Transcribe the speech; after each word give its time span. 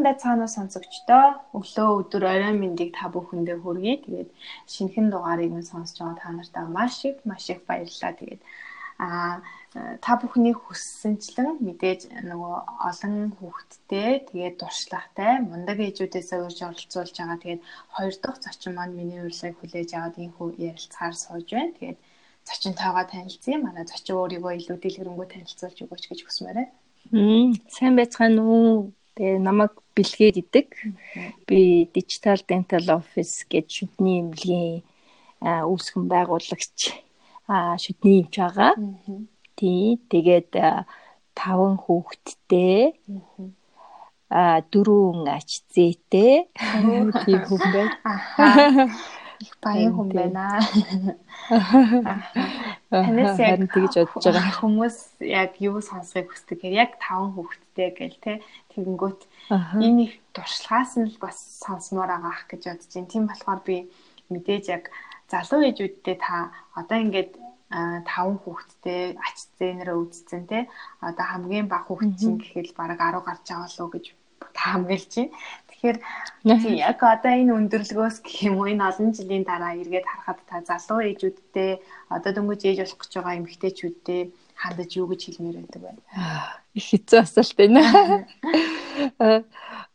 Сайн 0.00 0.16
байцгаана 0.16 0.48
уу 0.48 0.56
сонсогчдоо. 0.56 1.26
Өглөө 1.52 1.88
өдөр 2.00 2.24
орой 2.32 2.54
мэндийг 2.56 2.96
та 2.96 3.12
бүхэндээ 3.12 3.56
хүргэе. 3.60 3.96
Тэгээд 4.00 4.30
шинэхэн 4.72 5.12
дугаарыг 5.12 5.52
нь 5.52 5.68
сонсож 5.68 6.00
байгаа 6.00 6.16
та 6.16 6.28
нартай 6.32 6.64
маш 6.64 7.04
их 7.04 7.20
маш 7.28 7.44
их 7.52 7.60
баярлалаа. 7.68 8.16
Тэгээд 8.16 8.40
аа 8.96 9.44
та 10.00 10.12
бүхний 10.16 10.56
хүссэнчлэн 10.56 11.60
мэдээж 11.60 12.00
нөгөө 12.16 12.56
олон 12.88 13.36
хүүхэдтэй 13.36 14.12
тэгээд 14.32 14.56
дуршлагтай 14.56 15.44
мундаг 15.44 15.76
ээжүүдээс 15.84 16.32
урьж 16.32 16.58
оролцуулж 16.64 17.14
байгаа. 17.20 17.36
Тэгээд 17.44 17.62
хоёр 17.92 18.14
дахь 18.24 18.40
зочин 18.40 18.72
маань 18.80 18.96
миний 18.96 19.20
урилгыг 19.20 19.56
хүлээж 19.60 19.90
аваад 20.00 20.16
энэхүү 20.16 20.48
ярилцахаар 20.64 21.12
сууж 21.12 21.48
байна. 21.52 21.76
Тэгээд 21.76 21.98
зочинтойгоо 22.48 23.04
танилцъя. 23.04 23.56
Манай 23.60 23.84
зочин 23.84 24.16
өөрийгөө 24.16 24.52
илүү 24.64 24.76
дэлгэрэнгүй 24.80 25.28
танилцуулж 25.28 25.76
өгөөч 25.84 26.04
гэж 26.08 26.20
хүсмээр 26.24 26.56
байна. 26.56 26.72
Сайн 27.68 27.94
байцгаана 28.00 28.40
уу? 28.40 28.96
Тэгээ 29.14 29.38
намайг 29.42 29.74
бэлгээд 29.96 30.36
идэг. 30.42 30.68
Би 31.46 31.88
Digital 31.94 32.38
Dental 32.46 32.86
Office 32.98 33.44
гэж 33.50 33.66
шүдний 33.66 34.22
эмнэлгийн 34.22 34.82
үүсгэн 35.42 36.04
байгуулагч 36.10 36.78
шүдний 37.82 38.22
эмч 38.22 38.34
байгаа. 38.38 38.72
Тий. 39.58 39.98
Тэгээд 40.10 40.50
таван 41.34 41.74
хүүхэдтэй 41.80 42.94
а 44.30 44.62
дөрвөн 44.70 45.26
ач 45.26 45.66
зээтэй 45.74 46.46
тийм 46.54 47.10
хүн 47.50 47.62
байна. 47.74 47.94
Их 49.40 49.56
баян 49.64 49.96
хүн 49.96 50.08
байна. 50.12 50.60
Танаас 52.92 53.38
яг 53.40 53.64
тэгж 53.72 53.94
бодож 54.04 54.24
байгаа. 54.28 54.52
хүмүүс 54.60 54.96
яг 55.24 55.56
юу 55.64 55.80
сонсохыг 55.80 56.28
хүсдэг 56.28 56.60
гэхээр 56.60 56.80
яг 56.84 56.90
таван 57.00 57.32
хүүхэдтэй 57.32 57.88
гэл 57.96 58.18
те 58.20 58.32
тэгэнгүүт 58.76 59.20
энэ 59.80 60.00
их 60.04 60.12
туршлагаас 60.36 60.92
нь 61.00 61.08
л 61.08 61.16
бас 61.24 61.40
сонсомоор 61.64 62.12
байгаа 62.12 62.32
ах 62.36 62.44
гэж 62.52 62.62
бодож 62.68 62.92
байна. 62.92 63.08
Тийм 63.08 63.24
болохоор 63.32 63.60
би 63.64 63.76
мэдээж 64.28 64.64
яг 64.76 64.84
залуу 65.32 65.64
ээжүүдтэй 65.72 66.16
та 66.20 66.52
одоо 66.76 66.98
ингээд 67.00 67.32
таван 68.04 68.36
хүүхэдтэй 68.44 69.16
ач 69.16 69.36
зээнэрээ 69.56 69.96
үзсэн 70.04 70.44
те 70.50 70.68
одоо 71.00 71.24
хамгийн 71.32 71.70
бага 71.70 71.88
хүүхэд 71.88 72.12
чинь 72.18 72.36
гэхэд 72.42 72.76
бараг 72.76 73.00
10 73.00 73.24
гарч 73.24 73.44
байгаа 73.46 73.70
лөө 73.72 73.88
гэж 73.94 74.04
таамаглаж 74.58 75.12
байна. 75.16 75.32
Тэгэхээр 75.80 76.76
яг 76.76 77.00
одоо 77.00 77.32
энэ 77.32 77.56
өндөрлгөөс 77.56 78.20
гэх 78.20 78.52
юм 78.52 78.60
уу 78.60 78.68
энэ 78.68 78.84
олон 78.84 79.16
жилийн 79.16 79.48
дараа 79.48 79.72
эргээд 79.80 80.04
харахад 80.04 80.40
та 80.44 80.60
залуу 80.60 81.00
ээжүүдтэй 81.08 81.80
одоо 82.12 82.30
дөнгөж 82.36 82.60
ээж 82.68 82.78
болох 82.84 83.00
гэж 83.00 83.12
байгаа 83.16 83.38
эмэгтэйчүүдтэй 83.40 84.20
хандаж 84.60 84.90
юу 85.00 85.08
гэж 85.08 85.20
хэлмээр 85.24 85.56
байдаг 85.64 85.80
вэ? 85.80 85.92
Их 86.76 86.86
хэцүү 86.92 87.18
асуулт 87.24 87.54
байна. 87.56 87.80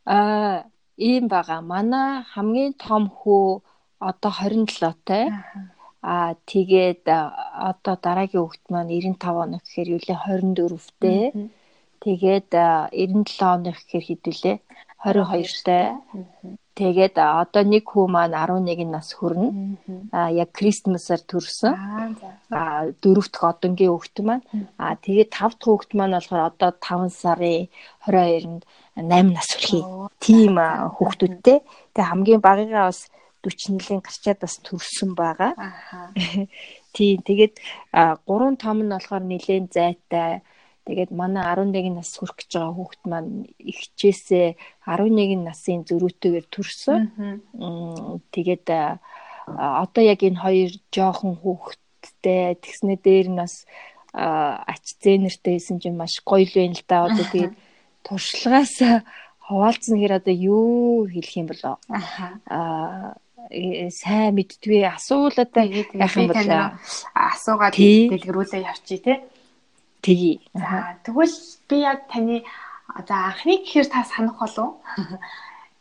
Аа 0.10 0.66
ийм 0.98 1.30
байгаа. 1.30 1.62
Манай 1.62 2.26
хамгийн 2.34 2.74
том 2.82 3.06
хүү 3.06 3.62
одоо 4.02 4.32
27-тай. 4.34 5.30
Аа 6.02 6.34
тэгээд 6.50 7.06
одоо 7.70 7.96
дараагийн 8.02 8.42
хүүхэд 8.42 8.66
маань 8.74 8.90
95 8.90 9.38
оног 9.46 9.62
гэхээр 9.62 9.94
юу 9.94 10.02
лээ 10.02 10.20
24-тэй. 10.34 11.22
Тэгээд 12.02 12.50
97 12.54 13.42
оных 13.54 13.78
гэхээр 13.82 14.06
хэдүүлээ 14.10 14.58
22-тай. 15.04 15.96
Тэгээд 16.76 17.16
одоо 17.16 17.64
нэг 17.64 17.88
хүү 17.88 18.06
маань 18.12 18.36
11 18.36 18.92
нас 18.92 19.16
хүрнэ. 19.16 19.48
Аа 20.12 20.28
яг 20.36 20.52
Кристмасаар 20.52 21.24
төрсөн. 21.24 21.72
Аа 22.52 22.92
дөрөв 23.00 23.32
дэх 23.32 23.44
одонгийн 23.48 23.96
хүүхэд 23.96 24.18
маань. 24.28 24.44
Аа 24.76 25.00
тэгээд 25.00 25.32
тав 25.32 25.56
дахь 25.56 25.72
хүүхэд 25.72 25.92
маань 25.96 26.20
болохоор 26.20 26.52
одоо 26.52 26.72
5 26.76 27.16
сарын 27.16 27.72
22-нд 28.04 28.64
8 29.00 29.32
нас 29.32 29.48
хүрхий. 29.56 29.84
Тийм 30.20 30.60
хүүхдүүдтэй. 30.60 31.58
Тэгээд 31.96 32.10
хамгийн 32.12 32.44
багыгаа 32.44 32.92
бас 32.92 33.08
40 33.40 33.80
жилийн 33.80 34.02
гарчаад 34.04 34.40
бас 34.44 34.56
төрсөн 34.60 35.16
байгаа. 35.16 35.56
Тийм 36.96 37.24
тэгээд 37.24 37.56
гурван 38.28 38.60
том 38.60 38.84
нь 38.84 38.92
болохоор 38.92 39.24
нэлээд 39.24 39.72
зайтай. 39.72 40.44
Тэгээд 40.86 41.12
манай 41.12 41.44
11 41.50 41.98
нас 41.98 42.14
хүрэх 42.14 42.38
гэж 42.38 42.52
байгаа 42.54 42.74
хүүхэд 42.78 43.04
маань 43.10 43.50
ихчээсээ 43.58 44.48
11 44.86 45.42
насын 45.42 45.82
зөрүүтэйгээр 45.90 46.48
төрсөн. 46.54 47.02
Тэгээд 48.30 48.66
одоо 49.50 50.04
яг 50.06 50.22
энэ 50.22 50.42
хоёр 50.42 50.72
жоохон 50.94 51.42
хүүхэдтэй 51.42 52.62
тэгснэ 52.62 52.96
дээр 53.02 53.28
нь 53.34 53.42
бас 53.42 53.66
ач 54.14 54.84
зээнэртэй 55.02 55.58
хийсэн 55.58 55.82
чинь 55.82 55.98
маш 55.98 56.22
гоё 56.22 56.46
л 56.46 56.54
байна 56.54 56.78
л 56.78 56.86
да. 56.86 57.10
Одоо 57.10 57.26
тэгээд 57.34 57.54
туршлагаас 58.06 58.78
хуваалцсан 59.50 59.98
хэр 59.98 60.22
одоо 60.22 60.36
юу 60.38 61.10
хэлэх 61.10 61.34
юм 61.42 61.48
болоо. 61.50 61.76
Аа 62.46 63.18
Э, 63.52 63.90
сайн 63.94 64.34
мэддгүй 64.36 64.82
асуултаа 64.90 65.66
яах 65.70 66.18
юм 66.18 66.34
бол 66.34 66.50
асуугаад 67.14 67.78
дэлгэрүүлээ 67.78 68.66
явчих 68.66 69.06
тий. 69.06 69.22
Тэгье. 70.06 70.40
За 70.54 71.02
тэгвэл 71.02 71.36
би 71.70 71.78
яг 71.82 72.06
таны 72.06 72.46
за 73.08 73.16
анхны 73.34 73.58
гэхээр 73.66 73.88
та 73.90 74.06
санах 74.06 74.38
болов 74.38 74.78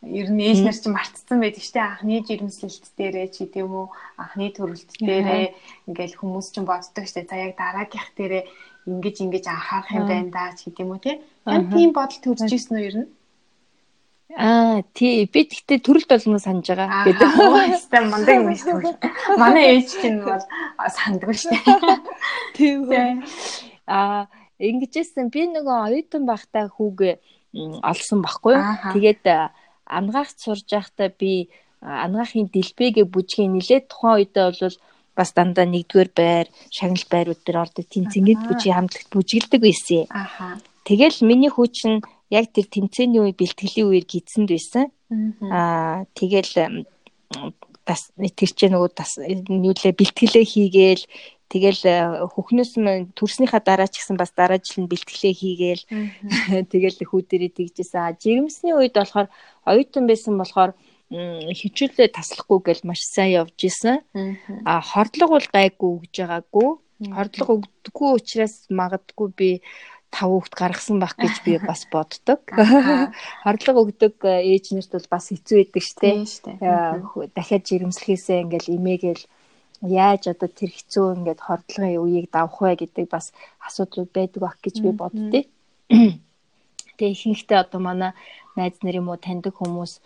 ер 0.01 0.29
нь 0.33 0.41
ээж 0.41 0.59
нар 0.65 0.77
чинь 0.77 0.97
мартцсан 0.97 1.37
байдаг 1.41 1.61
штэ 1.61 1.81
анхны 1.81 2.25
жирэмслэлт 2.25 2.85
дээрээ 2.97 3.27
ч 3.29 3.45
гэдэм 3.45 3.69
үү 3.69 3.85
анхны 4.17 4.49
төрөлт 4.49 4.89
дээрээ 4.97 5.45
ингээл 5.89 6.17
хүмүүс 6.17 6.47
чинь 6.53 6.65
боддог 6.65 7.05
штэ 7.05 7.29
за 7.29 7.37
яг 7.37 7.53
дараагийнх 7.57 8.09
дээрээ 8.17 8.43
ингэж 8.89 9.15
ингэж 9.25 9.45
анхаарах 9.49 9.93
юм 9.93 10.05
байна 10.09 10.29
да 10.33 10.57
ч 10.57 10.69
гэдэм 10.69 10.89
үү 10.89 10.99
тийм 11.73 11.89
бодол 11.93 12.21
төрж 12.21 12.49
ирсэн 12.49 12.77
үү 12.77 12.85
ер 12.89 12.95
нь? 13.01 13.09
Аа 14.33 14.81
тий. 14.93 15.29
Би 15.29 15.45
тэгтээ 15.45 15.79
төрөлт 15.85 16.09
болгоно 16.09 16.41
санаж 16.41 16.65
байгаа 16.67 17.05
гэдэг. 17.07 17.29
Өөстэй 17.45 18.01
мундаг 18.09 18.35
юм 18.35 18.49
шүү. 18.57 18.81
Манай 19.37 19.79
ээж 19.79 19.89
чинь 20.01 20.19
бол 20.25 20.41
санддаг 20.97 21.31
шүү. 21.33 21.55
Тийм. 22.57 22.89
Аа 23.87 24.27
ингэжсэн 24.59 25.29
би 25.33 25.47
нөгөө 25.51 25.77
оюутан 25.87 26.23
байхдаа 26.25 26.71
хүүгээ 26.71 27.15
олсон 27.83 28.19
байхгүй 28.23 28.53
юу. 28.55 28.65
Тэгээд 28.93 29.23
ангаах 29.85 30.29
сурж 30.35 30.67
байхдаа 30.71 31.09
би 31.11 31.49
ангаахын 31.81 32.49
дэлбэгээ 32.49 33.05
бүжгийн 33.05 33.53
нилээд 33.53 33.85
тухайн 33.91 34.25
үедээ 34.25 34.45
бол 34.49 34.77
бас 35.15 35.29
дандаа 35.31 35.65
нэгдүгээр 35.69 36.11
байр, 36.11 36.47
шагнал 36.75 37.07
байрууд 37.07 37.41
дээр 37.43 37.63
ордог 37.63 37.85
тэнцэнгэд 37.87 38.41
бүжиг 38.51 38.73
хамтлагт 38.75 39.09
бүжгэлдэг 39.15 39.61
байсан. 39.63 40.03
Аха. 40.11 40.59
Тэгэл 40.83 41.23
миний 41.23 41.51
хүүчин 41.51 42.03
яг 42.29 42.51
тэр 42.51 42.67
тэмцээний 42.67 43.23
үе 43.23 43.31
бэлтгэлийн 43.31 43.87
үеэр 43.87 44.05
гидсэнд 44.05 44.49
байсан. 44.51 44.91
Аа 45.47 46.03
тэгэл 46.17 46.83
бас 47.85 48.09
тэр 48.17 48.51
чинь 48.51 48.73
нөгөө 48.73 48.91
бас 48.97 49.11
нийлээ 49.21 49.93
бэлтгэлээ 49.93 50.45
хийгээл 50.45 51.03
тэгэл 51.51 52.25
хөхнөөс 52.33 52.71
мань 52.81 53.11
төрснийхаа 53.13 53.61
дараа 53.61 53.89
ч 53.89 54.01
гэсэн 54.01 54.17
бас 54.17 54.33
дараа 54.33 54.57
жил 54.57 54.85
нь 54.85 54.91
бэлтгэлээ 54.91 55.33
хийгээл 55.33 55.83
тэгэл 56.71 56.97
хүүдэрээ 57.05 57.51
тэгжсэн. 57.53 58.17
Жирэмсний 58.17 58.73
үед 58.73 58.97
болохоор 58.97 59.29
оюутан 59.69 60.05
байсан 60.09 60.37
болохоор 60.41 60.73
хичээлээ 61.11 62.09
таслахгүй 62.17 62.59
гэл 62.65 62.87
маш 62.89 63.05
сайн 63.05 63.45
явж 63.45 63.59
исэн. 63.61 64.01
А 64.65 64.81
хордлого 64.81 65.37
бол 65.37 65.49
гайгүй 65.53 65.89
өгж 66.01 66.13
байгаагүй. 66.17 66.69
Хордлого 67.13 67.51
өгдөггүй 67.61 68.09
учраас 68.17 68.65
магадгүй 68.71 69.27
би 69.37 69.49
тав 70.15 70.31
хүүхд 70.31 70.53
гаргасан 70.55 70.97
байх 71.03 71.15
гэж 71.19 71.43
би 71.43 71.59
бас 71.59 71.83
боддог. 71.93 72.41
Хорлого 73.43 73.83
өгдөг 73.83 74.15
э, 74.23 74.55
ээж 74.55 74.71
нарт 74.71 74.91
бол 74.95 75.07
бас 75.11 75.27
хэцүү 75.29 75.57
байдаг 75.59 75.83
штэ. 75.83 76.09
Э, 76.63 77.03
дахиад 77.35 77.67
жирэмслэхээсээ 77.67 78.43
ингээл 78.47 78.75
имээгээл 78.79 79.23
яаж 79.87 80.33
одоо 80.33 80.49
тэр 80.49 80.71
хэцүү 80.73 81.05
ингээд 81.15 81.41
хордлогын 81.45 82.01
үеийг 82.01 82.27
давах 82.31 82.59
вэ 82.61 82.75
гэдэг 82.81 83.05
бас 83.09 83.31
асуудал 83.61 84.09
байдаг 84.09 84.41
байх 84.41 84.57
гэж 84.61 84.75
би 84.81 84.89
боддتي. 84.91 85.41
Тэгээ 86.97 87.13
ихэнхдээ 87.13 87.59
одоо 87.63 87.79
манай 87.81 88.11
найз 88.55 88.79
нар 88.81 88.99
юм 88.99 89.09
уу 89.09 89.19
таньдаг 89.19 89.53
хүмүүс 89.57 89.99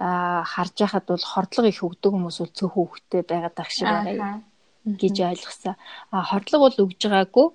а 0.00 0.42
харж 0.48 0.74
байхад 0.80 1.04
бол 1.12 1.20
хордлого 1.32 1.68
их 1.68 1.84
өгдөг 1.84 2.10
хүмүүс 2.12 2.36
бол 2.40 2.56
цөөхөн 2.56 2.74
хүүхдтэй 2.74 3.22
байгаад 3.28 3.54
байх 3.56 3.70
шиг 3.70 3.88
байна 3.88 4.42
гэж 4.84 5.16
ойлгосон. 5.20 5.76
А 6.08 6.24
хордлого 6.24 6.72
бол 6.72 6.88
өгж 6.88 7.00
байгаагүй. 7.04 7.48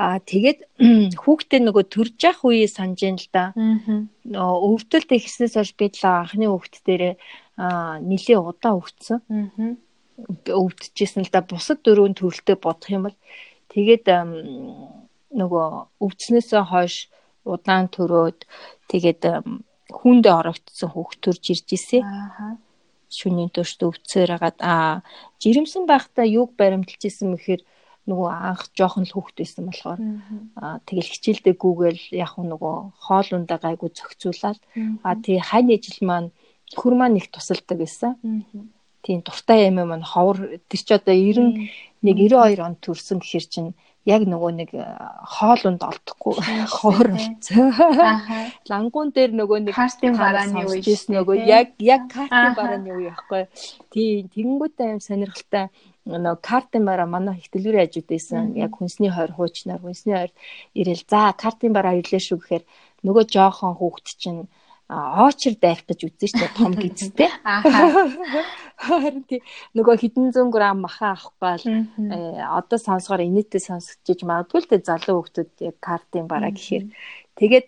А 0.00 0.16
тэгээд 0.16 0.58
хүүхдээ 1.22 1.60
нөгөө 1.60 1.84
төрж 1.92 2.16
явах 2.24 2.44
үеэ 2.48 2.68
санаж 2.72 3.00
ин 3.04 3.20
л 3.20 3.28
да. 3.28 3.52
Нөгөө 4.24 4.64
өвдөлт 4.64 5.10
ихснээс 5.12 5.60
хойш 5.60 5.76
би 5.76 5.92
л 5.92 6.04
анхны 6.08 6.48
хүүхд 6.48 6.74
дээрээ 6.88 7.14
нэлээ 8.00 8.38
удаа 8.40 8.80
өвдсөн. 8.80 9.20
Өвдөжсэн 10.28 11.24
л 11.26 11.32
да. 11.32 11.40
Бусад 11.42 11.80
дөрөв 11.84 12.14
төрөлтөө 12.18 12.56
бодох 12.60 12.90
юм 12.90 13.02
бол 13.08 13.18
тэгээд 13.72 14.06
нөгөө 15.40 15.66
өвдснээсээ 16.04 16.62
хойш 16.70 16.94
удаан 17.46 17.86
төрөөд 17.94 18.38
тэгээд 18.90 19.22
хүндээ 19.90 20.34
орогдсон 20.40 20.90
хүүхд 20.92 21.18
төрж 21.24 21.44
ирж 21.52 21.68
ирсэн. 21.76 22.02
Аа 22.04 22.58
шүнийн 23.10 23.50
төршд 23.50 23.82
өвцөөр 23.82 24.30
хагаад 24.38 24.58
аа 24.62 25.02
жирэмсэн 25.42 25.84
байхдаа 25.90 26.26
юуг 26.38 26.54
баримталж 26.54 27.02
исэн 27.10 27.34
мэхээр 27.34 27.62
нөгөө 28.06 28.30
анх 28.30 28.62
жоохон 28.78 29.04
л 29.06 29.14
хүүхэд 29.14 29.36
байсан 29.42 29.64
болохоор 29.66 30.00
аа 30.62 30.78
тэгэл 30.86 31.12
хичээлдээ 31.12 31.54
гүүгээл 31.58 32.02
яг 32.24 32.32
нөгөө 32.38 32.76
хоол 33.04 33.28
ундаа 33.34 33.58
гайгүй 33.58 33.90
зохицуулаад 33.98 34.60
аа 35.02 35.14
тий 35.24 35.38
хань 35.42 35.74
ижил 35.74 36.00
маань 36.06 36.30
хөр 36.78 36.94
маань 36.96 37.18
их 37.18 37.28
тусалдаг 37.34 37.76
байсан. 37.82 38.14
Тийм 39.02 39.22
дуртай 39.24 39.68
юм 39.68 39.80
маань 39.88 40.04
ховор. 40.04 40.60
Тэр 40.68 40.80
ч 40.80 40.88
одоо 40.92 41.14
91 41.14 41.70
92 42.02 42.60
онд 42.60 42.78
төрсөн 42.80 43.20
гэхэр 43.20 43.46
чинь 43.48 43.70
яг 44.08 44.24
нөгөө 44.24 44.50
нэг 44.56 44.70
э, 44.72 44.84
хоолунд 45.28 45.84
олдохгүй. 45.84 46.34
Ховор 46.72 47.08
болцсон. 47.12 47.68
Лангуун 48.70 49.12
дээр 49.12 49.36
нөгөө 49.36 49.68
нэг 49.68 49.76
картын 49.76 50.16
барааны 50.16 50.64
үе 50.64 50.80
нөгөө 50.80 51.36
яг 51.44 51.76
яг 51.78 52.08
картын 52.08 52.56
барааны 52.56 52.90
үе 52.96 53.12
байхгүй. 53.12 53.44
Тийм 53.92 54.28
тэгэнгүүтээ 54.32 54.88
аим 54.88 55.00
сонирхолтой 55.04 55.68
нөгөө 56.08 56.40
картын 56.40 56.84
бараа 56.88 57.06
манай 57.06 57.44
дэлгүүрийн 57.52 57.84
хажууд 57.84 58.08
байсан. 58.08 58.56
Яг 58.56 58.72
хүнсний 58.80 59.12
хойр 59.12 59.36
хуучнаар 59.36 59.84
хүнсний 59.84 60.16
хойр 60.16 60.32
ирээл 60.72 61.04
за 61.04 61.36
картын 61.36 61.76
бараа 61.76 62.00
ирлээ 62.00 62.22
шүү 62.24 62.38
гэхээр 62.40 62.64
нөгөө 63.04 63.24
жоохон 63.28 63.76
хүүхэд 63.76 64.16
чинь 64.16 64.40
оочр 64.90 65.54
дайртаж 65.54 66.02
үзэн 66.02 66.28
штэ 66.34 66.46
том 66.58 66.74
гизтэй. 66.74 67.30
Харин 68.80 69.22
тий 69.28 69.40
нөгөө 69.78 69.96
хэдэн 70.02 70.34
зуун 70.34 70.50
грамм 70.50 70.82
махан 70.82 71.14
авахгүй 71.14 71.54
л 71.62 71.66
э, 72.10 72.42
одоо 72.42 72.78
сонсохоор 72.80 73.22
инээтэй 73.22 73.62
сонсогдож 73.62 74.20
магадгүй 74.26 74.58
л 74.60 74.70
тий 74.70 74.80
залуу 74.82 75.22
хүмүүс 75.22 75.52
яг 75.62 75.76
картын 75.78 76.26
бараа 76.26 76.50
гэхээр. 76.50 76.90
Тэгээд 77.38 77.66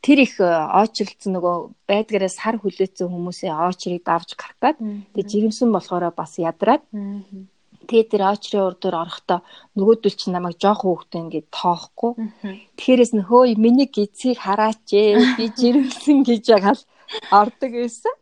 тэр 0.00 0.18
их 0.22 0.40
оочрлцсан 0.40 1.34
нөгөө 1.36 1.56
байдгаараа 1.90 2.32
сар 2.32 2.56
хүлээсэн 2.56 3.10
хүмүүсийн 3.10 3.52
оочрыг 3.52 4.06
давж 4.06 4.38
гаргаад 4.38 4.78
тэгээд 4.78 5.28
жирэмсэн 5.28 5.68
болохоор 5.74 6.14
бас 6.14 6.38
ядраад 6.38 6.82
Тэгээ 7.88 8.06
тэр 8.12 8.22
очрын 8.28 8.68
урдуур 8.68 8.96
орохдоо 9.00 9.40
нөгөөдөл 9.72 10.16
чи 10.20 10.28
намайг 10.28 10.60
жоох 10.60 10.84
хөөхтэй 10.84 11.20
ингээд 11.24 11.48
тоохгүй. 11.48 12.12
Тэгэхээрээс 12.76 13.12
нь 13.16 13.24
хөөе 13.24 13.56
миний 13.56 13.88
гизийг 13.88 14.44
хараач 14.44 14.92
ээ 14.92 15.40
би 15.40 15.48
жирэмсэн 15.56 16.20
гэж 16.28 16.44
ягаал 16.52 16.82
ордог 17.32 17.72
байсан. 17.72 18.14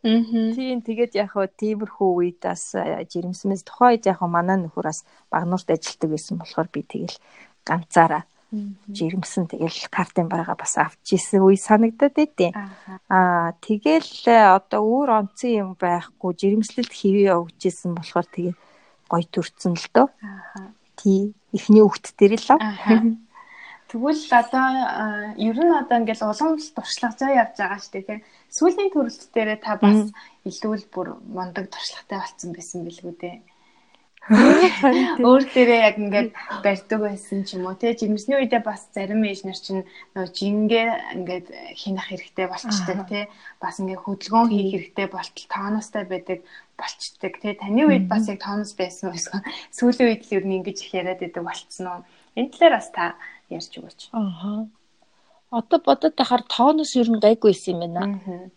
Тийм 0.55 0.79
тэгээд 0.87 1.19
яг 1.19 1.35
хөө 1.35 1.51
тиймэрхүү 1.59 2.09
үед 2.15 2.39
бас 2.47 2.71
жирэмсмэс 3.11 3.67
тухайн 3.67 3.99
үед 3.99 4.07
яг 4.07 4.23
манай 4.23 4.55
нөхөр 4.55 4.87
бас 4.87 5.03
багнуурт 5.27 5.67
ажилладаг 5.67 6.09
байсан 6.15 6.39
болохоор 6.39 6.67
би 6.71 6.81
тэгэл 6.87 7.19
ганцаараа 7.67 8.23
жирэмсэн 8.87 9.51
тэгэл 9.51 9.91
картын 9.91 10.31
барага 10.31 10.55
бас 10.55 10.79
авч 10.79 11.19
исэн 11.19 11.43
үе 11.43 11.59
санагдаад 11.59 12.15
байдیں۔ 12.15 12.55
Аа 13.11 13.51
тэгэл 13.59 14.07
одоо 14.55 14.81
өөр 14.87 15.09
онцгой 15.19 15.59
юм 15.59 15.75
байхгүй 15.75 16.31
жирэмслэлт 16.31 16.93
хэвээ 16.95 17.35
өгч 17.35 17.61
исэн 17.67 17.91
болохоор 17.99 18.27
тэгээ 18.31 18.55
гоё 19.09 19.25
төрцөн 19.31 19.73
л 19.79 19.87
дөө. 19.95 20.07
Аа. 20.07 20.67
Тий. 20.99 21.33
Эхний 21.55 21.81
хүүхд 21.81 22.13
төр 22.19 22.33
л 22.35 22.49
аа. 22.53 23.01
Тэгвэл 23.87 24.19
одоо 24.35 24.67
ер 25.39 25.55
нь 25.55 25.71
одоо 25.71 25.95
ингээл 26.03 26.27
улам 26.27 26.59
туршлагажаа 26.59 27.31
явж 27.31 27.55
байгаа 27.55 27.79
шүү 27.79 27.93
дээ 27.95 28.03
тийм. 28.03 28.19
Сүүлийн 28.51 28.91
төрөлт 28.91 29.23
дээрээ 29.31 29.59
та 29.63 29.79
бас 29.79 30.11
илүү 30.43 30.73
л 30.75 30.85
бүр 30.91 31.07
мондөг 31.23 31.71
туршлагатай 31.71 32.19
болсон 32.19 32.51
байсан 32.51 32.83
билгүү 32.83 33.15
дээ. 33.15 33.35
Өөр 34.27 35.43
дээрээ 35.47 35.81
яг 35.87 35.95
ингээд 35.95 36.29
барьдаг 36.59 36.99
байсан 36.99 37.47
ч 37.47 37.55
юм 37.55 37.67
уу. 37.67 37.79
Те 37.79 37.95
жимсний 37.95 38.35
үедээ 38.35 38.59
бас 38.59 38.91
зарим 38.91 39.23
ээж 39.23 39.47
нар 39.47 39.55
чинь 39.55 39.87
нөө 40.15 40.27
жингээ 40.35 40.87
ингээд 41.15 41.47
хинах 41.79 42.07
хэрэгтэй 42.11 42.47
болчтой 42.51 42.97
те 43.07 43.19
бас 43.63 43.79
ингээд 43.79 44.03
хөдөлгөөн 44.03 44.51
хийх 44.51 44.71
хэрэгтэй 44.75 45.07
болтол 45.07 45.47
тооноостай 45.47 46.03
байдаг 46.03 46.39
болчдөг 46.75 47.33
те 47.39 47.55
таны 47.55 47.87
үед 47.87 48.05
бас 48.11 48.27
яг 48.27 48.43
тооноос 48.43 48.75
байсан 48.75 49.15
байсан. 49.15 49.39
Сүүлийн 49.71 50.11
үед 50.11 50.23
л 50.27 50.35
ер 50.35 50.43
нь 50.43 50.57
ингэж 50.59 50.77
их 50.83 50.91
яриад 50.91 51.23
байдаг 51.23 51.43
болцсон 51.47 51.85
уу? 51.87 52.01
Энэ 52.35 52.51
талаар 52.51 52.75
бас 52.83 52.89
та 52.91 53.15
ярьж 53.47 53.71
өгөөч. 53.79 54.11
Аа 54.11 54.67
одоо 55.51 55.79
бодоод 55.79 56.15
тахаар 56.19 56.43
тооноос 56.43 56.91
ер 56.99 57.07
нь 57.07 57.23
гайгүй 57.23 57.51
байсан 57.55 57.79
юм 57.79 57.93
байна. 57.95 58.51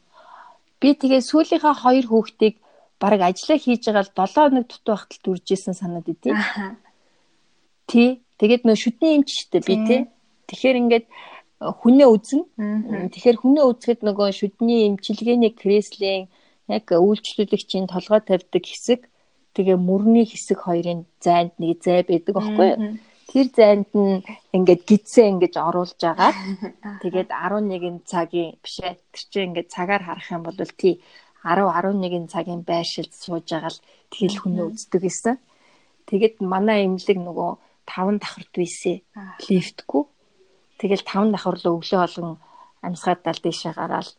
Би 0.81 0.89
тэгээ 0.99 1.23
сүүлийнхаа 1.31 1.75
хоёр 1.79 2.07
хүүхдийг 2.11 2.59
баг 3.01 3.21
ажиллаа 3.25 3.59
хийж 3.59 3.83
байгаа 3.89 4.05
л 4.05 4.13
7 4.13 4.37
хоног 4.37 4.67
дутуу 4.69 4.95
байхад 4.95 5.21
дүржсэн 5.25 5.75
санаад 5.75 6.07
идэв. 6.13 6.37
Тий. 7.89 8.21
Тэгээд 8.37 8.63
нөө 8.69 8.77
шүдний 8.77 9.17
эмч 9.17 9.29
штэ 9.49 9.65
би 9.65 9.75
тий. 9.89 10.01
Тэгэхээр 10.49 10.77
ингээд 10.85 11.07
э, 11.09 11.73
хүнээ 11.81 12.09
үзэн. 12.13 12.43
Тэгэхээр 13.13 13.37
хүнээ 13.41 13.65
үзэхэд 13.69 14.01
нөгөө 14.05 14.29
шүдний 14.37 14.93
эмчилгээний 14.93 15.53
креслийн 15.57 16.29
яг 16.69 16.87
үйлчлүүлэгчийн 16.93 17.89
толгой 17.91 18.21
тавьдаг 18.25 18.65
хэсэг 18.65 19.01
тэгээ 19.57 19.77
мөрний 19.77 20.27
хэсэг 20.29 20.59
хоёрын 20.65 21.05
зайд 21.25 21.53
нэг 21.59 21.83
зай 21.83 22.07
байдаг 22.07 22.35
байхгүй 22.37 22.69
юу? 22.71 22.79
Тэр 23.31 23.47
зайд 23.55 23.91
нь 23.95 24.23
ингээд 24.55 24.83
гидсээ 24.87 25.27
ингэж 25.35 25.55
оруулж 25.59 26.01
агаад 26.03 26.39
тэгээд 27.03 27.31
11 27.31 28.07
цагийн 28.07 28.59
бишээ 28.63 28.95
тэр 29.15 29.25
чинь 29.31 29.49
ингээд 29.51 29.69
цагаар 29.75 30.03
харах 30.03 30.29
юм 30.31 30.43
бол 30.47 30.59
тий 30.79 31.03
10 31.45 31.69
11 31.69 32.29
цагийн 32.33 32.63
байршилд 32.63 33.13
сууж 33.15 33.47
байгаа 33.49 33.73
л 33.73 33.83
тэгэл 34.13 34.41
хүнээ 34.41 34.67
үздэг 34.71 35.01
гэсэн. 35.03 35.37
Тэгэд 36.09 36.43
манай 36.45 36.85
эмнэлэг 36.85 37.19
нөгөө 37.21 37.51
5 37.87 38.21
давхарт 38.21 38.53
бийсэ 38.55 39.03
лифтгүй. 39.49 40.03
Тэгэл 40.81 41.05
5 41.05 41.33
давхар 41.35 41.57
руу 41.61 41.81
өглөө 41.81 42.01
болгон 42.01 42.31
амьсгаадал 42.83 43.41
дэшээ 43.41 43.73
гараал 43.77 44.11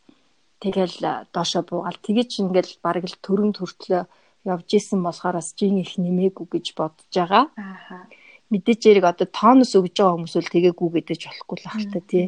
тэгэл 0.62 1.26
доошо 1.34 1.66
буугаал 1.66 1.98
тэгэж 1.98 2.30
ингээл 2.42 2.78
бараг 2.84 3.04
л 3.10 3.18
төрөн 3.18 3.50
төртлөө 3.58 4.02
явж 4.46 4.68
исэн 4.78 5.02
болохоор 5.02 5.38
бас 5.38 5.54
жин 5.58 5.82
их 5.82 5.98
нэмээгүй 5.98 6.46
гэж 6.46 6.66
бодож 6.78 7.10
байгаа. 7.10 7.50
Аа. 7.58 8.06
Мэдээж 8.50 8.80
яриг 8.90 9.04
одоо 9.10 9.26
тооноос 9.26 9.74
өгж 9.74 9.94
байгаа 9.98 10.14
хүмүүс 10.14 10.34
л 10.38 10.52
тэгээгүй 10.54 10.88
гэдэж 11.02 11.20
болохгүй 11.26 11.56
л 11.58 11.66
ахalta 11.66 12.00
тий. 12.06 12.26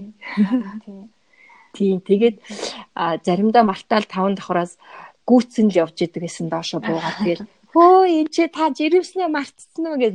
Тийм. 1.74 1.98
Тэгээд 2.00 2.36
заримдаа 3.26 3.66
мартаал 3.66 4.06
таван 4.06 4.38
давхраас 4.38 4.78
гүйцэн 5.26 5.74
л 5.74 5.78
явж 5.82 6.06
идэг 6.06 6.22
гэсэн 6.24 6.48
доошо 6.48 6.78
буугаад 6.78 7.18
тэгэл 7.20 7.44
хөө 7.74 8.06
энэ 8.06 8.30
чи 8.30 8.46
та 8.46 8.70
жирэмснээ 8.70 9.28
мартцсан 9.34 9.84
уу? 9.90 9.98
гэж 9.98 10.14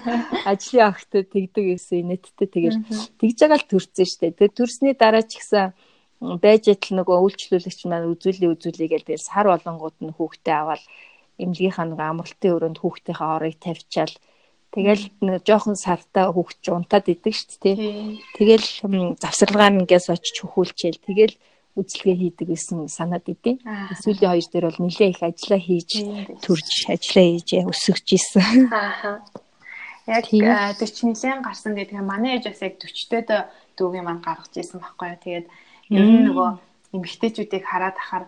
ажлын 0.50 0.88
огтод 0.88 1.28
тэгдэг 1.28 1.64
гэсэн 1.76 2.08
нэттэй 2.08 2.48
тэгэл 2.48 2.78
тэгж 3.20 3.38
байгаа 3.44 3.60
л 3.60 3.68
төрсөн 3.68 4.06
штэ. 4.08 4.32
Тэгээд 4.32 4.56
төрсний 4.56 4.94
дараа 4.96 5.20
ч 5.20 5.36
гэсэн 5.36 5.76
байж 6.40 6.72
итл 6.72 6.96
нөгөө 6.96 7.18
үйлчлүүлэгч 7.28 7.80
маань 7.84 8.08
үзүүлээ 8.08 8.52
үзүүлээ 8.56 8.88
гэж 8.88 9.02
тэгэл 9.04 9.28
сар 9.28 9.46
болонгууд 9.52 9.96
нь 10.00 10.16
хүүхдээ 10.16 10.56
аваад 10.56 10.82
эмнэлгийнхаа 11.36 11.86
нэг 11.92 12.00
амралтын 12.00 12.54
өрөөнд 12.56 12.78
хүүхдийнхээ 12.80 13.30
орыг 13.36 13.56
тавьчаал 13.60 14.14
Тэгэл 14.74 15.04
нэг 15.22 15.46
жоохон 15.46 15.78
сартаа 15.78 16.34
хөвгч 16.34 16.66
унтаад 16.74 17.06
идэг 17.06 17.30
шүү 17.30 17.58
дээ. 17.62 17.78
Тэгэл 18.34 18.66
завсарлагаар 19.22 19.78
ингээс 19.78 20.10
очиж 20.10 20.42
хөхүүлчихэл 20.42 20.98
тэгэл 20.98 21.34
үзлэгээ 21.78 22.16
хийдэг 22.18 22.48
гэсэн 22.50 22.90
санаад 22.90 23.26
идэв. 23.30 23.62
Сүүлийн 24.02 24.34
хоёр 24.34 24.46
дээр 24.50 24.66
бол 24.66 24.82
нэлээ 24.82 25.10
их 25.14 25.22
ажиллаа 25.22 25.60
хийж 25.62 25.90
төрж 26.42 26.68
ажиллаа 26.90 27.26
хийж 27.30 27.50
өсөж 27.70 28.06
исэн. 28.18 28.66
Аа. 28.74 29.22
Яг 30.10 30.26
40 30.28 31.06
нэлээд 31.06 31.42
гарсан 31.46 31.72
гэдэг 31.78 31.94
нь 31.94 32.06
манай 32.06 32.38
ээж 32.38 32.50
бас 32.50 32.60
яг 32.62 32.74
40-д 32.82 33.30
дүүгийн 33.78 34.06
маань 34.06 34.26
гаргаж 34.26 34.54
ирсэн 34.58 34.82
байхгүй 34.82 35.06
юу. 35.14 35.22
Тэгээд 35.22 35.46
ер 35.94 36.06
нь 36.06 36.26
нөгөө 36.30 36.48
эмэгтэйчүүдийг 36.98 37.64
хараад 37.66 37.96
ахаар 37.98 38.24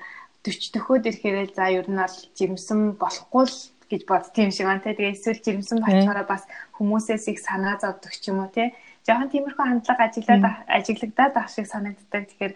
40 0.46 0.74
дөхөөд 0.74 1.04
ирэхээр 1.10 1.50
за 1.54 1.64
ер 1.70 1.86
нь 1.90 2.00
бол 2.00 2.18
жимсэн 2.38 2.80
болохгүй 2.98 3.44
л 3.46 3.58
гэж 3.90 4.02
бод 4.06 4.30
тийм 4.34 4.50
шиг 4.50 4.66
байна 4.66 4.82
те. 4.82 4.94
Тэгээ 4.94 5.14
эсвэл 5.14 5.42
жирэмсэн 5.42 5.78
болчоороо 5.82 6.26
бас 6.26 6.44
хүмүүсээс 6.78 7.24
их 7.30 7.38
санаа 7.40 7.78
зовдөг 7.78 8.12
ч 8.14 8.30
юм 8.30 8.42
уу 8.42 8.50
те. 8.50 8.74
Жохон 9.06 9.30
тиймэрхүү 9.30 9.64
хандлага 9.66 10.10
ажиглаад 10.10 10.44
ажиглагдаад 10.66 11.34
ах 11.38 11.48
шиг 11.50 11.66
санагддаг. 11.70 12.26
Тэгэхээр 12.26 12.54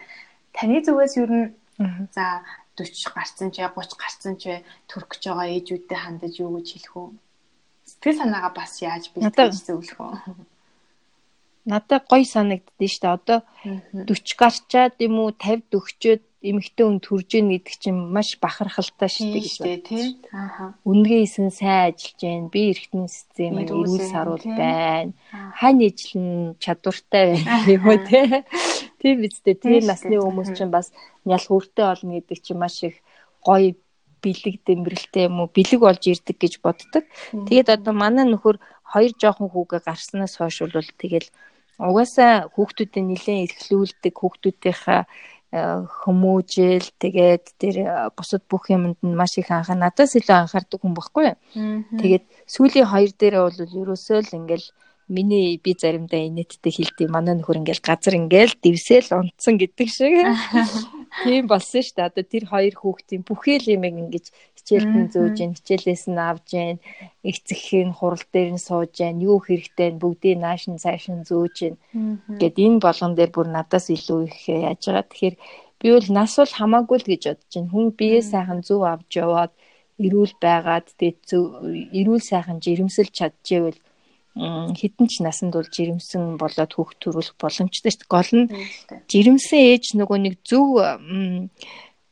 таны 0.54 0.78
зүгээс 0.82 1.14
юу 1.22 1.28
н 1.30 1.38
за 2.10 2.42
40 2.76 3.14
гарцсан 3.14 3.49
ч 3.54 3.62
30 3.62 4.00
гарцсан 4.00 4.34
ч 4.40 4.64
төрөх 4.88 5.08
гэж 5.14 5.22
байгаа 5.28 5.49
ээжүүдтэй 5.54 5.99
хандаж 5.99 6.34
юу 6.40 6.58
гэж 6.58 6.68
хэлэх 6.75 6.94
үү? 6.96 7.08
Сэтгэл 7.87 8.20
санаагаа 8.20 8.52
бас 8.54 8.72
яаж 8.82 9.04
бэлтгэж 9.12 9.54
зөвлөх 9.66 9.99
үү? 10.00 10.14
Надад 11.70 12.04
гоё 12.08 12.25
санагддээ 12.25 12.90
шүү 12.90 13.02
дээ. 13.04 13.16
Одоо 13.18 13.40
40 14.08 14.40
гарчаад 14.40 14.94
юм 14.99 15.14
уу 15.20 15.30
50 15.37 15.68
дөхчөөд 15.70 16.22
эмэгтэй 16.40 16.85
хүн 16.88 16.99
төрж 17.04 17.30
ийн 17.37 17.52
гэдэг 17.52 17.76
чинь 17.76 18.00
маш 18.00 18.40
бахархалтай 18.40 19.12
дээ 19.12 19.44
гэж 19.44 19.56
байна. 19.61 19.85
Тий. 19.85 20.06
Ааха. 20.32 20.73
Үнгээ 20.88 21.20
исэн 21.28 21.52
сайн 21.52 21.92
ажиллаж 21.92 22.20
байна. 22.25 22.49
Би 22.49 22.61
эргэтний 22.73 23.09
систем 23.12 23.61
эрүүл 23.61 24.00
саруул 24.09 24.47
байна. 24.49 25.12
Хань 25.61 25.85
ижлэн 25.85 26.56
чадвартай 26.56 27.37
байна 27.44 27.68
юм 27.68 27.85
уу 27.85 28.00
тий. 28.09 28.25
Тийм 29.04 29.20
үстэй. 29.28 29.54
Тэр 29.61 29.85
насны 29.85 30.16
хүмүүс 30.16 30.56
чинь 30.56 30.73
бас 30.73 30.97
нял 31.28 31.44
хүртэй 31.44 31.85
болно 31.85 32.16
гэдэг 32.16 32.38
чинь 32.40 32.56
маш 32.56 32.80
их 32.88 32.97
гоё 33.44 33.76
бэлэг 34.25 34.64
дэмбэрэлтэй 34.64 35.28
юм 35.28 35.44
уу 35.44 35.52
бэлэг 35.52 35.80
болж 35.80 36.02
ирдэг 36.09 36.37
гэж 36.40 36.64
боддог. 36.64 37.04
Тэгээд 37.32 37.68
одоо 37.68 37.92
манай 37.92 38.25
нөхөр 38.25 38.56
хоёр 38.85 39.12
жоохон 39.16 39.52
хүүгээ 39.52 39.80
гарснаас 39.85 40.40
хойш 40.40 40.64
бол 40.64 40.88
тэгэл 40.97 41.28
угаасаа 41.80 42.52
хүүхдүүдэд 42.52 43.04
нэлээд 43.09 43.44
эрхлүүлдэг 43.49 44.14
хүүхдүүдийнхаа 44.16 45.09
хүмүүжил 45.50 46.87
тэгээд 47.02 47.45
тэр 47.59 47.76
бусад 48.14 48.47
бүх 48.47 48.71
юмд 48.71 49.02
нь 49.02 49.19
маш 49.19 49.35
их 49.35 49.50
анхаа 49.50 49.75
надаас 49.75 50.14
илүү 50.14 50.37
анхаардаг 50.47 50.78
хүн 50.78 50.95
баггүй. 50.95 51.35
Тэгээд 51.99 52.25
сүүлийн 52.47 52.87
хоёр 52.87 53.11
дээрээ 53.19 53.42
бол 53.42 53.59
ерөөсөө 53.59 54.19
л 54.23 54.37
ингээл 54.38 54.69
миний 55.11 55.59
би 55.59 55.75
заримдаа 55.75 56.23
инээдтэй 56.23 56.71
хэлдэг 56.71 57.11
манай 57.11 57.35
нөхөр 57.35 57.66
ингээл 57.66 57.83
газар 57.83 58.14
ингээл 58.14 58.54
дэвсэл 58.62 59.11
унтсан 59.11 59.59
гэдэг 59.59 59.88
шиг 59.90 60.14
тийм 61.26 61.50
болсон 61.50 61.83
шүү 61.83 61.95
дээ. 61.99 62.07
Одоо 62.07 62.25
тэр 62.30 62.45
хоёр 62.47 62.75
хүүхдийн 62.78 63.26
бүхэл 63.26 63.75
юм 63.75 63.83
ингэж 63.90 64.30
хичээлд 64.60 64.92
нь 65.00 65.10
зөөж 65.12 65.34
гин 65.40 65.56
хичээлээс 65.56 66.04
нь 66.12 66.20
авж 66.20 66.44
гин 66.52 66.78
эцэгхийн 67.24 67.90
хурал 67.96 68.24
дээр 68.32 68.50
нь 68.54 68.64
сууж 68.68 68.92
гин 69.00 69.24
юу 69.24 69.40
хэрэгтэй 69.40 69.96
бүгдийг 69.96 70.38
нааш 70.44 70.68
нь 70.68 70.82
цааш 70.84 71.04
нь 71.08 71.24
зөөж 71.24 71.56
гин 71.56 71.76
гэд 72.40 72.54
энэ 72.60 72.82
болгон 72.84 73.12
дээр 73.16 73.32
бүр 73.32 73.48
надаас 73.48 73.88
илүү 73.88 74.20
их 74.28 74.38
яаж 74.48 74.82
байгаа. 74.84 75.08
Тэгэхээр 75.08 75.36
би 75.80 75.88
бол 75.96 76.08
нас 76.12 76.32
бол 76.36 76.52
хамаагүй 76.60 76.98
л 77.00 77.10
гэж 77.10 77.22
бодож 77.26 77.52
байна. 77.56 77.72
Хүн 77.72 77.86
бие 77.98 78.20
сайхан 78.20 78.60
зөв 78.68 78.80
авч 78.84 79.10
яваад 79.24 79.52
эрүүл 80.04 80.34
байгаад 80.44 80.86
тэгээд 81.00 81.24
эрүүл 81.98 82.24
сайхан 82.30 82.58
жирэмсэлж 82.64 83.12
чадчихвэл 83.16 83.80
хитэн 84.36 85.06
ч 85.10 85.20
насанд 85.26 85.52
бол 85.58 85.66
жирэмсэн 85.66 86.38
болоод 86.38 86.72
хүүхд 86.72 86.96
төрүүлэх 87.02 87.36
боломжтой 87.36 87.90
шүү 87.90 88.00
дээ. 88.06 88.14
Гол 88.14 88.30
нь 88.38 88.46
жирэмсэн 89.10 89.60
ээж 89.74 89.84
нөгөө 89.98 90.18
нэг 90.22 90.34
зөв 90.46 90.78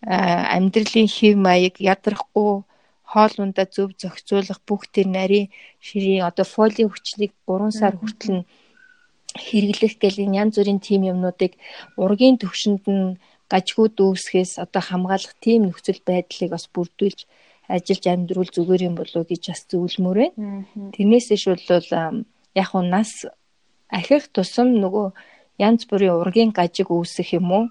амьдралын 0.03 1.09
хэв 1.11 1.35
маяг 1.37 1.75
ядрахгүй 1.83 2.63
хоол 3.11 3.35
ундаа 3.43 3.67
зөв 3.67 3.97
зохицуулах 3.99 4.61
бүх 4.69 4.87
тэр 4.95 5.09
нарийн 5.09 5.51
ширийн 5.87 6.29
одоо 6.29 6.47
фолийн 6.55 6.91
хүчлийг 6.91 7.33
3 7.49 7.73
сар 7.81 7.95
хүртэл 7.97 8.33
нь 8.37 8.45
хэрэглэх 9.45 9.95
гэл 10.03 10.23
энэ 10.25 10.39
янз 10.43 10.55
бүрийн 10.59 10.81
тим 10.87 11.03
юмнуудыг 11.13 11.53
ургийн 12.03 12.37
төвшөнд 12.39 12.85
нь 12.87 13.19
гажгүй 13.53 13.89
дүүсгээс 13.97 14.53
одоо 14.65 14.83
хамгаалах 14.85 15.35
тим 15.41 15.61
нөхцөл 15.67 16.01
байдлыг 16.05 16.51
бас 16.53 16.65
бүрдүүлж 16.75 17.21
ажиллаж 17.75 18.05
амьдруул 18.07 18.51
зүгээр 18.53 18.83
юм 18.89 18.95
болов 18.97 19.25
гэж 19.29 19.43
бас 19.51 19.63
зөвлөмөр 19.71 20.19
байна. 20.21 20.65
Тэрнээс 20.95 21.29
иш 21.37 21.45
бол 21.49 21.65
яг 22.63 22.71
уу 22.75 22.85
нас 22.85 23.25
ахих 23.99 24.29
тусам 24.35 24.69
нөгөө 24.83 25.07
янз 25.67 25.83
бүрийн 25.89 26.19
ургийн 26.21 26.51
гажиг 26.53 26.89
үүсэх 26.93 27.37
юм 27.39 27.49
уу? 27.53 27.65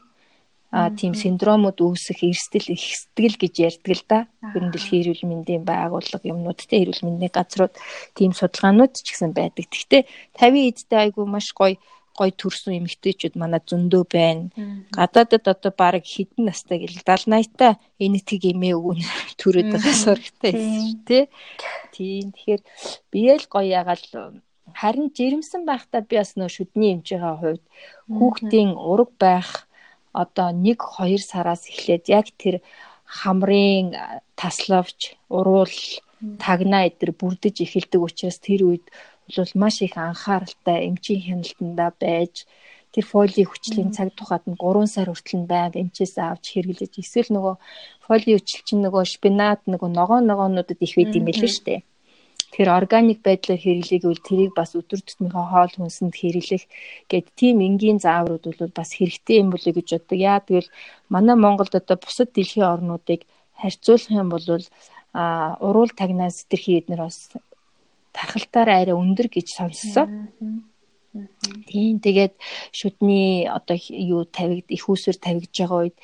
А 0.71 0.91
тийм 0.91 1.15
синдромууд 1.15 1.79
үүсэх 1.79 2.27
эрсдэл 2.27 2.75
их 2.75 2.83
сэтгэл 2.83 3.37
гэж 3.39 3.53
ярьдаг 3.63 3.93
л 3.95 4.03
да. 4.07 4.19
Гүрэн 4.51 4.71
дэлхийн 4.75 5.01
эрүүл 5.07 5.23
мэндийн 5.23 5.63
байгууллага 5.63 6.27
юмнуудтай 6.27 6.83
эрүүл 6.83 7.07
мэндийн 7.07 7.31
газрууд 7.31 7.73
тийм 8.17 8.35
судалгаанууд 8.35 8.91
ч 8.99 9.15
гэсэн 9.15 9.31
байдаг. 9.31 9.71
Гэхдээ 9.71 10.03
50 10.35 10.67
эдтэй 10.67 10.99
айгүй 11.07 11.23
маш 11.23 11.55
гоё 11.55 11.79
гой 12.17 12.33
төрсөн 12.33 12.81
эмэгтэйчүүд 12.81 13.37
манай 13.37 13.61
зөндөө 13.61 14.03
байна. 14.09 14.49
Гадаадад 14.89 15.45
одоо 15.53 15.71
баг 15.71 16.01
хідэн 16.01 16.49
настай 16.49 16.81
гэл 16.81 16.97
70 17.05 17.29
80-та 17.29 17.77
энэ 18.01 18.19
тийг 18.25 18.43
эмээ 18.51 18.73
өгөн 18.73 19.05
төрөөд 19.39 19.69
байгаа 19.77 19.95
сурагтай 19.95 20.51
шүү 20.57 20.97
дээ. 21.05 21.25
Тийм. 21.93 22.33
Тэгэхээр 22.33 22.61
биеэл 23.13 23.45
гоё 23.45 23.69
ягаал 23.69 24.03
харин 24.73 25.13
жирэмсэн 25.13 25.63
байхдаа 25.69 26.01
би 26.01 26.17
бас 26.17 26.33
нөө 26.35 26.49
шүдний 26.49 26.97
эмчийн 26.97 27.21
хувьд 27.21 27.63
хүүхдийн 28.09 28.75
ураг 28.75 29.13
байх 29.21 29.66
одоо 30.11 30.49
1 30.51 30.77
2 30.77 31.17
сараас 31.19 31.67
эхлээд 31.71 32.05
яг 32.09 32.27
тэр 32.41 32.55
хамрын 33.05 33.95
таславч 34.35 35.15
уруул 35.29 35.75
тагнаа 36.43 36.83
эдэр 36.89 37.11
бүрдэж 37.19 37.55
эхэлдэг 37.65 38.01
учраас 38.01 38.37
тэр 38.39 38.61
үед 38.69 38.85
бол 39.35 39.51
маш 39.61 39.81
их 39.81 39.95
анхааралтай 39.97 40.87
эмчийн 40.87 41.21
хяналтанда 41.25 41.87
байж 42.01 42.35
тэр 42.93 43.05
фоли 43.11 43.43
хүчлийн 43.45 43.91
цаг 43.95 44.09
тухайд 44.17 44.43
нь 44.49 44.57
3 44.57 44.87
сар 44.93 45.07
хүртэл 45.09 45.39
нь 45.39 45.49
байнга 45.51 45.81
эмчээс 45.83 46.15
авч 46.17 46.45
хэрэглэж 46.55 46.93
эсвэл 46.97 47.29
нөгөө 47.35 47.55
фоли 48.05 48.31
хүчил 48.33 48.63
чинь 48.67 48.83
нөгөө 48.85 49.03
шпинат 49.13 49.61
нөгөө 49.71 49.89
ногоон 49.99 50.25
ногоонуудад 50.27 50.79
их 50.85 50.93
байд 50.97 51.13
юм 51.17 51.25
билээ 51.27 51.51
шүү 51.53 51.65
дээ. 51.67 51.81
Тэгэхээр 52.47 52.71
органик 52.79 53.19
байдлаар 53.27 53.59
хэрэглээгүүл 53.59 54.21
тэрийг 54.23 54.51
бас 54.55 54.71
өдөр 54.79 55.03
тутмынхаа 55.03 55.45
хоол 55.51 55.73
хүнсэнд 55.75 56.15
хэрэглэх 56.15 56.63
гэд 57.11 57.27
тийм 57.35 57.59
энгийн 57.59 57.99
зааврууд 57.99 58.43
бол 58.47 58.71
бас 58.71 58.95
хэрэгтэй 58.95 59.43
юм 59.43 59.51
болоо 59.51 59.73
гэж 59.75 59.87
боддог. 59.93 60.17
Яа 60.17 60.39
тэгвэл 60.39 60.69
манай 61.11 61.35
Монголд 61.35 61.75
одоо 61.75 61.97
бусад 61.99 62.31
дэлхийн 62.31 62.71
орнуудыг 62.73 63.27
харьцуулах 63.59 64.11
юм 64.15 64.29
бол 64.31 64.45
а 65.13 65.57
уруул 65.59 65.91
тагнаас 65.91 66.47
зэрхий 66.49 66.79
эднэр 66.79 67.01
бас 67.03 67.35
тархалтаар 68.15 68.69
арай 68.69 68.95
өндөр 68.95 69.27
гэж 69.27 69.47
сонссон. 69.53 70.07
Тийм 71.69 71.99
тэгээд 72.05 72.33
шүдний 72.71 73.49
одоо 73.49 73.77
юу 73.89 74.23
тавигд 74.37 74.69
их 74.71 74.85
усүр 74.89 75.15
тавигдж 75.17 75.55
байгаа 75.57 75.79
үед 75.83 75.97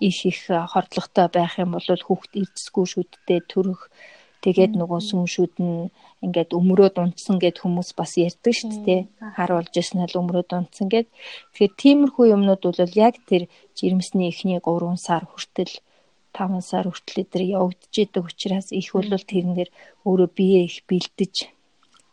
их 0.00 0.18
их 0.24 0.40
хордлоготой 0.48 1.28
байх 1.28 1.58
юм 1.58 1.70
бол 1.74 1.84
хүүхд 1.84 2.32
эрдэсгүй 2.40 2.86
шүдтэй 2.88 3.40
төрөх 3.50 3.90
тэгээд 4.44 4.72
нөгөө 4.80 5.00
сүм 5.08 5.22
шүд 5.34 5.54
нь 5.60 5.92
ингээд 6.24 6.50
өмрөөд 6.58 6.96
унтсан 7.02 7.36
гэд 7.40 7.56
хүмүүс 7.60 7.92
бас 7.98 8.12
ярьдаг 8.16 8.54
шүү 8.56 8.72
дээ. 8.86 9.00
Харуулж 9.36 9.74
ирсэн 9.76 10.00
л 10.08 10.20
өмрөөд 10.20 10.50
унтсан 10.56 10.88
гэд. 10.92 11.08
Тэгэхээр 11.52 11.72
тиймэрхүү 11.80 12.24
юмнууд 12.36 12.62
бол 12.64 12.96
яг 12.96 13.14
тэр 13.28 13.42
жирэмсний 13.76 14.32
эхний 14.32 14.60
3 14.60 14.96
сар 14.96 15.24
хүртэл 15.28 15.72
5 16.32 16.60
сар 16.70 16.84
хүртэл 16.88 17.28
тэр 17.32 17.42
явагдаж 17.58 17.94
идэг 18.00 18.24
учраас 18.24 18.72
их 18.72 18.88
бол 18.96 19.10
тэрнэр 19.32 19.68
өөрөө 20.08 20.30
бие 20.32 20.60
их 20.68 20.76
бэлдэж 20.88 21.34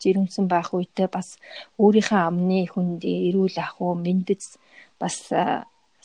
жирэмсэн 0.02 0.46
байх 0.48 0.74
үедээ 0.74 1.10
бас 1.10 1.38
өөрийнхөө 1.82 2.22
амны 2.30 2.60
хүнд 2.70 3.02
эрүүл 3.04 3.58
ах 3.62 3.82
уу 3.82 3.94
мэддэц 3.98 4.44
бас 5.02 5.16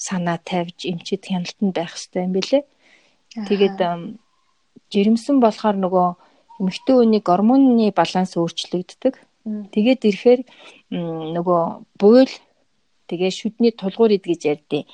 санаа 0.07 0.39
тавьж 0.51 0.79
эмчит 0.91 1.29
хяналтанд 1.29 1.73
байх 1.77 1.93
хэрэгтэй 1.93 2.23
юм 2.27 2.33
билэ. 2.37 2.61
Тэгээд 3.49 3.79
жирэмсэн 4.93 5.41
болохоор 5.41 5.77
нөгөө 5.81 6.09
эмэгтэй 6.61 6.95
хүний 6.97 7.23
гормоны 7.25 7.91
баланс 7.97 8.37
өөрчлөгддөг. 8.37 9.15
Тэгээд 9.75 10.01
ирэхээр 10.09 10.41
нөгөө 11.37 11.63
буйл 11.99 12.33
тэгээ 13.11 13.33
шүдний 13.35 13.73
тулгуур 13.75 14.15
ид 14.15 14.25
гэж 14.29 14.43
ярьдیں۔ 14.53 14.85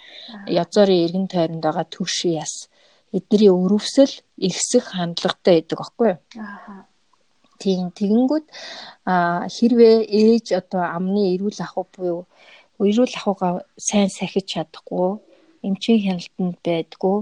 Язорын 0.48 1.04
эргэн 1.04 1.26
тойронд 1.28 1.62
байгаа 1.62 1.84
түгш 1.84 2.16
яс 2.32 2.70
эдний 3.12 3.52
өрөвсөл 3.52 4.12
ихсэх 4.48 4.96
хандлагатай 4.96 5.60
байдаг 5.60 5.78
аахгүй 5.80 6.08
юу? 6.12 6.18
Аа 6.40 6.88
Тийм 7.58 7.90
тэгэнгүүт 7.90 8.46
хэрвээ 9.54 9.96
ээж 10.06 10.46
одоо 10.60 10.82
амны 10.96 11.34
эрүүл 11.34 11.58
ахуй 11.66 11.86
буюу 11.94 12.22
эрүүл 12.78 13.14
ахуйгаа 13.18 13.66
сайн 13.74 14.10
сахиж 14.14 14.46
чадахгүй 14.54 15.18
эмчийн 15.66 16.00
хяналтанд 16.04 16.56
байдгүй 16.62 17.16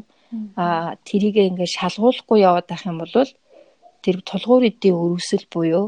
а 0.57 0.97
тэрийг 1.07 1.37
ингээд 1.37 1.76
шалгуулахгүй 1.76 2.38
яваад 2.40 2.66
байх 2.69 2.85
юм 2.87 2.99
бол 3.02 3.14
тэр 4.05 4.16
тулгуур 4.23 4.64
эдийн 4.71 4.97
өрөвсөл 4.97 5.47
буюу 5.50 5.87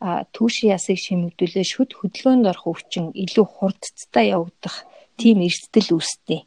а 0.00 0.24
түүшийн 0.34 0.72
ясыг 0.78 0.98
шимэгдүүлээ 1.02 1.66
шүд 1.66 1.90
хөдөлгөөнд 1.98 2.46
орох 2.50 2.66
өвчин 2.70 3.10
илүү 3.12 3.46
хурдцтай 3.46 4.30
явагдах 4.30 4.86
тийм 5.18 5.42
эрсдэл 5.42 5.98
үүсдэг. 5.98 6.46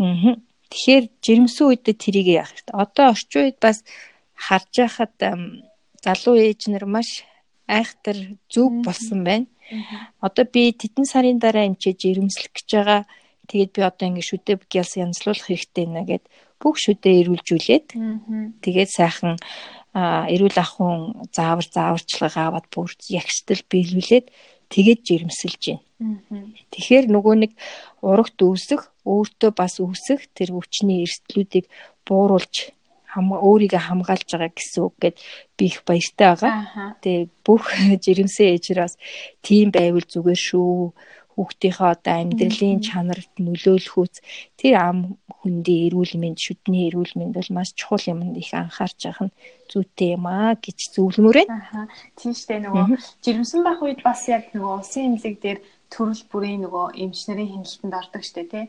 Аа. 0.00 0.40
Тэгэхээр 0.72 1.04
жирэмсэн 1.24 1.64
үедээ 1.68 1.96
тэрийг 2.00 2.28
яах 2.40 2.52
хэрэгтэй. 2.52 2.76
Одоо 2.76 3.04
орчин 3.12 3.40
үед 3.44 3.58
бас 3.60 3.84
харж 4.36 4.72
байхад 4.72 5.14
залуу 6.04 6.36
ээж 6.40 6.60
нар 6.72 6.84
маш 6.88 7.24
айхтар 7.68 8.36
зүг 8.48 8.72
болсон 8.84 9.24
байна. 9.24 9.48
Одоо 10.24 10.44
би 10.48 10.72
тедэн 10.72 11.04
сарын 11.04 11.38
дараа 11.38 11.68
эмчээж 11.68 12.00
ирэмслэх 12.08 12.52
гэж 12.56 12.68
байгаа. 12.72 13.02
Тэгээд 13.48 13.70
би 13.74 13.80
одоо 13.82 14.06
ингэ 14.08 14.22
шүдэ 14.28 14.52
гялс 14.68 14.92
янзлуулах 15.00 15.48
хэрэгтэй 15.48 15.86
нэ 15.88 16.02
гэд 16.04 16.24
бүх 16.60 16.76
шүдэ 16.76 17.10
ирүүлжүүлээд 17.24 17.86
тэгээд 18.62 18.90
сайхан 18.92 19.40
эрүүл 19.96 20.58
ахуйн 20.60 21.28
заавар 21.32 21.66
зааварчилгаа 21.66 22.44
аваад 22.52 22.66
бүр 22.68 22.92
ягштал 23.08 23.62
биелүүлээд 23.72 24.26
тэгээд 24.68 25.00
жирэмсэлж 25.08 25.62
байна. 25.72 25.84
Тэгэхээр 26.70 27.06
нөгөө 27.10 27.34
нэг 27.42 27.52
урагт 28.04 28.38
үүсэх, 28.38 28.92
өөртөө 29.02 29.50
бас 29.56 29.80
үүсэх 29.80 30.30
тэр 30.36 30.54
өвчний 30.54 31.02
эрсдлүүдийг 31.02 31.66
бууруулж 32.06 32.76
өөрийгөө 33.16 33.82
хамгаалж 33.82 34.28
байгаа 34.30 34.52
гэсэн 34.52 34.82
үг 34.84 34.94
гэд 35.00 35.16
би 35.56 35.64
их 35.72 35.82
баяртай 35.88 36.28
байгаа. 36.36 36.94
Тэгээ 37.02 37.24
бүх 37.42 37.64
жирэмсэн 38.04 38.52
ээжрээс 38.54 38.94
тийм 39.42 39.72
байвал 39.72 40.04
зүгээр 40.04 40.38
шүү. 40.38 40.92
Хүүхдийнхээ 41.38 41.90
одоо 41.94 42.14
амьдралын 42.18 42.82
чанарт 42.82 43.30
нөлөөлөхүүц 43.38 44.14
тэр 44.58 44.74
ам 44.74 44.98
хүндийн 45.38 45.86
эрүүл 45.86 46.18
мэнд, 46.18 46.38
шүдний 46.42 46.90
эрүүл 46.90 47.14
мэнд 47.14 47.38
бол 47.38 47.50
маш 47.54 47.70
чухал 47.78 48.10
юмд 48.10 48.34
их 48.34 48.50
анхаарч 48.50 48.98
явах 49.06 49.30
нь 49.30 49.36
зүйтэй 49.70 50.18
юм 50.18 50.26
аа 50.26 50.58
гэж 50.58 50.98
зөвлөмөр 50.98 51.36
байна. 51.46 51.62
Аа. 51.70 51.86
Тийм 52.18 52.34
штэ 52.34 52.58
нөгөө 52.58 52.84
жирэмсэн 53.22 53.62
байх 53.62 53.78
үед 53.86 54.02
бас 54.02 54.26
яг 54.26 54.50
нөгөө 54.50 54.82
усын 54.82 55.14
имлэг 55.14 55.36
дээр 55.38 55.58
төрөл 55.94 56.22
бүрийн 56.26 56.66
нөгөө 56.66 56.86
эмч 57.02 57.18
нарын 57.30 57.52
хяналтанд 57.54 57.94
ордог 58.00 58.22
штэ 58.26 58.42
тий. 58.50 58.64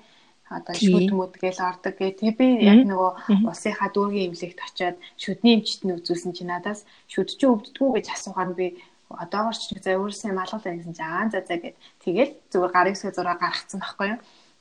Одоо 0.49 0.73
шүд 0.73 1.09
мүд 1.13 1.33
гээл 1.41 1.61
ордог 1.61 1.93
гэ. 1.97 2.17
Тэгээ 2.21 2.37
би 2.37 2.47
яг 2.65 2.81
нөгөө 2.85 3.11
улсынхаа 3.49 3.89
дүүргийн 3.93 4.29
имлэгт 4.33 4.59
очиод 4.65 4.97
шүдний 5.21 5.53
эмчт 5.61 5.81
нь 5.85 5.93
үзүүлсэн 5.93 6.33
чи 6.33 6.43
надаас 6.45 6.89
шүд 7.05 7.37
чи 7.37 7.45
өвддгүү 7.45 7.89
гэж 7.97 8.05
асуухаар 8.09 8.57
би 8.57 8.67
одоогоор 9.09 9.57
ч 9.57 9.73
за 9.81 9.97
өөрөөсөө 9.97 10.31
малгал 10.37 10.61
байна 10.61 10.79
гэсэн 10.79 10.93
чи 10.93 11.03
аа 11.03 11.25
за 11.33 11.41
за 11.41 11.57
гэд. 11.57 11.75
Тэгэл 12.05 12.31
зүгээр 12.53 12.71
гарын 12.73 12.93
хэсгээ 12.93 13.17
зураа 13.17 13.37
гаргацсан 13.41 13.81
байхгүй 13.81 14.07
юу. 14.13 14.19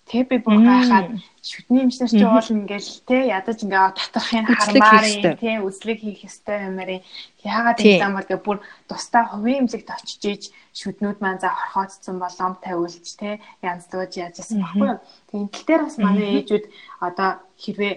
Тэ 0.09 0.25
би 0.25 0.41
бүр 0.41 0.65
гайхаад 0.65 1.21
шүтний 1.45 1.85
эмчнэр 1.85 2.09
чи 2.09 2.25
уул 2.25 2.49
ингээл 2.49 2.93
тэ 3.05 3.29
ядаж 3.29 3.61
ингээ 3.61 3.93
татрахын 3.93 4.49
хармаар 4.49 5.05
тэ 5.37 5.61
үзлэг 5.61 6.01
хийх 6.01 6.25
ёстой 6.25 6.65
юмарыг 6.65 7.05
яагаад 7.45 7.77
гэсэн 7.77 8.17
бол 8.17 8.25
гэ 8.25 8.41
бүр 8.41 8.59
тусдаа 8.89 9.29
хувийн 9.29 9.69
эмнэлэгт 9.69 9.93
очиж 9.93 10.23
ийж 10.25 10.43
шүтнүүд 10.73 11.21
маань 11.21 11.45
за 11.45 11.53
хорхоцсон 11.53 12.17
болом 12.17 12.57
тавиулж 12.65 13.05
тэ 13.21 13.37
янз 13.61 13.85
дууж 13.93 14.17
яажсэн 14.17 14.65
баггүй. 14.65 14.97
Тэгээд 15.29 15.45
энэ 15.45 15.65
дээр 15.69 15.83
бас 15.85 15.97
манай 16.01 16.29
ээжүүд 16.41 16.65
одоо 17.05 17.31
хэрвээ 17.61 17.95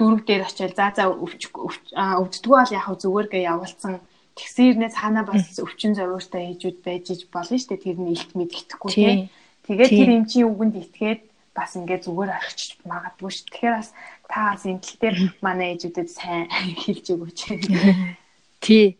дөрөв 0.00 0.20
дээр 0.24 0.42
очил 0.48 0.72
за 0.72 0.88
за 0.96 1.04
өвчдгөө 1.12 2.56
бол 2.56 2.72
яг 2.72 2.86
зүгээр 2.96 3.28
гээ 3.28 3.44
явуулсан 3.52 4.00
тэгсэрнээ 4.36 4.90
цаанаа 4.96 5.24
бас 5.28 5.60
өвчин 5.60 5.92
зориултай 5.96 6.56
ээжүүд 6.56 6.78
байж 6.80 7.04
иж 7.12 7.22
болно 7.28 7.56
шүү 7.58 7.70
дээ 7.76 7.84
тэр 7.84 7.98
нь 8.00 8.12
илт 8.16 8.32
мэдгэхгүй 8.32 8.90
тий. 8.92 9.28
Тэгээд 9.68 9.90
тэр 9.92 10.10
эмчийн 10.16 10.48
үгэнд 10.48 10.76
итгээд 10.80 11.22
бас 11.52 11.76
ингээ 11.76 12.00
зүгээр 12.04 12.30
арчиж 12.32 12.70
магадгүй 12.88 13.30
ш. 13.30 13.44
Тэгэхээр 13.44 13.74
бас 13.76 13.90
та 14.26 14.56
бас 14.56 14.64
энэ 14.64 14.80
тал 14.80 14.98
дээр 15.00 15.16
манай 15.44 15.76
ээжүүдэд 15.76 16.08
сайн 16.08 16.48
хэлж 16.82 17.06
өгөөч. 17.12 17.40
Тий. 18.64 18.96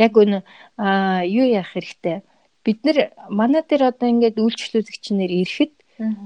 Яг 0.00 0.12
үнэ 0.16 0.40
аа 0.80 1.22
юу 1.28 1.44
яах 1.44 1.76
хэрэгтэй. 1.76 2.24
Бид 2.64 2.78
нар 2.84 3.12
манай 3.28 3.62
дээр 3.62 3.92
одоо 3.92 4.08
ингээд 4.08 4.40
үйлчлүүлэгч 4.40 5.04
нэр 5.12 5.32
ирэхэд 5.44 5.74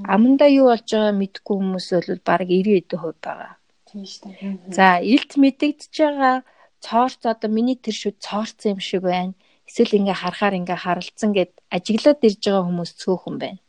амандаа 0.06 0.50
юу 0.50 0.70
болж 0.70 0.86
байгаа 0.86 1.14
мэдгүй 1.18 1.56
хүмүүс 1.58 1.88
бол 1.90 2.10
баг 2.22 2.46
90% 2.46 3.18
байгаа. 3.18 3.58
Тийм 3.90 4.04
шүү 4.06 4.30
дээ. 4.30 4.74
За, 4.74 4.98
илт 5.02 5.32
мэдэгдэж 5.34 5.94
байгаа 5.98 6.36
цоорц 6.84 7.22
одоо 7.24 7.48
миний 7.48 7.78
тэр 7.80 7.96
шүд 7.96 8.16
цоорцсон 8.20 8.76
юм 8.76 8.80
шиг 8.84 9.02
байна. 9.08 9.32
Эсвэл 9.68 9.96
ингээ 9.98 10.20
харахаар 10.20 10.54
ингээ 10.60 10.78
харалцсан 10.84 11.30
гэд 11.32 11.52
ажиглаад 11.72 12.20
ирж 12.28 12.40
байгаа 12.44 12.64
хүмүүс 12.68 12.90
цөөхөн 13.00 13.36
байна. 13.40 13.60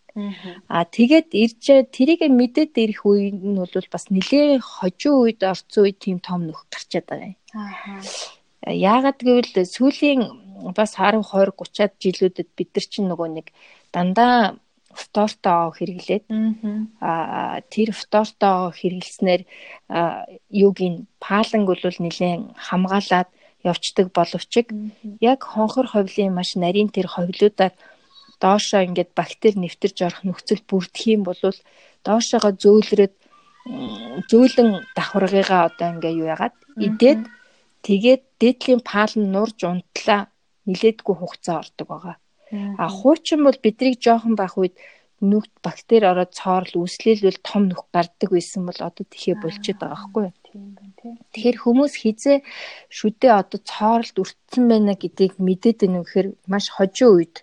Аа 0.71 0.87
тэгээд 0.87 1.29
ирж 1.43 1.63
тэрийг 1.95 2.21
мэдээд 2.31 2.73
ирэх 2.83 3.03
үе 3.03 3.35
нь 3.35 3.59
бол 3.59 3.87
бас 3.91 4.05
нэлээ 4.11 4.63
хожуу 4.63 5.27
үед 5.27 5.43
орцсон 5.43 5.81
үед 5.83 5.97
тийм 5.99 6.17
том 6.23 6.47
нөх 6.47 6.67
гарчаад 6.71 7.05
байгаа 7.07 7.31
юм. 7.31 7.39
Аа. 7.55 7.99
Яагаад 8.63 9.19
гэвэл 9.19 9.51
сүүлийн 9.75 10.21
бас 10.71 10.95
10 10.95 11.19
20 11.19 11.51
30-аад 11.59 11.93
жилүүдэд 11.99 12.49
бид 12.55 12.69
нар 12.71 12.85
чинь 12.87 13.07
нөгөө 13.11 13.29
нэг 13.35 13.47
дандаа 13.91 14.55
фтортой 15.01 15.61
хэрэглээд 15.77 16.25
аа 17.01 17.61
тэр 17.73 17.89
фтортой 17.99 18.71
хэрэглэснээр 18.79 19.41
юугийн 20.63 20.95
паланг 21.25 21.65
бол 21.69 21.83
нэлээд 21.83 22.41
хамгаалаад 22.67 23.29
явцдаг 23.71 24.07
боловч 24.17 24.51
яг 25.31 25.39
хонхор 25.53 25.87
ховлын 25.89 26.31
маш 26.37 26.49
нарийн 26.55 26.89
тэр 26.95 27.07
ховлуудаар 27.11 27.73
доошоо 28.43 28.81
ингээд 28.87 29.11
бактери 29.19 29.57
нэвтэрж 29.59 29.97
орох 30.07 30.21
нөхцөл 30.25 30.61
бүрдэх 30.69 31.03
юм 31.15 31.21
бол 31.27 31.39
доошоогоо 32.07 32.53
зөөлрөд 32.63 33.13
зөөлөн 34.29 34.69
давхаргыгаа 34.95 35.61
одоо 35.69 35.87
ингээ 35.93 36.13
юу 36.21 36.27
яагаад? 36.33 36.55
Идээд 36.87 37.21
тэгээд 37.85 38.23
дээдлийн 38.41 38.81
паал 38.85 39.13
нь 39.17 39.31
нурж 39.35 39.59
унтлаа 39.65 40.21
нилээдгүй 40.69 41.15
хугацаа 41.17 41.55
ордог 41.63 41.87
байгаа. 41.89 42.15
А 42.53 42.85
хуучин 42.89 43.41
бол 43.43 43.57
бидрийг 43.63 43.97
жоохон 44.01 44.35
байх 44.37 44.57
үед 44.57 44.75
нүгт 45.21 45.53
бактери 45.63 46.05
ороод 46.05 46.31
цоорл 46.35 46.73
үүслэлвэл 46.81 47.39
том 47.41 47.71
нүх 47.71 47.87
гарддаг 47.93 48.29
байсан 48.35 48.67
бол 48.67 48.79
одоо 48.87 49.05
тэхээ 49.07 49.35
болчиход 49.39 49.79
байгаа 49.79 49.95
байхгүй 49.95 50.23
юу? 50.27 50.35
Тэгэхээр 51.31 51.57
хүмүүс 51.63 51.93
хизээ 52.03 52.37
шүдээ 52.97 53.33
одоо 53.41 53.59
цооролд 53.63 54.15
өртсөн 54.23 54.63
байна 54.69 54.93
гэдгийг 54.99 55.33
мэдээд 55.39 55.77
байна 55.81 55.99
гэхээр 56.03 56.27
маш 56.51 56.65
хожуу 56.75 57.11
үед. 57.17 57.35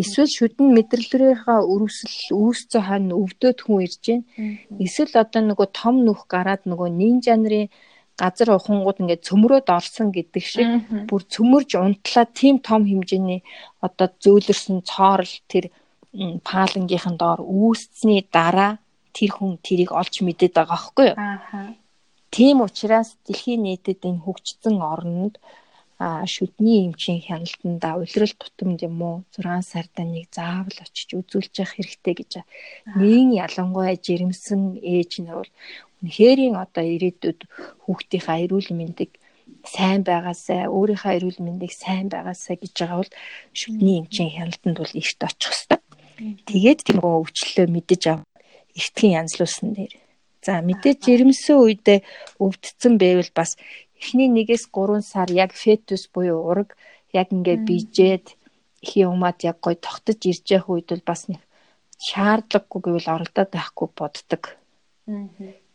Эсвэл 0.00 0.26
шүдэн 0.26 0.66
мэдрэлрийнхаа 0.74 1.60
өрөвсөл 1.62 2.34
үүсцэн 2.34 2.82
хань 2.88 3.10
өвдөд 3.14 3.58
хүн 3.62 3.86
ирж 3.86 4.02
байна. 4.02 4.24
Эсвэл 4.82 5.14
одоо 5.22 5.42
нөгөө 5.46 5.68
том 5.70 5.96
нүх 6.02 6.26
гараад 6.26 6.66
нөгөө 6.66 6.88
нинжа 6.90 7.38
нарын 7.38 7.70
газар 8.22 8.48
ухангууд 8.52 9.00
ингээд 9.00 9.26
цөмрөөд 9.28 9.68
орсон 9.78 10.08
гэдэг 10.16 10.44
шиг 10.52 10.68
бүр 11.08 11.22
цөмөрж 11.34 11.70
унтлаа 11.80 12.26
тийм 12.40 12.56
том 12.68 12.82
хэмжээний 12.90 13.40
одоо 13.86 14.08
зөөлрсөн 14.22 14.78
цоорл 14.90 15.34
тэр 15.50 15.64
паалангийнхан 16.48 17.16
доор 17.22 17.40
үүсцний 17.40 18.20
дараа 18.36 18.72
тэр 19.16 19.30
хүн 19.36 19.58
тэрийг 19.66 19.90
олж 20.00 20.14
мэдээд 20.22 20.52
байгаа 20.54 20.76
байхгүй 20.76 21.06
юу? 21.10 21.16
Аа. 21.18 21.74
Тийм 22.34 22.56
учраас 22.66 23.18
дэлхийн 23.26 23.62
нийтэд 23.66 24.06
энэ 24.06 24.22
хөгжсөн 24.22 24.76
орнд 24.94 25.34
шүдний 26.00 26.86
эмчийн 26.86 27.20
хяналтанда 27.26 28.00
улирал 28.00 28.34
тутамд 28.40 28.80
юм 28.88 29.02
уу 29.02 29.16
6 29.36 29.66
сарда 29.72 30.02
нэг 30.06 30.32
заавал 30.32 30.78
очиж 30.80 31.08
үзүүлж 31.12 31.54
явах 31.60 31.76
хэрэгтэй 31.76 32.14
гэж. 32.16 32.32
Нийн 32.96 33.36
ялангуяа 33.36 34.00
жирэмсэн 34.00 34.80
ээж 34.80 35.12
нар 35.20 35.44
бол 35.44 35.52
үнэхэрийн 36.02 36.56
одоо 36.56 36.84
ирээдүйд 36.84 37.40
хүүхдийнхаа 37.84 38.38
эрүүл 38.44 38.70
мэндийг 38.72 39.12
сайн 39.64 40.02
байгаасай 40.08 40.68
өөрийнхөө 40.68 41.12
эрүүл 41.18 41.40
мэндийг 41.44 41.72
сайн 41.76 42.08
байгаасай 42.08 42.56
гэж 42.56 42.74
байгаа 42.80 42.98
бол 43.00 43.12
шүдний 43.60 43.96
эмчийн 44.00 44.30
хяналтанд 44.32 44.76
бол 44.80 44.94
ихт 44.96 45.20
очих 45.28 45.52
хэвээр. 45.52 45.80
Тэгээд 46.48 46.80
тийм 46.84 46.98
гоо 47.00 47.24
өвчлөлөө 47.24 47.66
мэдэж 47.68 48.02
ав 48.12 48.20
эртхэн 48.76 49.16
янзлуулсан 49.20 49.68
дээр. 49.76 49.94
За 50.44 50.60
мэдээж 50.64 50.98
жирэмсэн 51.04 51.56
үедээ 51.60 52.00
өвдцэн 52.40 52.94
байвал 52.96 53.32
бас 53.36 53.60
эхний 54.00 54.28
1-ээс 54.32 54.72
3 54.72 55.04
сар 55.04 55.28
яг 55.32 55.52
фетус 55.52 56.08
буюу 56.12 56.40
ураг 56.48 56.76
яг 57.12 57.28
ингээд 57.32 57.62
бижээд 57.68 58.26
их 58.84 58.92
юмад 58.96 59.44
яг 59.44 59.60
гой 59.60 59.76
тогтож 59.76 60.20
ирж 60.24 60.44
явах 60.56 60.72
үед 60.72 60.88
бол 60.92 61.04
бас 61.04 61.28
нэг 61.28 61.40
шаардлагагүй 62.00 62.80
гэвэл 62.84 63.12
оролдоод 63.14 63.50
байхгүй 63.52 63.88
боддог. 63.92 64.42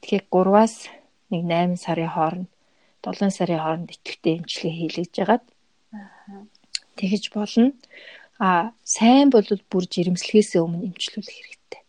Тэгэхээр 0.05 0.25
3-аас 0.29 0.75
нэг 1.33 1.41
8 1.49 1.81
сарын 1.81 2.13
хооронд 2.13 2.49
7 3.01 3.33
сарын 3.33 3.57
хооронд 3.57 3.89
идэвхтэй 3.89 4.37
эмчилгээ 4.37 4.73
хийлгэж 4.77 5.13
ягаад 5.17 5.45
тэгэж 6.93 7.33
болно. 7.33 7.73
А 8.37 8.69
сайн 8.85 9.33
бол 9.33 9.49
бүр 9.65 9.89
жирэмслэхээс 9.89 10.61
өмнө 10.61 10.93
эмчлүүлэх 10.93 11.33
хэрэгтэй 11.33 11.81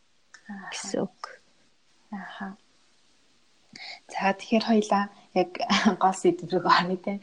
гэсэн 0.72 1.04
үг. 1.04 1.20
Аха. 2.08 2.56
За 4.08 4.32
тэгэхээр 4.32 4.64
хоёлаа 4.64 5.04
яг 5.36 5.50
гол 6.00 6.16
сэдв 6.16 6.48
рүү 6.48 6.64
орно 6.64 6.96
тийм. 6.96 7.20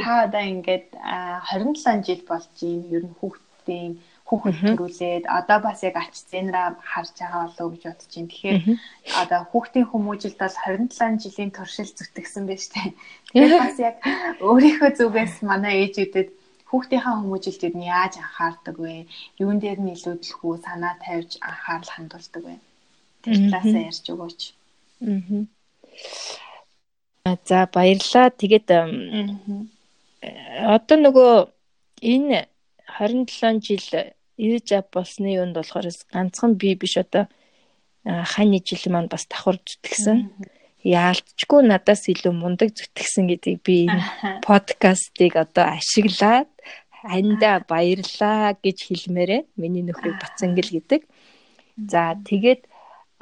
Та 0.00 0.24
одоо 0.32 0.40
ингээд 0.48 0.96
27 0.96 2.08
жил 2.08 2.22
болж 2.24 2.48
юм 2.64 2.88
ер 2.88 3.04
нь 3.04 3.16
хүүхдийн 3.20 4.00
хүүхэд 4.32 4.64
төрүүлээд 4.64 5.24
одоо 5.28 5.60
бас 5.60 5.84
яг 5.84 6.00
ач 6.00 6.24
зэнраа 6.32 6.80
харж 6.80 7.12
байгаа 7.20 7.44
болов 7.44 7.60
уу 7.60 7.76
гэж 7.76 7.84
бодож 7.84 8.08
байна. 8.16 8.32
Тэгэхээр 8.32 8.80
одоо 9.20 9.40
хүүхдийн 9.52 9.92
хүмүүжилд 9.92 10.40
бол 10.40 10.56
27 10.56 11.20
жилийн 11.20 11.52
туршил 11.52 11.92
зүтгэсэн 11.92 12.48
байж 12.48 12.72
тээ. 12.72 12.96
Тэгэхээр 13.28 13.60
бас 13.60 13.76
яг 13.76 14.00
өөрийнхөө 14.40 14.90
зүгээс 14.96 15.44
манай 15.44 15.84
ээжүүдэд 15.84 16.32
хүүхдийнхаа 16.72 17.20
хүмүүжилд 17.20 17.68
ер 17.68 17.76
нь 17.76 17.92
яаж 17.92 18.16
анхаардаг 18.16 18.76
вэ? 18.80 19.04
Юун 19.36 19.60
дээр 19.60 19.84
нь 19.84 19.92
илүүдлэх 19.92 20.40
үү? 20.40 20.64
Санаа 20.64 20.96
тавьж 21.04 21.36
анхаарал 21.44 21.92
хандуулдаг 21.92 22.42
вэ? 22.48 22.56
Тэр 23.20 23.52
талаасаа 23.52 23.92
ярьж 23.92 24.08
өгөөч. 24.08 24.40
Аа. 25.04 25.44
За 27.44 27.68
баярлаа. 27.68 28.32
Тэгээд 28.32 28.72
одоо 30.72 30.96
нөгөө 30.96 31.52
энэ 32.00 32.48
27 32.98 33.60
жил 33.60 34.12
ээж 34.42 34.66
ав 34.78 34.86
болсны 34.94 35.38
юунд 35.38 35.54
болохоор 35.54 35.86
ганцхан 36.10 36.58
би 36.60 36.74
биш 36.74 36.98
одоо 36.98 37.24
хань 38.04 38.58
жил 38.66 38.84
маань 38.90 39.12
бас 39.12 39.24
давхар 39.30 39.56
зүтгэсэн. 39.62 40.18
Яалтчгүй 40.82 41.62
надаас 41.62 42.10
илүү 42.10 42.34
мундаг 42.34 42.74
зүтгэсэн 42.74 43.30
гэдгийг 43.30 43.60
би 43.62 43.76
подкастыг 44.42 45.38
одоо 45.38 45.78
ашиглаад 45.78 46.50
анда 47.06 47.62
баярлаа 47.70 48.58
гэж 48.58 48.78
хэлмээрээ 48.90 49.46
миний 49.54 49.86
нөхрийг 49.86 50.18
Бацангил 50.18 50.70
гэдэг. 50.74 51.06
За 51.78 52.18
тэгээд 52.18 52.66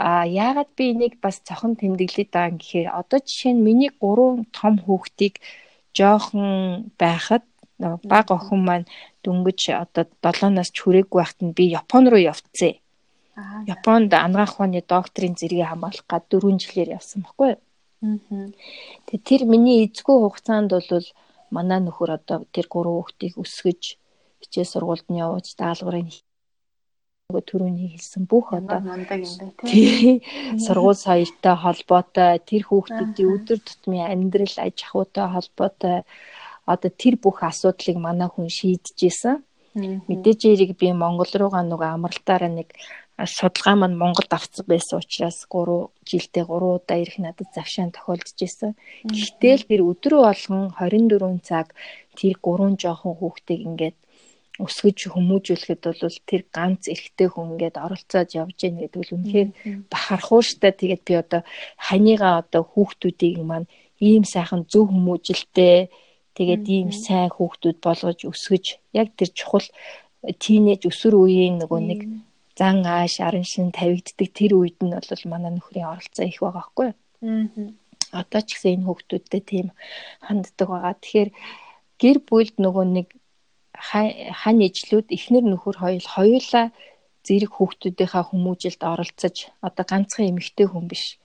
А 0.00 0.24
яагаад 0.24 0.70
би 0.80 0.96
энийг 0.96 1.20
бас 1.20 1.44
цохон 1.44 1.76
тэмдэглээд 1.76 2.32
байгаа 2.32 2.50
юм 2.50 2.56
гэхээр 2.56 2.88
одоо 2.88 3.20
жишээ 3.20 3.52
нь 3.52 3.64
миний 3.68 3.92
гурван 4.00 4.48
том 4.48 4.80
хүүхдийг 4.80 5.34
жоохон 5.92 6.88
байхад 6.96 7.44
баг 8.12 8.26
охин 8.36 8.60
маань 8.68 8.86
дөнгөж 9.24 9.60
одоо 9.84 10.04
7-наас 10.22 10.70
чүрээг 10.76 11.08
байхад 11.12 11.40
нь 11.44 11.56
би 11.56 11.64
Япон 11.80 12.04
руу 12.10 12.22
явцсан. 12.32 12.74
Японд 13.74 14.10
анагаах 14.14 14.52
ухааны 14.54 14.80
докторийн 14.92 15.34
зэргийг 15.38 15.68
хамгаалах 15.68 16.06
гад 16.12 16.24
4 16.28 16.60
жилээр 16.62 16.94
явсан 16.98 17.20
баггүй. 17.24 17.52
Тэгээ 19.06 19.26
тэр 19.28 19.42
миний 19.52 19.78
эзгүй 19.86 20.16
хугацаанд 20.20 20.70
бол 20.72 21.06
манай 21.56 21.80
нөхөр 21.82 22.10
одоо 22.18 22.38
тэр 22.54 22.66
гурван 22.72 22.96
хүүхдийг 22.96 23.34
өсгөж 23.42 23.82
хичээл 24.40 24.72
сургуульд 24.72 25.06
нь 25.08 25.20
явууж 25.24 25.46
даалгаврыг 25.60 26.08
нөгөө 27.30 27.42
түрүүний 27.46 27.88
хэлсэн 27.94 28.24
бүх 28.26 28.50
одоо. 28.58 28.80
Сургууль 30.64 30.98
соёлтой 31.06 31.56
холбоотой 31.64 32.32
тэр 32.48 32.62
хүүхдүүдийн 32.66 33.30
өдөр 33.34 33.58
тутмын 33.62 34.10
амьдрал 34.12 34.56
аж 34.66 34.76
ахуйтай 34.82 35.26
холбоотой 35.30 35.98
одоо 36.66 36.90
тэр 36.90 37.14
бүх 37.16 37.42
асуудлыг 37.42 37.96
манай 37.96 38.28
хүн 38.28 38.48
шийдэж 38.48 38.98
исэн. 39.10 39.36
Мэдээж 40.08 40.40
эрийг 40.50 40.72
би 40.80 40.90
Монгол 40.92 41.30
руугаа 41.30 41.62
нөгөө 41.62 41.88
амралтаараа 41.94 42.50
нэг 42.50 42.74
судалгаа 43.26 43.76
маань 43.76 44.00
Монголд 44.00 44.32
авцсан 44.32 44.64
байсан 44.66 44.98
учраас 45.02 45.44
3 45.46 45.92
жилдээ 46.08 46.44
3 46.48 46.76
удаа 46.76 46.98
ирэх 46.98 47.18
надад 47.20 47.48
завшаан 47.54 47.92
тохиолдож 47.92 48.38
байсан. 48.40 48.72
Гэхдээ 49.04 49.54
л 49.56 49.68
тэр 49.68 49.80
өдрөө 49.90 50.20
болгон 50.26 50.64
24 50.78 51.38
цаг 51.44 51.66
тэр 52.18 52.34
3 52.40 52.80
жоохон 52.82 53.14
хүүхдийг 53.20 53.60
ингээд 53.68 53.96
өсгөж 54.60 54.98
хүмүүжүүлэхэд 55.12 55.80
бол 55.84 56.18
тэр 56.28 56.42
ганц 56.52 56.82
эрэгтэй 56.92 57.28
хүн 57.32 57.56
ингээд 57.56 57.76
оролцоод 57.80 58.28
явж 58.36 58.56
гэнэ 58.60 58.80
гэдэг 58.80 59.00
нь 59.00 59.14
үнэхээр 59.16 59.48
бахархууштай 59.88 60.72
тэгээд 60.76 61.02
би 61.08 61.14
одоо 61.16 61.42
ханигаа 61.80 62.44
одоо 62.44 62.62
хүүхдүүдийг 62.68 63.40
маань 63.40 63.70
ийм 64.00 64.24
сайхан 64.24 64.68
зөв 64.68 64.92
хүмүүжилтэй 64.92 65.88
тэгээд 66.36 66.64
ийм 66.76 66.90
сайн 66.94 67.30
хүүхдүүд 67.34 67.78
болгож 67.86 68.20
өсгөж 68.30 68.64
яг 69.00 69.08
тэр 69.18 69.30
чухал 69.38 69.66
тийнейж 70.42 70.82
өсвөр 70.90 71.14
үеийн 71.22 71.56
нөгөө 71.60 71.80
нэг 71.90 72.00
зан 72.58 72.84
ааш 72.84 73.14
арын 73.26 73.46
шин 73.52 73.68
тавигддаг 73.72 74.28
тэр 74.38 74.52
үед 74.60 74.78
нь 74.84 74.92
бол 74.92 75.24
манай 75.32 75.52
нөхрийн 75.54 75.90
оролцоо 75.92 76.24
их 76.28 76.38
байгаа 76.40 76.60
байхгүй 76.60 76.86
юу. 76.90 76.96
Одоо 78.20 78.40
ч 78.44 78.48
гэсэн 78.52 78.74
энэ 78.74 78.86
хүүхдүүдтэй 78.86 79.42
тийм 79.50 79.66
ханддаг 80.26 80.68
байгаа. 80.68 80.94
Тэгэхээр 80.98 81.30
гэр 82.00 82.18
бүлд 82.28 82.54
нөгөө 82.60 82.86
нэг 82.96 83.08
хань 84.40 84.60
ижлүүд 84.68 85.08
эхнэр 85.16 85.44
нөхөр 85.48 85.76
хоёул 85.80 86.08
хоёулаа 86.16 86.66
зэрэг 87.24 87.52
хүүхдүүдийнхаа 87.54 88.24
хүмүүжилд 88.28 88.82
оролцож 88.92 89.36
одоо 89.66 89.84
ганцхан 89.88 90.28
эмэгтэй 90.30 90.66
хүн 90.68 90.84
биш. 90.90 91.19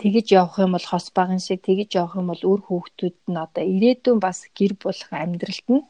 Тэгэж 0.00 0.26
явах 0.40 0.56
юм 0.62 0.72
бол 0.76 0.86
хос 0.86 1.06
багын 1.14 1.42
шиг 1.42 1.60
тэгэж 1.66 1.90
явах 2.00 2.14
юм 2.20 2.28
бол 2.30 2.42
үр 2.50 2.60
хүүхдүүд 2.64 3.16
нь 3.32 3.38
одоо 3.44 3.64
ирээдүйн 3.64 4.18
бас 4.22 4.46
гэр 4.56 4.72
болох 4.78 5.10
амьдралд 5.10 5.66
нь 5.68 5.84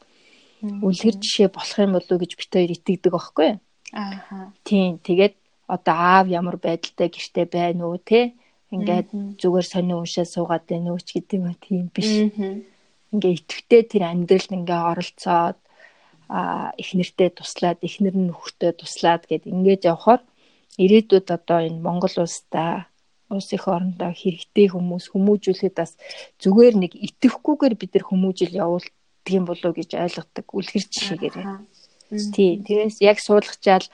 үлгэр 0.87 1.15
жишээ 1.21 1.49
болох 1.55 1.77
юм 1.79 1.93
болов 1.95 2.11
уу 2.11 2.21
гэж 2.21 2.31
бит 2.35 2.51
хоёр 2.51 2.71
итгэдэг 2.75 3.13
байхгүй? 3.13 3.51
Аа. 3.95 4.51
Тийм. 4.67 4.99
Тэгээд 4.99 5.35
одоо 5.71 5.95
аав 5.95 6.25
ямар 6.27 6.57
байдалтай 6.57 7.07
гэрте 7.07 7.45
байна 7.45 7.87
уу 7.87 7.97
те? 7.97 8.33
Ингээд 8.73 9.09
зүгээр 9.39 9.67
сони 9.71 9.93
уншаа 9.95 10.25
суугаад 10.27 10.65
байна 10.67 10.91
уу 10.91 10.99
ч 10.99 11.15
гэдэг 11.15 11.37
юм 11.39 11.55
тийм 11.63 11.85
биш. 11.95 12.11
Ингээ 13.13 13.33
итгэвтэй 13.39 13.81
тэр 13.87 14.03
амьдралд 14.11 14.51
ингээ 14.51 14.81
оролцоод 14.91 15.57
а 16.29 16.69
эхнэртэй 16.77 17.29
туслаад 17.33 17.81
эхнэр 17.81 18.13
нь 18.13 18.29
нөхөртэй 18.29 18.77
туслаад 18.77 19.25
гэд 19.25 19.49
ингэж 19.49 19.81
явхаар 19.89 20.21
ирээдүйд 20.77 21.27
одоо 21.33 21.59
энэ 21.65 21.81
Монгол 21.81 22.15
улстай 22.21 22.85
улс 23.29 23.49
их 23.53 23.65
орондоо 23.69 24.11
хэрэгтэй 24.11 24.67
хүмүүс 24.73 25.05
хүмүүжүүлэхэд 25.13 25.75
бас 25.77 25.91
зүгээр 26.41 26.75
нэг 26.81 26.91
итгэхгүйгээр 26.97 27.75
бид 27.77 27.91
нар 27.93 28.05
хүмүүжил 28.09 28.53
явуулдаг 28.57 29.27
юм 29.29 29.45
болоо 29.45 29.71
гэж 29.73 29.89
ойлгодог 29.95 30.45
үлгэр 30.49 30.85
жишээгээр. 30.89 31.37
Тий, 32.33 32.57
тэрээс 32.65 33.05
яг 33.05 33.21
суулгачаал 33.21 33.85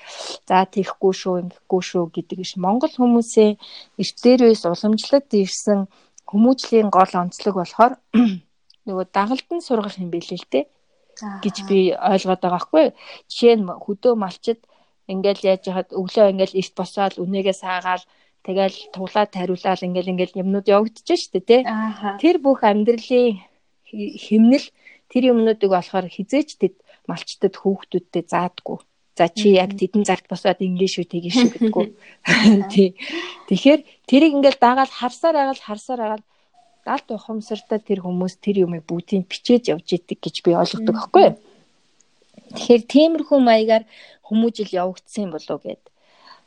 за 0.48 0.64
тийхгүй 0.72 1.14
шүү, 1.20 1.36
ингэхгүй 1.44 1.82
шүү 1.84 2.06
гэдэг 2.16 2.40
иш 2.48 2.56
Монгол 2.56 2.96
хүмүүсээ 2.96 3.60
эрт 4.00 4.18
дээрээс 4.24 4.64
уламжлалт 4.64 5.30
ирсэн 5.36 5.92
хүмүүжлийн 6.24 6.88
гол 6.88 7.12
онцлог 7.12 7.60
болохоор 7.60 7.94
нөгөө 8.88 9.06
дагалдан 9.12 9.60
сургах 9.60 10.00
юм 10.00 10.16
билээ 10.16 10.40
л 10.40 10.48
дээ 10.48 10.66
гэж 11.44 11.56
би 11.68 11.92
ойлгоод 11.92 12.40
байгаа 12.40 12.62
хгүй. 12.64 12.86
Жишээ 13.28 13.56
нь 13.60 13.68
хөдөө 13.68 14.14
малчид 14.16 14.60
ингээл 15.12 15.48
яаж 15.52 15.64
яхад 15.72 15.90
өглөө 15.92 16.32
ингээл 16.32 16.60
эрт 16.60 16.74
босоод 16.80 17.20
үнээгээ 17.20 17.56
саагаал 17.56 18.04
тэгэл 18.46 18.78
туглаад 18.94 19.30
тариулаад 19.34 19.82
ингээл 19.82 20.14
ингээл 20.14 20.40
юмнууд 20.46 20.68
явагдаж 20.70 21.10
штэ 21.10 21.42
тий. 21.42 21.62
Тэр 22.22 22.38
бүх 22.38 22.62
амьдралын 22.62 23.42
химнэл 23.90 24.68
тэр 25.10 25.34
юмнуудыг 25.34 25.70
болохоор 25.74 26.06
хизээч 26.06 26.62
тэд 26.62 26.78
малчтад 27.10 27.58
хүүхдүүдтэй 27.58 28.24
заадгүй. 28.30 28.78
За 29.18 29.32
чи 29.32 29.56
яг 29.56 29.74
тэдэн 29.80 30.04
зарт 30.06 30.28
босоод 30.30 30.60
ингэ 30.60 30.88
шүү 30.92 31.06
тгий 31.08 31.32
шүү 31.32 31.50
гэдэггүй. 31.56 31.88
Тий. 32.74 33.00
Тэгэхээр 33.48 33.82
тэрийг 34.06 34.34
ингээл 34.36 34.60
дагаал 34.60 34.92
харсаар 34.92 35.36
агаал 35.40 35.62
харсаар 35.64 36.02
агаал 36.04 36.26
галт 36.84 37.08
ухамсартай 37.10 37.80
тэр 37.80 38.04
хүмүүс 38.04 38.38
тэр 38.44 38.68
юмыг 38.68 38.84
бүгдийг 38.86 39.26
бичээж 39.32 39.74
явж 39.74 39.88
идэг 39.96 40.20
гэж 40.20 40.36
би 40.44 40.52
ойлгодог 40.54 40.94
байхгүй? 40.94 41.28
Тэгэхээр 42.60 42.84
тиймэрхүү 42.92 43.40
маягаар 43.40 43.84
хүмүүжил 44.28 44.70
явагдсан 44.70 45.32
болов 45.32 45.64
гэд. 45.64 45.82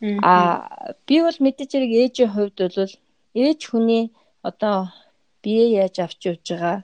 Аа 0.02 0.94
би 1.06 1.16
бол 1.26 1.38
мэдээж 1.44 1.70
хэрэг 1.74 1.92
ээжийн 2.02 2.30
хувьд 2.32 2.58
бол 2.58 2.92
ээж 3.34 3.60
хүний 3.66 4.04
одоо 4.48 4.94
бие 5.42 5.64
яаж 5.82 5.96
авч 6.04 6.20
явж 6.30 6.44
байгаа, 6.50 6.78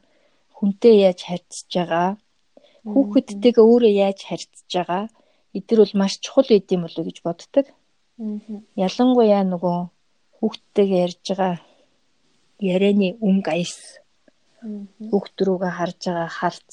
хүнтэй 0.57 0.95
яаж 1.07 1.21
харьцаж 1.23 1.71
байгаа, 1.75 2.11
хүүхэдтэйгээ 2.91 3.65
өөрөө 3.71 3.93
яаж 4.07 4.19
харьцаж 4.29 4.71
байгаа 4.75 5.05
эдгээр 5.55 5.81
бол 5.83 5.95
маш 6.01 6.19
чухал 6.19 6.51
үед 6.51 6.69
юм 6.75 6.83
болов 6.85 7.05
гэж 7.07 7.19
боддог. 7.23 7.67
Ялангуяа 8.87 9.43
нөгөө 9.47 9.79
хүүхдтэйгээ 10.39 11.03
ярьж 11.07 11.23
байгаа 11.31 11.55
ярианы 12.59 13.09
өнгө 13.23 13.51
аяс 13.55 14.03
хүүхд 15.11 15.37
рүүгээ 15.47 15.73
харж 15.79 16.01
байгаа 16.11 16.31
харц 16.39 16.73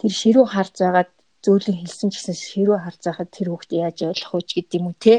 тэр 0.00 0.12
ширүү 0.20 0.46
харж 0.54 0.74
байгаад 0.80 1.12
зөөлөн 1.46 1.78
хэлсэн 1.78 2.10
ч 2.10 2.14
гэсэн 2.18 2.36
ширүү 2.36 2.78
харж 2.82 3.00
байхад 3.06 3.30
тэр 3.30 3.48
хүүхд 3.54 3.70
яаж 3.78 3.98
ойлгох 4.10 4.34
вэ 4.34 4.42
гэдэг 4.50 4.78
юм 4.82 4.86
уу 4.90 4.96
те? 4.98 5.14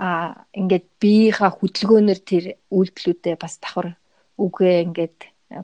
А 0.00 0.08
ингээд 0.56 0.86
биеийнхаа 1.02 1.50
хөдөлгөөнөр 1.52 2.20
тэр 2.24 2.44
үйлдэлүүдээ 2.72 3.36
бас 3.36 3.60
давхар 3.60 4.00
үгээ 4.40 4.76
ингээд 4.88 5.18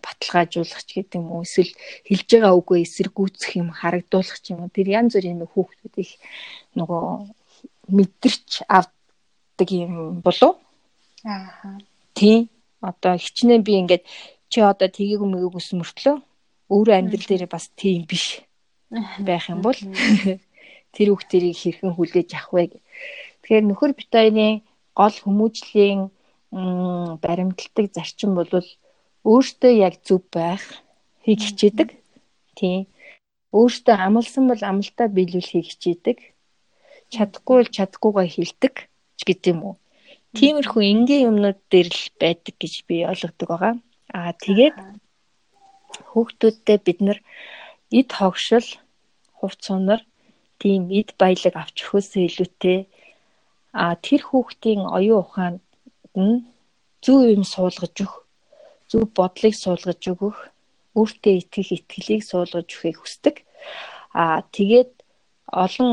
баталгаажуулах 0.05 0.83
ч 0.85 0.91
гэдэг 1.01 1.19
юм 1.21 1.29
уу 1.33 1.45
эсвэл 1.47 1.73
хэлж 2.09 2.29
байгаа 2.29 2.53
үгөө 2.59 2.79
эсэргүүцэх 2.85 3.51
юм 3.61 3.69
харагдуулах 3.73 4.39
ч 4.45 4.53
юм 4.53 4.65
уу 4.65 4.75
тэр 4.75 4.89
янз 4.99 5.17
бүрийн 5.17 5.45
хүүхдүүд 5.45 5.95
их 6.05 6.13
нөгөө 6.77 7.05
мэдэрч 7.97 8.51
авдаг 8.69 9.69
юм 9.71 10.21
болов 10.25 10.57
аа 11.25 11.81
тий. 12.15 12.49
Одоо 12.81 13.17
хичнээн 13.17 13.63
би 13.65 13.73
ингээд 13.81 14.05
чи 14.49 14.61
одоо 14.61 14.89
тгийг 14.89 15.21
мэгэг 15.25 15.57
ус 15.57 15.73
мөртлөө? 15.73 16.17
Өөрөө 16.73 16.95
амьдрал 17.01 17.29
дээр 17.29 17.47
бас 17.49 17.73
тийм 17.77 18.05
биш 18.05 18.45
байх 19.29 19.51
юм 19.53 19.61
бол 19.67 19.79
тэр 20.95 21.09
хүүхдэрийг 21.11 21.59
хэрхэн 21.59 21.93
хүлээж 21.95 22.31
авах 22.35 22.53
вэ 22.55 22.63
тэгэхээр 23.43 23.65
нөхөр 23.69 23.93
битайны 23.99 24.47
гол 24.95 25.17
хүмүүжлийн 25.25 26.01
баримталдаг 27.25 27.87
зарчим 27.91 28.39
бол 28.39 28.51
өөртөө 29.25 29.73
яг 29.87 29.95
зөв 30.07 30.23
байх 30.31 30.63
хийг 31.25 31.41
хичээдэг. 31.41 31.89
Тийм. 32.55 32.87
Өөртөө 33.51 33.97
амлсан 34.07 34.45
бол 34.51 34.63
амлалтаа 34.63 35.09
биелүүлэхийг 35.09 35.67
хичээдэг. 35.73 36.19
Чадахгүй 37.11 37.57
бол 37.59 37.75
чадахгүйгээ 37.77 38.29
хилдэг 38.35 38.75
ч 39.19 39.21
гэдэг 39.27 39.51
юм 39.55 39.61
уу. 39.65 39.75
Тиймэрхүү 40.37 40.83
энгийн 40.93 41.27
юмнууд 41.31 41.59
дээр 41.73 41.89
л 41.91 42.05
байдаг 42.21 42.55
гэж 42.61 42.75
би 42.87 42.97
ойлгодог 43.11 43.49
байгаа. 43.51 43.75
Аа 44.15 44.33
тэгээд 44.45 44.77
хүүхдүүдтэй 46.11 46.79
бид 46.87 46.99
нар 47.07 47.19
эд 47.91 48.11
хогшил 48.13 48.67
хувц 49.45 49.61
сунар 49.69 50.01
тийм 50.61 50.89
эд 50.99 51.13
баялаг 51.21 51.55
авч 51.61 51.77
өгөхөөсөө 51.85 52.23
илүүтэй 52.29 52.81
а 53.83 53.85
тэр 54.07 54.23
хүүхдийн 54.25 54.83
оюун 54.97 55.23
ухаанд 55.23 55.63
нь 56.25 56.45
зөв 57.05 57.21
юм 57.35 57.45
суулгаж 57.55 57.95
өгөх 58.05 58.25
зөв 58.95 59.11
бодлыг 59.19 59.55
суулгаж 59.59 60.03
өгөх, 60.13 60.39
өөртөө 60.99 61.35
итгэх 61.41 61.69
итгэлийг 61.77 62.23
суулгаж 62.31 62.69
өгөхийг 62.71 62.99
хүсдэг. 63.01 63.37
Аа 64.23 64.39
тэгээд 64.55 64.93
олон 65.65 65.91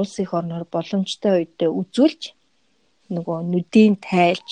улс 0.00 0.14
их 0.22 0.30
орноор 0.38 0.64
боломжтой 0.74 1.32
үедээ 1.44 1.70
үзүүлж 1.80 2.22
нөгөө 3.14 3.38
нүдийн 3.52 3.94
тайлж 4.00 4.48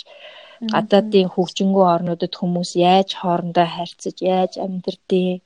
гадаадын 0.72 1.32
хөгжингөө 1.32 1.86
орнуудад 1.96 2.34
хүмүүс 2.36 2.70
яаж 2.76 3.08
хоорондоо 3.20 3.64
харьцаж, 3.64 4.16
яаж 4.20 4.52
амьдрдгийг 4.64 5.40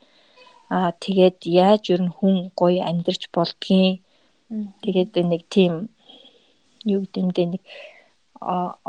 аа 0.77 0.91
тэгээд 1.05 1.39
яаж 1.65 1.83
ер 1.95 2.03
нь 2.07 2.15
хүн 2.17 2.37
гоё 2.61 2.81
амьдарч 2.91 3.23
болдгийг 3.35 4.03
тэгээд 4.85 5.13
нэг 5.31 5.43
тийм 5.55 5.73
юу 6.95 7.03
гэдэг 7.05 7.47
нэг 7.53 7.63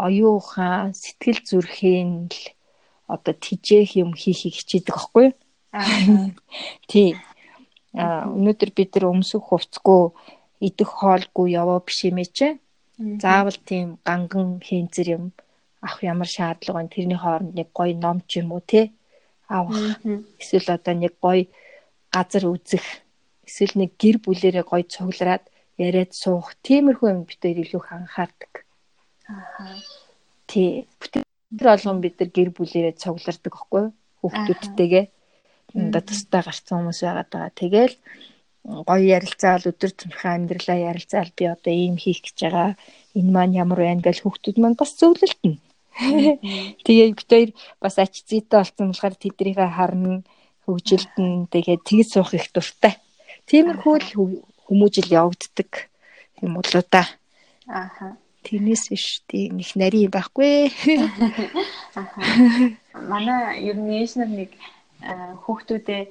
оюун 0.06 0.38
ухаан 0.40 0.92
сэтгэл 1.02 1.40
зүрхийн 1.48 2.12
л 2.34 2.42
одоо 3.08 3.34
тижээх 3.46 3.96
юм 4.04 4.12
хийхийг 4.14 4.56
хичээдэг 4.58 4.96
байхгүй 4.96 5.26
юу? 5.30 5.34
Тий. 6.92 7.16
А 7.96 8.28
өнөөдөр 8.28 8.72
бид 8.76 8.92
нар 8.96 9.06
өмсөх 9.14 9.44
хувцгүй 9.48 10.12
идэх 10.68 10.90
хоолгүй 11.00 11.48
яваа 11.62 11.80
биш 11.86 12.04
юм 12.10 12.18
ээ. 12.20 12.60
Заавал 13.24 13.58
тийм 13.70 14.00
ганган 14.08 14.60
хийнзэр 14.60 15.08
юм 15.18 15.24
авах 15.80 16.04
ямар 16.04 16.28
шаардлага 16.28 16.78
байна? 16.80 16.94
Тэрний 16.96 17.20
хооронд 17.20 17.56
нэг 17.56 17.70
гоё 17.72 17.96
ном 17.96 18.18
ч 18.28 18.42
юм 18.42 18.52
уу 18.52 18.64
те 18.66 18.92
авах. 19.48 20.02
Эсвэл 20.40 20.76
одоо 20.76 20.96
нэг 20.96 21.14
гоё 21.22 21.48
газар 22.16 22.44
үзэх. 22.48 22.86
Эсвэл 23.44 23.76
нэг 23.76 23.92
гэр 24.00 24.18
бүлэрээ 24.24 24.64
гоё 24.64 24.88
цуглараад 24.88 25.46
яриад 25.76 26.12
суух. 26.16 26.56
Тиймэрхүү 26.64 27.10
юм 27.12 27.24
бид 27.28 27.42
нар 27.44 27.60
илүү 27.60 27.84
анхаардаг. 27.92 28.54
Аа. 29.28 29.76
Тий. 30.48 30.88
Тэр 31.12 31.24
болгон 31.52 32.00
бид 32.00 32.16
нар 32.20 32.32
гэр 32.32 32.50
бүлээрээ 32.56 32.96
цуглардаг 32.96 33.54
юу? 33.76 33.92
Хүүхдүүдтэйгээ. 34.24 35.06
Одоо 35.76 36.02
тустай 36.02 36.42
гарцсан 36.42 36.76
хүмүүс 36.80 37.00
байгаад 37.04 37.30
байгаа. 37.30 37.52
Тэгэл 37.60 37.96
гоё 38.66 39.04
ярилцаал 39.18 39.70
өдөр 39.70 39.92
тутмын 39.94 40.34
амьдралаа 40.48 40.80
ярилцаал 40.90 41.30
би 41.38 41.46
одоо 41.46 41.74
ийм 41.74 41.96
хийх 42.02 42.24
гэж 42.26 42.38
байгаа 42.42 42.70
энэ 43.14 43.34
маань 43.36 43.58
ямар 43.64 43.80
байна 43.84 44.02
гэж 44.02 44.24
хүүхдүүд 44.24 44.58
маань 44.58 44.80
бас 44.80 44.98
зөвлөлтнө. 44.98 45.60
Тэгээ 46.86 47.08
бид 47.14 47.30
хоёр 47.30 47.52
бас 47.84 47.96
ач 48.02 48.26
зүйтэй 48.26 48.58
болсон 48.58 48.90
болохоор 48.90 49.16
тэднийхээ 49.22 49.70
харна 49.78 50.26
хөгжилдэн 50.66 51.48
тэгээд 51.54 51.82
тэгж 51.86 52.08
суух 52.14 52.34
их 52.34 52.50
дуртай. 52.54 52.98
Тиймэрхүү 53.46 53.96
л 54.02 54.10
хүмүүжил 54.66 55.10
явагддаг 55.10 55.90
юм 56.42 56.58
уу 56.58 56.66
да. 56.90 57.06
Ааха. 57.70 58.18
Тэрнээс 58.46 58.90
биш 58.90 59.22
тийм 59.30 59.58
их 59.62 59.74
нарийн 59.78 60.10
байхгүй. 60.10 60.70
Ааха. 61.98 62.22
Манай 62.94 63.62
ер 63.66 63.78
нь 63.78 63.94
нар 64.18 64.30
нэг 64.30 64.52
хүүхдүүдээ 65.46 66.04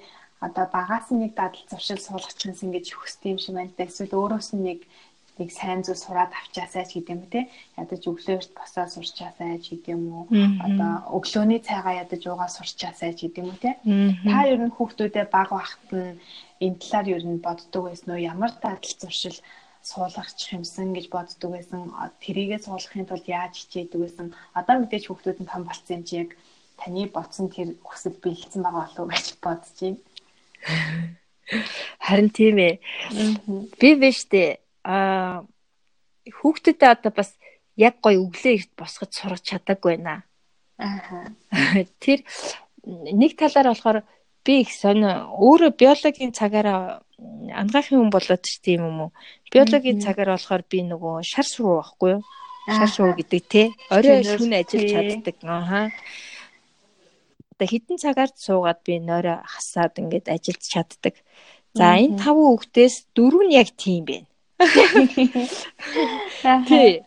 одоо 0.46 0.66
багаас 0.70 1.08
нэг 1.10 1.34
дадал 1.34 1.64
зуршил 1.70 1.98
суулгачихсан 1.98 2.68
ингэж 2.68 2.86
хүсдэг 2.94 3.30
юм 3.34 3.38
шиг 3.38 3.54
байна. 3.54 3.70
Эсвэл 3.78 4.14
өөрөөс 4.14 4.50
нь 4.54 4.64
нэг 4.66 4.78
нэг 5.38 5.50
сайн 5.50 5.82
зүйл 5.82 5.98
сураад 5.98 6.30
авчаасай 6.30 6.86
ч 6.86 7.02
гэдэг 7.02 7.14
юм 7.14 7.22
те. 7.26 7.50
Ядаж 7.74 8.02
өглөөрт 8.06 8.50
босоо 8.54 8.86
сурчаасай 8.86 9.58
ч 9.58 9.74
гэдэг 9.74 9.94
юм 9.98 10.02
уу? 10.14 10.24
Одоо 10.62 10.92
өглөөний 11.18 11.58
цайгаа 11.58 12.06
ядаж 12.06 12.22
уугаа 12.22 12.50
сурчаасай 12.50 13.18
ч 13.18 13.26
гэдэг 13.26 13.42
юм 13.42 13.50
уу 13.50 13.58
те. 13.58 13.72
Та 14.30 14.38
ер 14.46 14.60
нь 14.62 14.74
хүүхдүүдэд 14.74 15.28
баг 15.34 15.50
багт 15.50 15.90
нь 15.90 16.18
энэ 16.62 16.78
талаар 16.78 17.06
ер 17.18 17.24
нь 17.26 17.42
боддог 17.42 17.82
байсан 17.90 18.08
уу? 18.14 18.22
Ямар 18.22 18.52
дадал 18.62 18.94
зуршил 19.02 19.38
суулгачих 19.82 20.54
юмсан 20.54 20.94
гэж 20.94 21.06
боддог 21.10 21.50
байсан? 21.50 21.90
Тэрийгээ 22.22 22.62
суулгахын 22.62 23.10
тулд 23.10 23.26
яаж 23.26 23.58
хичээдэг 23.58 24.00
байсан? 24.00 24.26
Одоо 24.54 24.74
мэдээж 24.86 25.10
хүүхдүүд 25.10 25.38
нь 25.42 25.50
том 25.50 25.66
болсон 25.66 25.98
юм 25.98 26.02
чи 26.06 26.14
яг 26.22 26.30
таны 26.78 27.10
бодсон 27.10 27.50
тэр 27.50 27.74
хүсэл 27.82 28.16
бэлдсэн 28.22 28.62
байгаа 28.62 28.86
болов 28.86 29.02
уу 29.02 29.12
гэж 29.12 29.26
бодож 29.42 29.78
байна. 29.82 29.98
Харин 32.00 32.30
тийм 32.30 32.56
ээ. 32.58 32.74
Би 33.80 33.90
биш 34.00 34.24
дээ 34.84 34.92
а 34.92 35.44
хүүхдэдээ 36.28 36.90
одоо 36.92 37.12
бас 37.12 37.36
яг 37.76 38.00
гоё 38.04 38.28
өглөө 38.28 38.52
эрт 38.54 38.72
босгож 38.76 39.10
сурах 39.12 39.42
чадаагүй 39.42 39.96
байна. 39.96 40.24
Аа. 40.78 41.32
Тэр 42.02 42.24
нэг 42.84 43.36
талаар 43.36 43.72
болохоор 43.72 43.98
би 44.44 44.60
их 44.62 44.70
сонио 44.72 45.32
өөрөө 45.40 45.72
биологийн 45.80 46.32
цагаараа 46.36 47.02
ангаахын 47.60 47.98
хүн 47.98 48.12
болоод 48.12 48.42
ч 48.44 48.60
тийм 48.60 48.84
юм 48.84 48.98
уу. 49.08 49.10
Биологийн 49.52 50.00
цагаар 50.04 50.36
болохоор 50.36 50.62
би 50.68 50.84
нөгөө 50.84 51.24
шар 51.24 51.46
суруу 51.48 51.80
байхгүй 51.80 52.10
юу? 52.20 52.22
Шар 52.68 52.90
суруу 52.92 53.14
гэдэг 53.16 53.42
те. 53.48 53.62
Орой 53.90 54.24
шүн 54.24 54.52
ажиллаж 54.52 54.92
чаддаг. 54.92 55.36
Аа. 55.44 55.88
Тэ 57.58 57.64
хитэн 57.70 57.96
цагаар 57.96 58.30
суугаад 58.34 58.80
би 58.84 59.00
нойроо 59.00 59.40
хасаад 59.44 59.98
ингээд 60.00 60.28
ажиллаж 60.28 60.64
чаддаг. 60.64 61.14
За 61.74 61.98
энэ 61.98 62.18
таван 62.22 62.54
хүүхдээс 62.54 63.14
дөрөв 63.16 63.42
нь 63.46 63.56
яг 63.56 63.68
тийм 63.74 64.04
байна. 64.06 64.28
Тий. 66.68 67.02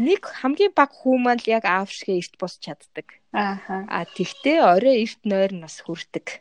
Нэг 0.00 0.22
хамгийн 0.24 0.72
баг 0.72 0.90
хүү 0.94 1.16
маань 1.20 1.42
л 1.42 1.50
яг 1.50 1.64
аав 1.68 1.90
шиг 1.92 2.08
эрт 2.16 2.34
босч 2.40 2.62
чаддаг. 2.64 3.20
Ааха. 3.34 3.84
А 3.90 4.04
тэгтээ 4.06 4.62
орой 4.64 5.02
эрт 5.04 5.20
нойр 5.28 5.52
нас 5.52 5.82
хүрдэг. 5.84 6.40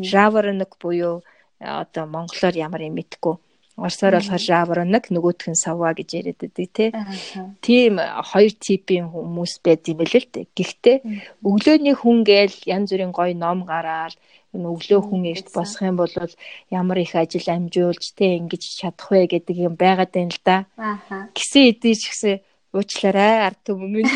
Жаворонок 0.00 0.74
буюу 0.80 1.22
одоо 1.60 2.04
монголоор 2.06 2.54
ямар 2.56 2.82
юм 2.88 2.96
мэдгүй. 2.98 3.36
Орсоор 3.76 4.16
болохоор 4.16 4.40
жаворонок 4.40 5.04
нөгөөх 5.12 5.52
нь 5.52 5.62
савва 5.64 5.92
гэж 5.92 6.08
яриад 6.16 6.40
байдаг 6.40 6.68
тий. 6.72 6.90
Тийм 7.60 8.00
хоёр 8.00 8.52
типийн 8.56 9.12
хүмүүс 9.12 9.60
байд 9.60 9.84
юм 9.92 10.00
л 10.00 10.16
л 10.16 10.28
дээ. 10.32 10.48
Гэхдээ 10.56 10.96
өглөөний 11.44 11.92
хүн 11.92 12.24
гээл 12.24 12.56
янз 12.64 12.88
бүрийн 12.88 13.12
гоё 13.12 13.36
ном 13.36 13.68
гараад 13.68 14.16
энэ 14.56 14.68
өглөө 14.72 15.00
хүн 15.04 15.22
эрт 15.28 15.46
босох 15.52 15.84
юм 15.84 15.96
бол 16.00 16.12
ямар 16.72 16.98
их 17.04 17.12
ажил 17.12 17.44
амжуулж 17.52 18.16
те 18.16 18.40
ингэж 18.40 18.62
чадах 18.80 19.12
вэ 19.12 19.28
гэдэг 19.28 19.56
юм 19.68 19.74
байгаад 19.76 20.10
байна 20.16 20.32
л 20.32 20.40
да. 20.40 20.56
Гисэн 21.36 21.76
эдий 21.76 21.94
ч 22.00 22.08
гэсэн 22.08 22.40
уучлаарай 22.72 23.34
ард 23.44 23.60
түмэн. 23.68 24.08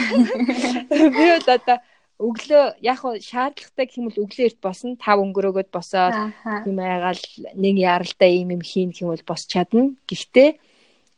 Би 1.14 1.25
бол 1.37 1.49
одоо 1.53 1.79
өглөө 2.20 2.64
яг 2.85 3.00
шаардлагатай 3.00 3.87
хэмэл 3.88 4.22
өглөө 4.24 4.46
эрт 4.48 4.61
босно 4.61 4.94
5 5.00 5.24
өнгөрөөгөөд 5.24 5.70
босоод 5.72 6.14
юм 6.68 6.78
айгаал 6.85 7.24
нэг 7.56 7.76
яралтай 7.80 8.44
юм 8.44 8.52
юм 8.56 8.62
хийн 8.62 8.92
хэмэл 8.92 9.24
бос 9.24 9.48
чадна. 9.48 9.96
Гэхдээ 10.04 10.50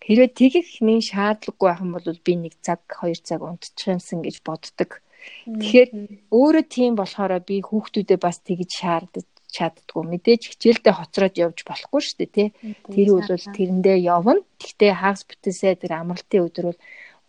хэрвээ 0.07 0.31
тэгэх 0.31 0.69
нэг 0.87 1.01
шаардлагагүй 1.11 1.67
байх 1.67 1.83
юм 1.83 1.93
бол 1.99 2.07
би 2.27 2.33
нэг 2.39 2.55
цаг 2.63 2.81
2 2.87 3.19
цаг 3.27 3.41
унтчих 3.43 3.99
юмсан 3.99 4.23
гэж 4.23 4.37
боддог. 4.47 5.03
Тэгэхээр 5.47 5.91
өөрөө 6.35 6.65
тийм 6.67 6.93
болохоор 6.99 7.39
би 7.47 7.63
хүүхдүүдэд 7.63 8.21
бас 8.23 8.39
тэгж 8.43 8.71
шаардаж 8.71 9.27
чаддгүй 9.53 10.03
мэдээж 10.09 10.43
хичээлдээ 10.49 10.95
хоцроод 10.97 11.35
явж 11.37 11.59
болохгүй 11.69 12.01
шүү 12.03 12.19
дээ 12.19 12.31
тий. 12.33 12.49
Тэр 12.89 13.09
бол 13.21 13.29
тэрэндээ 13.29 13.99
явна. 14.03 14.41
Гэхдээ 14.59 14.93
хагас 14.97 15.23
бүтээсээ 15.29 15.75
тэр 15.85 15.93
амралтын 16.01 16.47
өдөр 16.49 16.65
бол 16.73 16.81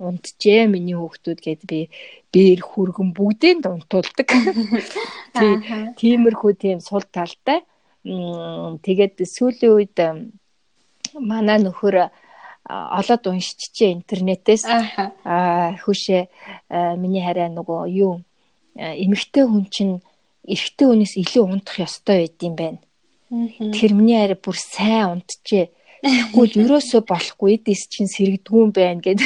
унтжээ 0.03 0.67
миний 0.67 0.97
хүүхдүүд 0.99 1.39
гэд 1.39 1.61
би 1.69 1.79
бээр 2.33 2.61
хүргэн 2.61 3.09
бүгдээнд 3.15 3.65
унтуулдаг. 3.69 4.27
Тий. 5.37 5.53
Тиймэрхүү 5.97 6.51
тийм 6.59 6.79
сул 6.83 7.05
талтай. 7.07 7.63
Тэгээд 8.03 9.15
сүүлийн 9.23 9.73
үед 9.73 9.97
манай 11.15 11.57
нөхөр 11.63 12.11
олоод 12.69 13.23
уншчихжээ 13.27 13.91
интернетээс 13.91 14.63
аа 14.67 15.75
хүшээ 15.83 16.23
миний 16.99 17.23
хараа 17.23 17.49
нөгөө 17.51 17.81
юу 17.91 18.23
эмэгтэй 18.75 19.45
хүн 19.45 19.65
чинь 19.69 19.95
эрэгтэй 20.47 20.87
хүнээс 20.87 21.13
илүү 21.19 21.43
унтах 21.43 21.83
ёстой 21.83 22.27
байд 22.27 22.39
юм 22.43 22.55
байна. 22.55 22.79
Тэгэхээр 23.31 23.93
миний 23.93 24.17
хараа 24.19 24.39
бүр 24.39 24.57
сайн 24.57 25.19
унтжээ. 25.19 25.65
Тэгвэл 26.03 26.59
ерөөсөө 26.67 27.01
болохгүй 27.07 27.57
эдээс 27.57 27.87
чинь 27.87 28.11
сэрэгдгүүн 28.11 28.71
байна 28.75 28.99
гэдэг. 28.99 29.23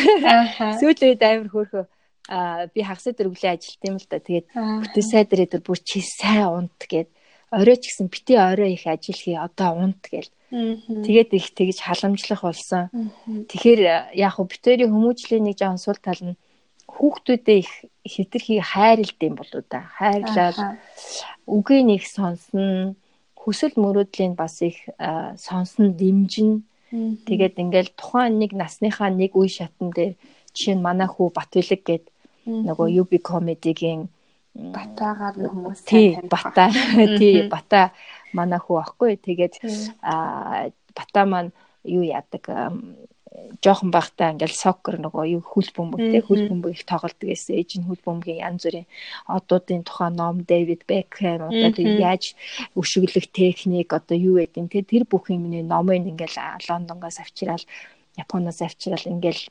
Сүүлийн 0.78 1.10
үед 1.18 1.24
амар 1.26 1.50
хөөрхөө 1.50 1.86
а 2.30 2.68
би 2.70 2.84
хагас 2.86 3.08
дээр 3.10 3.34
өглөө 3.34 3.52
ажилт 3.56 3.82
юм 3.88 3.98
л 3.98 4.08
да. 4.08 4.22
Тэгээд 4.22 4.48
бүтээ 4.54 5.06
сайдар 5.10 5.40
дээр 5.50 5.64
бүр 5.66 5.80
чи 5.82 6.06
сайн 6.06 6.70
унт 6.70 6.82
гэд 6.86 7.10
орой 7.50 7.78
ч 7.82 7.90
гэсэн 7.90 8.08
бити 8.12 8.36
орой 8.38 8.76
их 8.76 8.86
ажил 8.86 9.16
хий 9.16 9.40
одоо 9.40 9.74
унт 9.74 10.06
гэл 10.06 10.30
Тэгээд 10.48 11.36
их 11.36 11.52
тэгж 11.52 11.84
халамжлах 11.84 12.48
болсон. 12.48 12.88
Тэгэхээр 13.52 14.16
яг 14.16 14.32
хөө 14.40 14.48
битэрийн 14.48 14.92
хүмүүжлийн 14.96 15.44
нэг 15.44 15.60
жоон 15.60 15.76
сул 15.76 16.00
тал 16.00 16.24
нь 16.24 16.40
хүүхдүүдээ 16.88 17.58
их 17.60 17.72
хэтэрхий 18.08 18.64
хайрлд 18.64 19.20
юм 19.20 19.36
болоо 19.36 19.60
да. 19.68 19.92
Хайрлал 20.00 20.80
үгээ 21.44 21.84
нэг 21.84 22.08
сонсно, 22.08 22.96
хүсэл 23.48 23.80
мөрөөдлийн 23.80 24.36
бас 24.36 24.60
их 24.60 24.84
сонсно, 25.40 25.88
дэмжин. 25.96 26.68
Тэгээд 26.92 27.56
ингээл 27.64 27.96
тухайн 27.96 28.44
нэг 28.44 28.52
насныхаа 28.52 29.08
нэг 29.08 29.40
үе 29.40 29.48
шатн 29.48 29.96
дээр 29.96 30.20
жишээ 30.52 30.76
нь 30.76 30.84
манай 30.84 31.08
хүү 31.08 31.32
Батбилэг 31.32 31.82
гээд 31.88 32.06
нөгөө 32.44 32.88
UB 33.08 33.12
comedy-гийн 33.24 34.12
батагаар 34.76 35.36
хүмүүс 35.48 35.80
тий 35.88 36.20
бата 36.28 36.68
тий 37.20 37.48
бата 37.48 37.96
манай 38.36 38.60
хүү 38.60 38.78
аахгүй. 38.84 39.16
Тэгээд 39.16 39.54
бата 40.92 41.22
маань 41.24 41.52
юу 41.88 42.04
яадаг 42.04 42.44
жоохон 43.64 43.92
байхдаа 43.94 44.34
ингээл 44.34 44.58
сокер 44.64 44.98
нөгөө 45.02 45.26
юу 45.38 45.44
хүл 45.46 45.70
бөмбөг 45.76 46.02
тий 46.12 46.22
хүл 46.26 46.44
бөмбөг 46.50 46.72
их 46.74 46.86
тоглолдог 46.90 47.28
гэсэн 47.30 47.58
ээж 47.58 47.72
нь 47.78 47.88
хүл 47.88 48.02
бөмбөгийн 48.02 48.44
янз 48.48 48.64
бүрийн 48.66 48.88
одуудын 49.30 49.84
тухай 49.86 50.10
ном 50.10 50.42
Дэвид 50.50 50.84
Бекхэм 50.90 51.46
одоо 51.50 51.70
тий 51.74 51.88
яаж 52.02 52.34
өшөглөх 52.74 53.30
техник 53.30 53.94
одоо 53.94 54.18
юу 54.18 54.42
гэдэг 54.42 54.72
тий 54.74 54.84
тэр 54.84 55.04
бүх 55.06 55.30
юмны 55.30 55.62
номыг 55.62 56.10
ингээл 56.10 56.66
Лондонгоос 56.66 57.22
авчираад 57.22 57.64
Японоос 58.18 58.62
авчирал 58.66 59.06
ингээл 59.06 59.44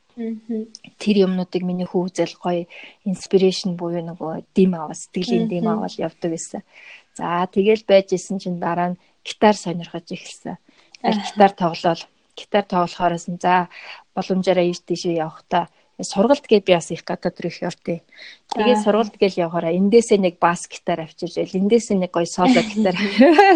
тэр 0.98 1.16
юмнуудыг 1.22 1.62
миний 1.62 1.86
хүү 1.86 2.10
үзэл 2.10 2.34
гоё 2.42 2.66
инспирэшн 3.06 3.78
буюу 3.78 4.02
нөгөө 4.02 4.50
дим 4.58 4.74
аваа 4.74 4.98
сэтгэлийн 4.98 5.46
дим 5.46 5.70
аваад 5.70 5.94
явдаг 5.94 6.34
гэсэн. 6.34 6.66
За 7.14 7.46
тэгэл 7.46 7.86
байж 7.86 8.10
исэн 8.10 8.42
чинь 8.42 8.58
дараа 8.58 8.98
нь 8.98 9.00
гитар 9.22 9.54
сонирхож 9.54 10.10
эхэлсэн. 10.10 10.58
Гитар 10.98 11.54
тоглоол. 11.54 12.02
Гитар 12.36 12.64
тоглохоороос 12.68 13.26
нь 13.32 13.40
за 13.40 13.68
боломжаараа 14.14 14.66
ийш 14.68 14.80
тийшээ 14.84 15.24
явахдаа 15.24 15.72
сургалт 16.04 16.44
гээд 16.44 16.64
би 16.68 16.72
бас 16.76 16.92
их 16.92 17.04
гадаад 17.08 17.40
руу 17.40 17.48
их 17.48 17.62
явтыг. 17.64 18.04
Тэгээд 18.52 18.84
сургалт 18.84 19.16
гээл 19.16 19.48
явахаараа 19.48 19.72
эндээсээ 19.72 20.20
нэг 20.20 20.36
бас 20.36 20.68
гитар 20.68 21.00
авчирж 21.08 21.40
байл. 21.40 21.56
Эндээсээ 21.56 21.96
нэг 21.96 22.12
гоё 22.12 22.28
соло 22.28 22.52
гитар. 22.52 22.96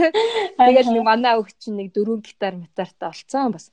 Тэгээд 0.56 0.88
нэг 0.88 1.04
манай 1.04 1.36
өвч 1.36 1.52
чинь 1.60 1.76
нэг 1.76 1.92
дөрвөн 1.92 2.24
гитар 2.24 2.56
метартай 2.56 3.12
олцсон 3.12 3.52
бас. 3.52 3.68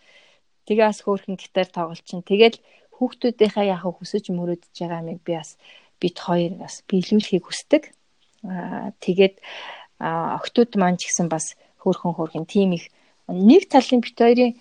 Тэгээ 0.67 0.83
бас 0.83 0.99
хөөрхөн 0.99 1.39
гитар 1.39 1.67
тоглолчин. 1.71 2.27
Тэгэл 2.27 2.59
хүүхдүүдийнхээ 2.99 3.71
яг 3.71 3.87
хүсэж 3.87 4.35
мөрөөдөж 4.35 4.75
байгаа 4.75 4.99
юмыг 4.99 5.23
би 5.23 5.39
бас 5.39 5.55
бит 6.03 6.19
хоёр 6.19 6.59
бас 6.59 6.83
биелүүлэхийг 6.91 7.47
хүсдэг. 7.47 7.95
Аа 8.43 8.91
тэгээд 8.99 9.39
октод 10.03 10.75
маань 10.75 10.99
ч 10.99 11.07
гэсэн 11.07 11.31
бас 11.31 11.55
хөөрхөн 11.81 12.19
хөөрхөн 12.19 12.45
тим 12.45 12.75
их 12.75 12.91
нэг 13.31 13.71
талын 13.71 14.03
бит 14.03 14.17
хоёрын 14.19 14.53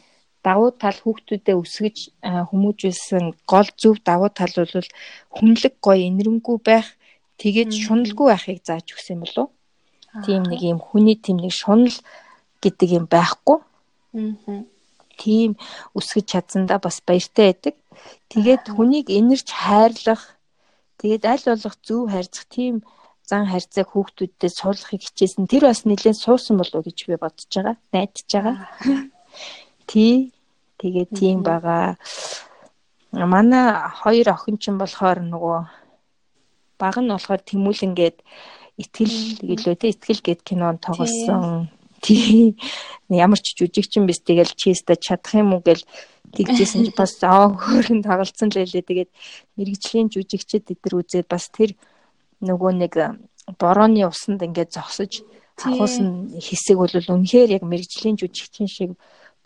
давуу 0.47 0.71
тал 0.83 0.95
хүүхдүүдэд 0.95 1.59
өсгөж 1.59 1.97
хүмүүжүүлсэн 2.23 3.25
гол 3.51 3.69
зөв 3.81 3.99
давуу 4.07 4.31
тал 4.31 4.55
бол 4.55 4.89
хүнлэг 5.35 5.75
гоё 5.83 6.07
инэрэнгүй 6.07 6.57
байх 6.63 6.87
тэгээд 7.43 7.71
шуналгүй 7.75 8.27
байхыг 8.31 8.61
зааж 8.63 8.87
өгсөн 8.95 9.15
юм 9.19 9.23
болов. 9.27 9.49
Тийм 10.25 10.43
нэг 10.47 10.61
юм 10.63 10.79
хүний 10.79 11.19
тийм 11.19 11.43
нэг 11.43 11.53
шунал 11.53 11.97
гэдэг 12.63 12.89
юм 12.99 13.07
байхгүй. 13.11 13.59
Тийм 15.19 15.51
үсгэж 15.99 16.27
чадсандаа 16.33 16.79
бас 16.79 17.03
баяртай 17.03 17.51
байдаг. 17.51 17.75
Тэгээд 18.31 18.65
хүнийг 18.71 19.11
инэрч 19.11 19.49
хайрлах 19.51 20.23
тэгээд 21.03 21.25
аль 21.27 21.45
болох 21.51 21.77
зөв 21.83 22.07
хайрцах 22.07 22.47
тийм 22.47 22.87
зан 23.27 23.51
харьцааг 23.51 23.91
хүүхдүүдэд 23.91 24.55
суулгахыг 24.55 25.03
хичээсэн. 25.03 25.51
Тэр 25.51 25.67
бас 25.67 25.83
нэлээд 25.83 26.17
суусан 26.17 26.57
болов 26.63 26.87
гэж 26.87 26.99
би 27.11 27.19
бодож 27.19 27.51
байгаа. 27.51 27.77
Найдаж 27.91 28.29
байгаа. 28.31 28.57
Тий. 29.91 30.36
Тэгээд 30.81 31.11
тийм 31.17 31.43
байгаа. 31.43 31.97
Манай 33.13 33.67
хоёр 34.01 34.29
охин 34.37 34.57
ч 34.61 34.69
юм 34.69 34.77
болохоор 34.79 35.25
нөгөө 35.25 35.59
баг 36.77 36.97
нь 37.01 37.13
болохоор 37.13 37.41
тэмүүлэнгээд 37.49 38.17
итгэл 38.77 39.17
гэлөө 39.41 39.75
те 39.81 39.87
итгэл 39.97 40.21
гэд 40.21 40.41
кинонд 40.45 40.85
тоглосон. 40.85 41.73
Тий. 42.05 42.61
Ямар 43.09 43.41
ч 43.41 43.57
жүжигчин 43.57 44.05
биш 44.05 44.21
тэгэл 44.21 44.53
чиста 44.53 45.01
чадах 45.01 45.33
юм 45.41 45.57
уу 45.57 45.65
гэл 45.65 45.81
тэгжсэн 46.37 46.85
чи 46.85 46.93
бас 46.93 47.17
аа 47.25 47.57
хөөрхөн 47.57 48.05
тоглолцсон 48.05 48.53
л 48.53 48.61
байлээ. 48.61 48.85
Тэгээд 48.85 49.11
мэрэгжлийн 49.57 50.13
жүжигчд 50.13 50.77
эдэр 50.77 51.01
үзээд 51.01 51.27
бас 51.33 51.49
тэр 51.49 51.73
нөгөө 52.45 52.73
нэг 52.85 52.93
борооны 53.57 54.05
усанд 54.05 54.45
ингээд 54.45 54.77
зогсож 54.77 55.25
авахсан 55.65 56.37
хэсэг 56.37 56.77
бол 56.77 56.93
үнэхээр 56.93 57.57
яг 57.57 57.63
мэрэгжлийн 57.65 58.21
жүжигчин 58.21 58.69
шиг 58.69 58.91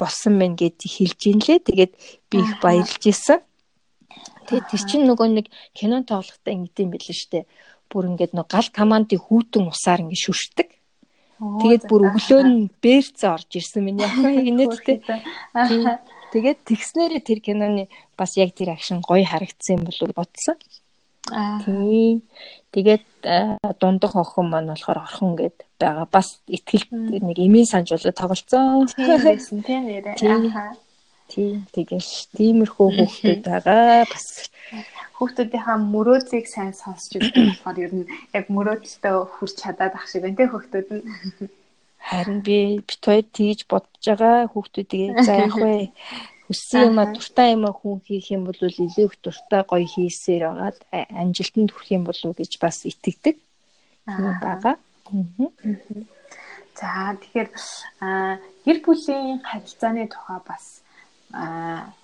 болсон 0.00 0.40
мэн 0.40 0.56
гэд 0.56 0.80
хэлж 0.80 1.20
ин 1.28 1.40
лээ. 1.44 1.60
Тэгээд 1.68 1.92
би 2.32 2.36
их 2.40 2.52
баярлж 2.64 3.02
исэн. 3.04 3.44
Тэгээд 4.48 4.66
тэр 4.72 4.82
чинь 4.88 5.04
нөгөө 5.04 5.28
нэг 5.36 5.46
кинон 5.76 6.08
тоглохтой 6.08 6.56
ингэдэм 6.56 6.88
билээ 6.90 7.16
штэ. 7.20 7.46
Бүр 7.92 8.16
ингээд 8.16 8.32
нөгөө 8.32 8.50
гал 8.50 8.68
командын 8.72 9.20
хүүтэн 9.20 9.68
усаар 9.68 10.02
ингээд 10.02 10.24
шүршдэг. 10.24 10.68
Тэгээд 11.40 11.84
бүр 11.88 12.12
өглөө 12.12 12.42
нь 12.44 12.68
бэрцээ 12.84 13.30
орж 13.30 13.50
ирсэн 13.56 13.84
миний 13.84 14.04
охин 14.04 14.44
инээдтэй. 14.50 15.00
Тэгээд 16.30 16.58
тэгснээрээ 16.68 17.22
тэр 17.24 17.40
киноны 17.40 17.88
бас 18.14 18.36
яг 18.36 18.52
тэр 18.52 18.76
акшн 18.76 19.00
гоё 19.00 19.24
харагдсан 19.24 19.80
юм 19.80 19.82
болов 19.88 20.10
бодсон. 20.14 20.56
Тийм. 21.64 22.22
Тэгээд 22.74 23.06
дундах 23.80 24.14
охин 24.16 24.46
маань 24.50 24.70
болохоор 24.70 25.02
орхон 25.04 25.34
гэд 25.36 25.56
байгаа. 25.78 26.06
Бас 26.10 26.40
ихтгэл 26.46 26.86
нэг 26.90 27.38
эмийн 27.38 27.66
санж 27.66 27.90
болоо 27.90 28.12
тоглолцсон. 28.12 28.86
Тийм 28.94 29.18
байсан 29.24 29.58
тийм 29.62 29.82
нэрээ. 29.86 30.16
Ахаа. 30.18 30.74
Тийм. 31.30 31.66
Тэгэл 31.74 32.10
тиймэрхүү 32.36 32.88
хүүхдүүд 32.94 33.42
байгаа. 33.46 34.06
Бас 34.10 34.50
хүүхдүүдийнхаа 35.20 35.78
мөрөөдийг 35.94 36.46
сайн 36.48 36.72
сонсч 36.72 37.20
үздэг 37.20 37.44
болохоор 37.52 37.78
ер 37.84 37.92
нь 37.92 38.06
яг 38.32 38.46
мөрөөдөлтөө 38.48 39.16
хүрч 39.36 39.54
чадаад 39.60 39.92
ах 39.92 40.08
шиг 40.08 40.24
байна 40.24 40.38
те 40.40 40.48
хүүхдүүд 40.48 40.88
нь. 40.96 41.04
Харин 42.00 42.40
би 42.40 42.80
бит 42.80 43.02
хоёр 43.04 43.26
тгийж 43.28 43.68
бодож 43.68 44.00
байгаа 44.00 44.48
хүүхдүүдийг 44.48 45.20
за 45.20 45.32
яг 45.44 45.54
вэ 45.60 45.92
хүссэн 46.50 46.90
юм 46.90 46.98
а 46.98 47.06
дуртай 47.14 47.54
юм 47.54 47.62
а 47.62 47.70
хүн 47.70 48.02
хийх 48.02 48.34
юм 48.34 48.42
бол 48.42 48.58
илүү 48.58 49.06
их 49.06 49.14
дуртай 49.22 49.62
гоё 49.70 49.86
хийсээр 49.86 50.42
байгаад 50.50 50.78
амжилтанд 51.22 51.70
хүрэх 51.70 51.90
юм 51.94 52.04
болов 52.10 52.26
уу 52.26 52.34
гэж 52.34 52.52
бас 52.58 52.82
итгэдэг. 52.90 53.38
Тийм 53.38 54.34
байгаа. 54.42 54.74
За 56.74 57.14
тэгэхээр 57.22 57.48
гэр 58.66 58.78
бүлийн 58.82 59.38
харилцааны 59.46 60.10
тухай 60.10 60.40
бас 60.42 60.82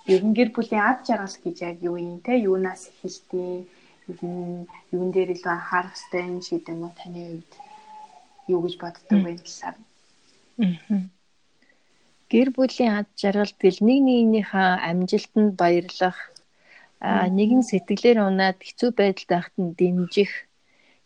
ер 0.07 0.21
нь 0.23 0.31
гэр 0.31 0.55
бүлийн 0.55 0.79
ад 0.79 1.03
жаргал 1.03 1.37
гэж 1.43 1.57
яг 1.67 1.77
юу 1.83 1.99
юм 1.99 2.23
те? 2.23 2.39
Юунаас 2.39 2.87
эхэлтий 2.87 3.67
ер 4.07 4.19
нь 4.23 4.63
юун 4.95 5.11
дээр 5.11 5.35
илүү 5.35 5.51
анхаарах 5.51 5.91
хэрэгтэй 5.91 6.23
юм 6.23 6.39
шиг 6.39 6.63
юм 6.71 6.87
уу? 6.87 6.95
Таны 6.95 7.19
хувьд 7.27 7.51
юу 8.47 8.63
гэж 8.63 8.73
боддог 8.79 9.19
вэ 9.27 9.35
талаар. 9.43 9.75
Аа 9.75 11.16
гэр 12.31 12.49
бүлийн 12.55 12.93
ад 12.99 13.09
жаргал 13.21 13.53
гэл 13.61 13.79
нэг 13.87 13.99
нэгнийхээ 14.07 14.69
амжилтанд 14.89 15.51
баярлах. 15.61 16.17
Нэгэн 17.37 17.63
сэтгэлээр 17.69 18.19
унаад 18.27 18.59
хэцүү 18.63 18.89
байдалд 18.99 19.29
байхад 19.31 19.55
нь 19.61 19.75
дэмжих. 19.79 20.31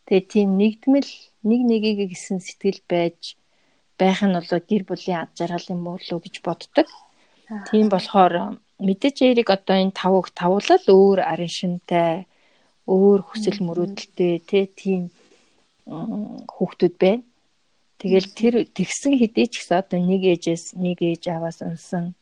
Тэгээ 0.06 0.30
тийм 0.34 0.50
нэгдмэл 0.62 1.12
нэг 1.50 1.62
нэгийг 1.70 2.00
гэсэн 2.12 2.40
сэтгэл 2.42 2.82
байж 2.92 3.20
байх 4.00 4.20
нь 4.26 4.36
болоо 4.38 4.60
гэр 4.70 4.84
бүлийн 4.90 5.22
ад 5.24 5.32
жаргал 5.38 5.68
юм 5.74 5.82
болоо 5.86 6.18
гэж 6.24 6.36
боддог. 6.46 6.88
Тийм 7.70 7.86
болохоор 7.94 8.34
мэдээж 8.82 9.18
эрэг 9.30 9.50
одоо 9.58 9.78
энэ 9.84 9.98
тавг 10.02 10.34
тавуулал 10.40 10.86
өөр 10.90 11.20
арын 11.32 11.54
шинтэй 11.60 12.26
өөр 12.90 13.20
хүсэл 13.28 13.60
мөрөөдөлтэй 13.68 14.66
тийм 14.82 15.02
хүүхдүүд 16.54 16.96
байна. 17.02 17.24
Тэгэл 18.02 18.28
тэр 18.34 18.54
тэгсэн 18.66 19.14
хэдий 19.22 19.46
ч 19.46 19.62
гэсэн 19.62 19.78
одоо 19.78 20.02
нэг 20.02 20.26
ээжээс 20.26 20.74
нэг 20.74 21.06
ээж 21.06 21.30
аваас 21.30 21.62
унсан 21.62 22.18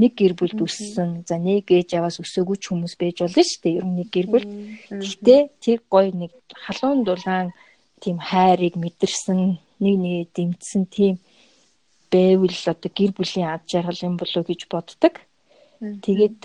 нэг 0.00 0.14
гэр 0.14 0.32
бүлд 0.38 0.62
өссөн. 0.62 1.26
За 1.28 1.36
нэг 1.36 1.68
ээж 1.68 1.98
аваас 1.98 2.16
өсөөгүй 2.22 2.56
ч 2.56 2.72
хүмүүс 2.72 2.94
байж 2.96 3.20
болно 3.20 3.42
шүү 3.44 3.60
дээ. 3.60 3.76
Ер 3.76 3.84
нь 3.84 3.96
нэг 3.98 4.08
гэр 4.14 4.26
бүл. 4.30 4.46
Гэхдээ 4.88 5.40
тэр 5.58 5.78
гоё 5.90 6.14
нэг 6.14 6.32
халуун 6.54 7.02
дулаан 7.02 7.50
тийм 7.98 8.22
хайрыг 8.22 8.78
мэдэрсэн, 8.78 9.58
нэг 9.82 9.94
нэгээ 9.98 10.26
дэмжсэн 10.32 10.82
тийм 10.86 11.14
байвал 12.08 12.56
одоо 12.72 12.90
гэр 12.94 13.12
бүлийн 13.12 13.50
ад 13.50 13.66
жаргал 13.66 14.06
юм 14.06 14.14
болоо 14.16 14.42
гэж 14.46 14.70
боддог. 14.70 15.14
Тэгээд 15.82 16.40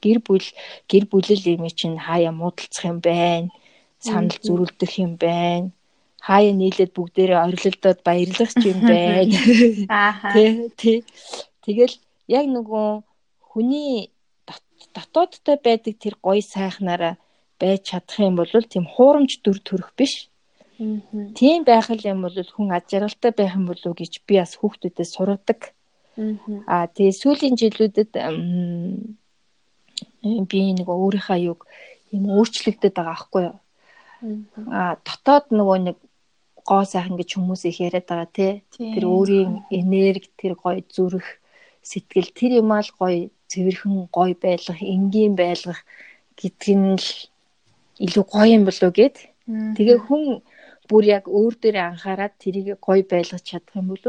гэр 0.00 0.18
бүл 0.24 0.46
гэр 0.88 1.04
бүлэл 1.04 1.44
юм 1.52 1.68
чинь 1.68 2.00
хаяа 2.00 2.32
муудалцах 2.32 2.90
юм 2.90 2.98
байна. 3.04 3.52
Санал 4.00 4.40
зөрүүлдэх 4.40 4.92
юм 5.04 5.20
байна 5.20 5.75
хаяа 6.26 6.54
нийлээд 6.58 6.92
бүгдээрээ 6.96 7.38
орилолдоод 7.46 8.00
баярлах 8.02 8.52
юм 8.70 8.78
байна. 8.82 9.38
Аа. 9.88 10.34
Тий. 10.80 11.06
Тэгэл 11.62 11.94
яг 12.26 12.46
нөгөө 12.50 12.88
хүний 13.50 14.10
дотоодтой 14.94 15.56
байдаг 15.62 15.94
тэр 16.02 16.14
гоё 16.18 16.42
сайхнаараа 16.42 17.14
байж 17.60 17.80
чадах 17.90 18.18
юм 18.18 18.34
бол 18.36 18.50
тийм 18.50 18.84
хуурамч 18.84 19.40
дүр 19.40 19.58
төрх 19.62 19.94
биш. 19.98 20.28
Тийм 21.38 21.64
байх 21.64 21.88
юм 21.90 22.20
бол 22.26 22.34
хүн 22.34 22.68
аж 22.74 22.90
аргалтай 22.92 23.32
байх 23.32 23.54
юм 23.54 23.66
болов 23.70 23.92
гэж 23.96 24.12
би 24.26 24.34
бас 24.42 24.58
хүүхдүүдээс 24.58 25.10
сургадаг. 25.14 25.72
Аа 26.66 26.86
тэгээ 26.90 27.20
сүүлийн 27.22 27.56
жилүүдэд 27.60 28.10
би 30.50 30.60
нэг 30.76 30.88
өөрийнхөө 30.88 31.38
юг 31.52 31.60
юм 32.12 32.24
өөрчлөгдөд 32.36 32.92
байгаа 32.92 33.14
аахгүй 33.16 33.42
юу. 33.48 33.56
Аа 34.72 34.96
дотоод 35.06 35.52
нөгөө 35.52 35.78
нэг 35.86 35.96
гоо 36.68 36.84
сайхан 36.84 37.16
гэж 37.16 37.30
хүмүүс 37.38 37.62
их 37.70 37.78
яриад 37.86 38.06
байгаа 38.10 38.30
тий. 38.34 38.52
Тэр 38.74 39.04
өөрийн 39.06 39.52
энерги, 39.70 40.28
тэр 40.40 40.54
гоё 40.58 40.82
зүрх, 40.94 41.26
сэтгэл 41.86 42.30
тэр 42.34 42.52
юм 42.60 42.74
аа 42.74 42.82
л 42.82 42.90
гоё 42.98 43.30
цэвэрхэн 43.50 44.10
гоё 44.10 44.34
байлгах, 44.34 44.80
энгийн 44.82 45.34
байлгах 45.38 45.80
гэдг 46.38 46.64
нь 46.74 46.98
л 46.98 47.08
илүү 48.04 48.24
гоё 48.26 48.50
юм 48.58 48.64
болоо 48.66 48.90
гэд. 48.90 49.16
Тэгээ 49.46 49.98
хүн 50.06 50.42
бүр 50.90 51.04
яг 51.16 51.24
өөр 51.30 51.54
дээрээ 51.62 51.86
анхаарад 51.90 52.34
тэрийг 52.42 52.78
гоё 52.82 53.02
байлгаж 53.06 53.42
чадах 53.46 53.78
юм 53.78 53.94
бол 53.94 54.04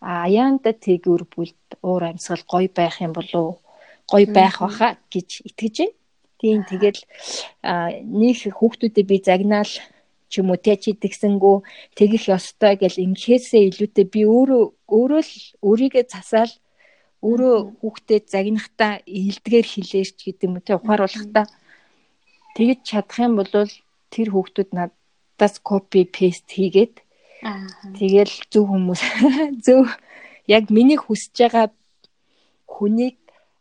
аяанда 0.00 0.72
тэгүр 0.72 1.22
бүлд 1.32 1.62
уур 1.82 2.02
амьсгал 2.04 2.44
гоё 2.52 2.68
байх 2.78 3.00
юм 3.00 3.12
болов 3.16 3.58
гоё 4.06 4.26
байх 4.28 4.56
баха 4.60 4.96
гэж 5.12 5.28
итгэж 5.48 5.76
байна. 5.80 5.96
Тийм 6.38 6.62
тэгэл 6.70 7.00
нэг 8.22 8.36
хүүхдүүдэд 8.58 9.06
би 9.10 9.16
загнаал 9.18 9.72
ч 10.30 10.32
юм 10.40 10.52
уу 10.52 10.60
те 10.60 10.76
чи 10.76 10.92
тэгсэнгүү 10.92 11.56
тэгэх 11.98 12.24
ёстой 12.36 12.74
гэл 12.80 13.02
ингэхээсээ 13.04 13.62
илүүтэй 13.68 14.06
би 14.12 14.20
өөрөө 14.28 14.64
өөрөө 14.96 15.22
л 15.24 15.34
өөрийгөө 15.66 16.04
засаал 16.12 16.52
өөрөө 17.24 17.56
хүүхдэд 17.80 18.24
загнахтаа 18.30 18.92
илдгээр 19.04 19.66
хилээч 19.72 20.16
гэдэг 20.22 20.46
юм 20.46 20.54
те 20.62 20.78
ухааруулахтаа 20.78 21.46
тэгэж 22.54 22.78
чадах 22.86 23.18
юм 23.26 23.34
бол 23.40 23.52
тэр 24.12 24.28
хүүхдүүд 24.30 24.70
надаас 24.76 25.54
копи 25.64 26.06
пест 26.06 26.46
хийгээд 26.46 26.94
тэгэл 27.98 28.34
зөв 28.50 28.64
хүмүүс 28.66 29.02
зөв. 29.66 29.86
Яг 30.48 30.72
миний 30.72 30.98
хүсэж 30.98 31.34
байгаа 31.38 31.66
хүнийг 32.66 33.18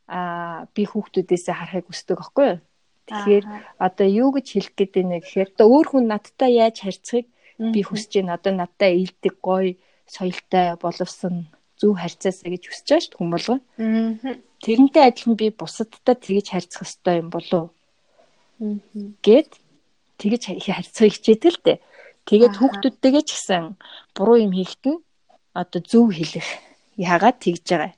а 0.07 0.65
би 0.73 0.87
хүүхдүүдээс 0.87 1.51
харахыг 1.51 1.91
хүсдэг 1.91 2.17
аахгүй 2.17 2.45
юу 2.47 2.59
Тэгэхээр 3.07 3.45
одоо 3.79 4.07
юу 4.07 4.29
гэж 4.35 4.47
хэлэх 4.51 4.73
гээд 4.75 4.91
байна 4.95 5.17
гэхээр 5.23 5.49
одоо 5.55 5.67
өөр 5.71 5.87
хүн 5.89 6.05
надтай 6.11 6.51
яаж 6.59 6.75
харьцахыг 6.83 7.27
би 7.73 7.79
хүсэж 7.83 8.11
байна. 8.19 8.35
Одоо 8.37 8.53
надтай 8.53 8.91
ийдэг 8.99 9.35
гоё 9.39 9.79
соёлтой 10.11 10.75
боловсон 10.83 11.35
зөв 11.79 11.95
харьцаасаа 11.95 12.49
гэж 12.51 12.63
хүсэж 12.67 12.87
байгаа 12.87 13.03
шүү 13.05 13.15
дээ 13.15 13.31
болгоо. 13.33 13.59
Тэрнтэй 14.63 15.03
адилхан 15.07 15.35
би 15.39 15.47
бусадтай 15.55 16.15
тэгэж 16.19 16.45
харьцах 16.51 16.83
хэрэгтэй 16.83 17.15
юм 17.21 17.29
болов 17.31 17.65
гэд 19.25 19.49
тэгэж 20.17 20.41
харьцах 20.65 21.13
хичээдэг 21.13 21.51
л 21.53 21.61
дээ. 21.63 21.77
Тэгээд 22.27 22.55
хүүхдүүдтэйгээ 22.57 23.23
ч 23.23 23.29
гэсэн 23.37 23.63
буруу 24.17 24.37
юм 24.41 24.51
хийхэд 24.57 24.83
нь 24.91 25.03
одоо 25.53 25.81
зөв 25.81 26.11
хэлэх 26.11 26.47
яагаад 26.97 27.37
тэгж 27.39 27.63
байгаа. 27.69 27.93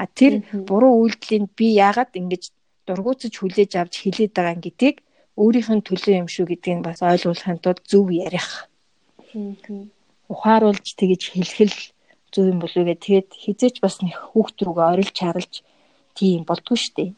А 0.00 0.06
тэр 0.06 0.46
буруу 0.68 1.02
үйлдэлийг 1.02 1.50
би 1.58 1.66
яагаад 1.74 2.14
ингэж 2.14 2.55
дургуутж 2.86 3.34
хүлээж 3.36 3.72
авч 3.76 3.94
хилээд 4.02 4.32
байгаа 4.34 4.56
гэдгийг 4.62 4.96
өөрийнх 5.36 5.70
нь 5.74 5.86
төлөө 5.86 6.14
юм 6.22 6.28
шүү 6.30 6.46
гэдгийг 6.48 6.80
бас 6.86 7.02
ойлгуулахын 7.02 7.60
тулд 7.60 7.82
зөв 7.84 8.08
ярих. 8.08 8.70
Ухааруулж 10.32 10.86
тэгэж 10.96 11.22
хэлхэл 11.34 11.76
зөв 12.32 12.44
юм 12.52 12.58
болов 12.62 12.86
уу 12.86 12.96
тэгээд 12.96 13.30
хизээч 13.36 13.76
бас 13.84 14.00
нэг 14.00 14.16
хүүхд 14.32 14.56
рүүгээ 14.64 14.90
орилж 14.92 15.12
чаралж 15.12 15.54
тийм 16.16 16.48
болдгоо 16.48 16.78
штэ. 16.80 17.12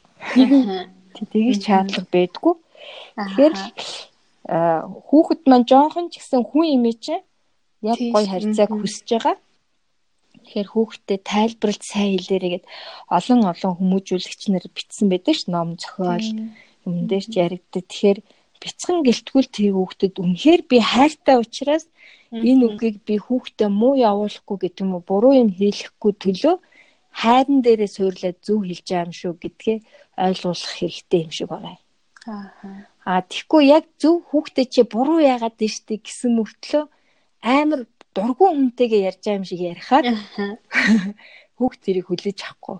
Тэгээд 1.14 1.62
шаардлага 1.62 2.10
байдгүй. 2.10 2.54
Тэгэхээр 3.16 3.54
хүүхэд 4.48 5.42
маань 5.46 5.68
жоохон 5.68 6.10
ч 6.10 6.18
гэсэн 6.18 6.42
хүн 6.42 6.82
чинь 6.98 7.22
яг 7.82 7.98
гой 7.98 8.24
харьцааг 8.26 8.70
хүсэж 8.74 9.08
байгаа. 9.14 9.36
Тэгэхээр 10.42 10.68
хүүхдэд 10.72 11.22
тайлбарлаж 11.26 11.82
сайн 11.82 12.10
хэлээрээ 12.16 12.52
гээд 12.54 12.66
олон 13.16 13.40
олон 13.52 13.72
хүмүүжүүлэгч 13.78 14.42
нар 14.50 14.66
бичсэн 14.74 15.06
байдаг 15.10 15.34
ш 15.36 15.42
ном 15.50 15.68
зохиол 15.80 16.28
юм 16.86 16.94
дээр 17.10 17.24
ч 17.26 17.34
яригддаг. 17.44 17.84
Тэгэхээр 17.86 18.18
бяцхан 18.62 18.98
гэлтгүүл 19.06 19.48
тэр 19.54 19.72
хүүхдэд 19.76 20.14
үнэхээр 20.22 20.62
би 20.70 20.76
хайртай 20.82 21.36
учраас 21.38 21.84
энэ 22.34 22.64
үгийг 22.66 22.96
би 23.08 23.14
хүүхдэд 23.16 23.70
муу 23.70 23.94
явуулахгүй 23.96 24.56
гэдэг 24.60 24.82
юм 24.84 24.90
уу 24.96 25.02
буруу 25.08 25.34
юм 25.42 25.50
хийлэхгүй 25.54 26.12
төлөө 26.22 26.56
хайран 27.20 27.58
дээрээ 27.64 27.90
суурлаад 27.96 28.38
зөв 28.46 28.58
хэлж 28.66 28.86
байгаа 28.86 29.06
юм 29.06 29.14
шүү 29.20 29.32
гэдгээ 29.42 29.78
ойлгуулах 30.26 30.72
хэрэгтэй 30.78 31.20
юм 31.26 31.32
шиг 31.34 31.48
байна. 31.50 31.78
Аа. 32.28 32.86
А 33.08 33.24
тэгэхгүй 33.24 33.62
яг 33.72 33.84
зөв 33.96 34.20
хүүхдээ 34.28 34.66
чи 34.68 34.82
буруу 34.84 35.18
яагаад 35.24 35.56
дээштэй 35.56 35.98
гэсэн 36.04 36.36
мөртлөө 36.36 36.84
амар 37.40 37.80
дургуун 38.18 38.74
хүнтэйгээ 38.74 39.06
ярьж 39.08 39.22
байгаа 39.22 39.38
юм 39.38 39.46
шиг 39.46 39.60
ярихаар 39.62 40.04
хүүхд 41.58 41.80
тэрийг 41.82 42.06
хүлээж 42.10 42.38
авахгүй. 42.42 42.78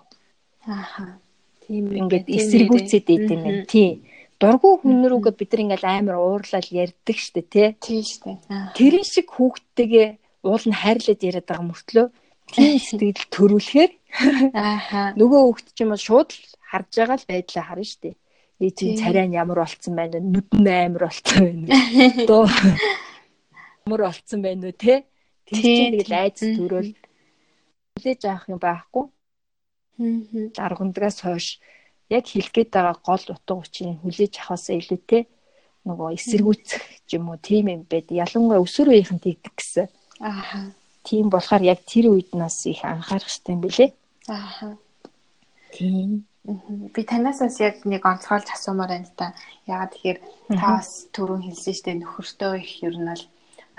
Аа. 0.67 1.19
Тийм 1.63 1.85
ингээд 1.95 2.27
эсэргүүцээд 2.27 3.07
идэв 3.07 3.31
юм 3.31 3.43
байна. 3.43 3.65
Тий. 3.65 4.03
Дургуун 4.39 4.79
хүн 4.83 5.07
рүүгээ 5.11 5.35
бид 5.35 5.51
нар 5.51 5.63
ингээл 5.63 5.87
амар 5.87 6.17
уурлал 6.19 6.69
ярьдаг 6.71 7.17
штэ 7.19 7.43
тий. 7.43 7.67
Тий 7.79 8.01
штэ. 8.03 8.39
Тэрэн 8.75 9.03
шиг 9.03 9.27
хүүхдтэйгээ 9.35 10.07
уул 10.47 10.65
нь 10.65 10.79
хайрлаад 10.79 11.21
яриад 11.27 11.47
байгаа 11.47 11.67
мөртлөө 11.67 12.07
тийм 12.55 12.79
сэтгэл 12.87 13.27
төрүүлэхээр 13.35 13.91
ааха 14.55 15.13
нөгөө 15.19 15.41
хүүхд 15.43 15.67
ч 15.75 15.77
юм 15.83 15.91
уу 15.93 15.99
шууд 15.99 16.29
харж 16.71 16.91
байгаа 16.95 17.17
л 17.19 17.29
байдлаа 17.29 17.63
харна 17.67 17.85
штэ. 17.85 18.15
Ээ 18.59 18.71
тийм 18.75 18.95
царай 18.99 19.27
нь 19.27 19.35
ямар 19.35 19.63
болцсон 19.63 19.93
байна 19.95 20.19
вэ? 20.19 20.23
Нүд 20.23 20.49
нь 20.55 20.67
амар 20.67 21.03
болцсон 21.07 21.39
байна? 21.43 21.67
Дөө 22.29 22.45
ямар 23.87 24.01
болцсон 24.07 24.39
байна 24.43 24.63
вэ 24.67 24.73
те? 24.75 24.95
Чинь 25.49 25.97
тэгэл 25.97 26.13
айц 26.13 26.39
төрөөл 26.41 26.91
хүлээж 27.99 28.21
авах 28.25 28.45
юм 28.49 28.59
байхгүй. 28.61 29.05
Аа. 29.99 30.49
Даргандгаас 30.55 31.19
хойш 31.25 31.59
яг 32.09 32.25
хэлэх 32.29 32.53
гээд 32.53 32.69
байгаа 32.73 32.97
гол 33.01 33.25
утга 33.33 33.53
учирыг 33.59 33.99
хүлээж 34.01 34.33
авахаас 34.39 34.69
илүүтэй 34.69 35.23
нөгөө 35.85 36.09
эсэргүүцэх 36.17 36.83
юм 37.15 37.29
уу 37.29 37.37
тийм 37.41 37.67
юм 37.73 37.83
байд. 37.89 38.07
Ялангуяа 38.11 38.63
өсвөр 38.63 38.93
үеийнхэн 38.93 39.19
тэгдэг 39.19 39.53
гэсэн. 39.57 39.87
Аа. 40.21 40.71
Тийм 41.03 41.29
болохоор 41.33 41.63
яг 41.63 41.79
тэр 41.85 42.13
үед 42.13 42.31
нас 42.35 42.65
их 42.65 42.83
анхаарах 42.83 43.27
хэрэгтэй 43.27 43.53
юм 43.55 43.61
билэ. 43.63 43.87
Аа. 44.27 44.77
Тийм. 45.73 46.25
Би 46.93 47.01
танаас 47.03 47.39
бас 47.39 47.59
яг 47.59 47.85
нэг 47.85 48.05
онцгойлж 48.05 48.47
асуумаар 48.51 48.89
байна 48.89 49.11
та. 49.15 49.33
Ягаад 49.67 49.93
тэгэхээр 49.93 50.19
та 50.59 50.67
бас 50.77 51.07
түрүүн 51.13 51.45
хэлсэн 51.45 51.75
штэ 51.77 51.91
нөхөртөө 51.99 52.53
их 52.57 52.73
ер 52.83 52.95
нь 52.97 53.09
бол 53.09 53.23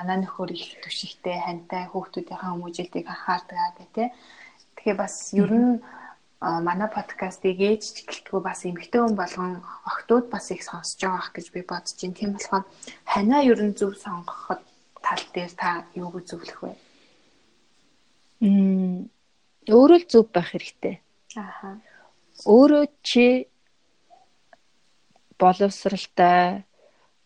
манай 0.01 0.25
нөхөр 0.25 0.57
их 0.57 0.81
түшигтэй 0.81 1.37
хантай 1.45 1.85
хүүхдүүдийнхээ 1.93 2.51
хүмүүжүүлтийг 2.57 3.05
анхаардаг 3.05 3.77
гэх 3.77 3.91
тээ. 3.93 4.09
Тэгэхээр 4.81 4.97
бас 4.97 5.15
ер 5.37 5.53
нь 5.53 5.85
манай 6.41 6.89
подкастыг 6.89 7.61
ээж 7.61 8.09
гэлтгүү 8.09 8.41
бас 8.41 8.65
эмэгтэй 8.65 9.01
хүн 9.05 9.13
болгон 9.13 9.61
охтууд 9.85 10.33
бас 10.33 10.49
их 10.57 10.65
сонсож 10.65 10.97
байгаа 11.05 11.37
гэж 11.37 11.47
би 11.53 11.61
бодож 11.69 12.01
байна. 12.01 12.17
Тийм 12.17 12.33
болохоор 12.33 12.65
ханаа 13.05 13.43
ер 13.45 13.61
нь 13.61 13.77
зөв 13.77 13.93
сонгоход 14.01 14.65
тал 15.05 15.25
дээр 15.37 15.53
та 15.53 15.85
юуг 15.93 16.25
зөвлөх 16.25 16.61
вэ? 16.65 16.73
Мм 18.41 19.13
өөрөө 19.69 19.99
л 20.01 20.09
зөв 20.09 20.25
байх 20.33 20.49
хэрэгтэй. 20.49 20.97
Ааха. 21.37 21.77
Өөрөө 22.49 22.89
чи 23.05 23.53
боловсралтай 25.37 26.65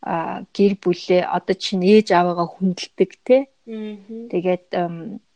гэр 0.05 0.73
бүлээ 0.83 1.23
одоо 1.25 1.57
чинь 1.57 1.85
ээж 1.85 2.13
аваагаа 2.13 2.49
хүндэлдэг 2.53 3.11
те. 3.25 3.37
Тэгээд 3.65 4.69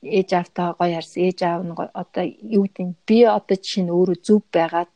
ээж 0.05 0.29
аавтайгаа 0.37 0.77
гоё 0.77 0.95
харсан. 1.01 1.21
Ээж 1.25 1.39
аав 1.49 1.62
нь 1.64 1.75
одоо 2.03 2.25
юу 2.57 2.64
гэдэг 2.69 2.89
би 3.09 3.19
одоо 3.25 3.57
чинь 3.57 3.89
өөрөө 3.89 4.19
зөв 4.21 4.41
байгаад 4.53 4.93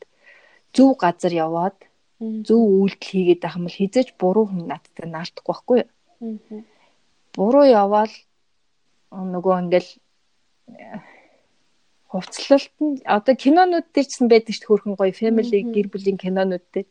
зөв 0.76 0.90
газар 1.00 1.32
яваад 1.32 1.78
зөв 2.20 2.60
үйлдэл 2.60 3.08
хийгээд 3.08 3.40
байх 3.42 3.56
юм 3.56 3.64
бол 3.66 3.78
хизээж 3.80 4.08
буруу 4.20 4.44
хүн 4.48 4.68
надтай 4.68 5.08
наардахгүй 5.08 5.48
байхгүй 5.48 5.78
юу? 5.80 5.90
Буруу 7.32 7.64
яваал 7.64 8.14
нөгөө 9.10 9.54
ингээл 9.62 9.90
хувцлалт 12.12 12.76
нь 12.84 13.00
одоо 13.08 13.34
кинонууд 13.34 13.88
дээр 13.90 14.06
ч 14.06 14.20
байдаг 14.20 14.52
шүү 14.52 14.68
хөрхэн 14.68 14.94
гоё 15.00 15.12
family 15.16 15.58
гэр 15.74 15.88
бүлийн 15.88 16.20
кинонууд 16.20 16.64
дээр. 16.72 16.88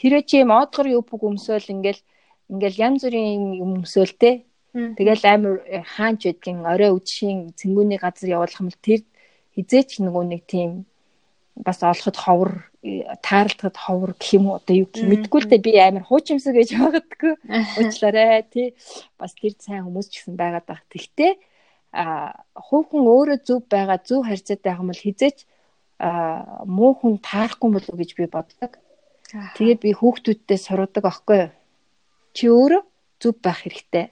Хэрэг 0.00 0.24
чи 0.26 0.42
юм 0.42 0.50
одгор 0.50 0.86
юу 0.90 1.02
бүг 1.06 1.22
өмсөөл 1.30 1.72
ингээл 1.74 2.02
ингээл 2.50 2.82
янз 2.86 3.00
бүрийн 3.06 3.62
юм 3.62 3.70
өмсөөлтэй 3.80 4.34
тэгэл 4.98 5.24
амар 5.24 5.54
э, 5.64 5.82
хаанч 5.82 6.20
байдгийн 6.26 6.66
орой 6.66 6.90
үдшийн 6.92 7.54
цэнгүүний 7.58 7.98
газар 8.02 8.34
явуулах 8.36 8.60
юм 8.60 8.68
бол 8.68 8.84
тэр 8.84 9.00
хизээч 9.56 9.90
нөгөө 10.04 10.24
нэг 10.28 10.42
тийм 10.44 10.70
бас 11.56 11.82
олоход 11.82 12.16
ховор 12.16 12.50
э, 12.82 13.02
тааралдахад 13.22 13.76
ховор 13.76 14.12
гэх 14.14 14.38
юм 14.38 14.44
уу 14.48 14.58
одоо 14.60 14.74
юу 14.76 14.88
гэх 14.92 15.08
мэдгүй 15.08 15.40
л 15.42 15.50
дээ 15.50 15.66
би 15.66 15.72
амар 15.80 16.04
хуучимсаг 16.06 16.54
гэж 16.54 16.68
байгадаггүй 16.78 17.34
уучлаарай 17.78 18.44
тий 18.46 18.68
бас 19.18 19.34
тэр 19.34 19.54
сайн 19.58 19.84
хүмүүс 19.88 20.08
ч 20.12 20.22
гэсэн 20.22 20.36
байгаад 20.38 20.66
байх. 20.68 20.82
Тэгтээ 20.92 21.32
а 21.92 22.36
хүүхэн 22.54 23.04
өөрөө 23.08 23.38
зөв 23.46 23.64
байгаа 23.72 23.98
зөв 24.04 24.24
харьцаатай 24.28 24.72
байх 24.72 24.80
юм 24.82 24.90
бол 24.92 25.04
хизээч 25.04 25.38
муу 26.68 26.92
хүн 27.00 27.16
таарахгүй 27.18 27.70
болов 27.72 27.96
гэж 27.96 28.10
би 28.14 28.26
боддог. 28.28 28.72
Тэгээд 29.56 29.80
би 29.84 29.90
хүүхдүүдтэй 29.96 30.58
суруудаг 30.60 31.04
аахгүй 31.08 31.38
юу? 31.48 31.52
Чи 32.36 32.44
өөрөө 32.48 32.82
зөв 33.20 33.34
байх 33.40 33.64
хэрэгтэй. 33.64 34.06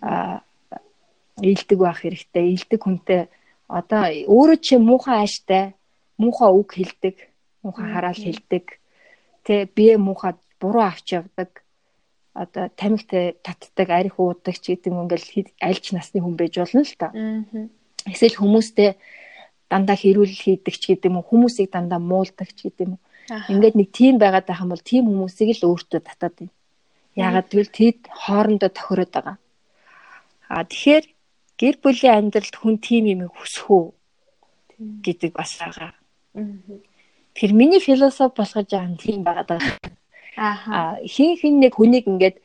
а 0.00 0.42
ийдэг 1.42 1.78
байх 1.78 1.98
хэрэгтэй. 2.02 2.54
Ийдэг 2.54 2.80
хүнтэй 2.82 3.22
одоо 3.68 4.02
өөрөө 4.06 4.58
чи 4.62 4.78
муухай 4.78 5.26
ааштай, 5.26 5.74
муухай 6.18 6.50
үг 6.52 6.70
хэлдэг, 6.78 7.16
муухай 7.62 7.86
хараал 7.90 8.20
хэлдэг. 8.20 8.78
Тэ 9.44 9.66
бие 9.74 9.98
муухай 9.98 10.38
буруу 10.60 10.84
авч 10.86 11.18
явдаг 11.18 11.63
одоо 12.34 12.68
тамигтай 12.74 13.38
татдаг 13.46 13.88
арих 13.90 14.18
уудаг 14.18 14.58
ч 14.58 14.74
гэдэг 14.74 14.90
юм 14.90 15.06
ингээл 15.06 15.54
альч 15.62 15.94
насны 15.94 16.18
хүн 16.18 16.34
байж 16.34 16.58
болно 16.58 16.82
л 16.82 16.94
та. 16.98 17.14
Эсвэл 18.10 18.36
хүмүүстэй 18.42 18.98
дандаа 19.70 19.96
хэрүүл 19.96 20.34
хийдэг 20.34 20.74
ч 20.74 20.82
гэдэг 20.92 21.08
юм 21.14 21.22
уу 21.22 21.28
хүмүүсийг 21.30 21.70
дандаа 21.70 22.02
муулдаг 22.02 22.50
ч 22.50 22.66
гэдэг 22.66 22.84
юм 22.90 22.92
уу. 22.98 23.02
Ингээд 23.54 23.78
нэг 23.78 23.88
тим 23.94 24.18
байгаад 24.18 24.46
байх 24.50 24.60
юм 24.60 24.70
бол 24.74 24.82
тим 24.82 25.06
хүмүүсийг 25.06 25.62
л 25.62 25.66
өөртөө 25.70 26.00
татаад 26.02 26.34
байна. 26.42 26.54
Яагаад 27.14 27.48
гэвэл 27.48 27.70
тэд 27.70 27.98
хоорондоо 28.10 28.70
тохироод 28.74 29.10
байгаа. 29.14 29.36
А 30.50 30.66
тэгэхээр 30.66 31.04
гэр 31.54 31.76
бүлийн 31.78 32.14
амьдралд 32.18 32.54
хүн 32.58 32.76
тим 32.82 33.06
юм 33.06 33.30
хүсэх 33.30 33.70
үү 33.70 33.84
гэдэг 35.06 35.32
бас 35.38 35.54
байгаа. 35.62 35.94
Тэр 37.34 37.50
миний 37.54 37.78
философи 37.78 38.34
болгож 38.34 38.66
байгаа 38.66 38.90
нь 38.90 38.98
тийм 38.98 39.22
байгаад 39.22 39.48
байгаа. 39.48 39.78
Аа 40.36 40.98
хин 41.06 41.36
хин 41.40 41.60
нэг 41.60 41.74
хүнийг 41.78 42.06
ингээд 42.10 42.36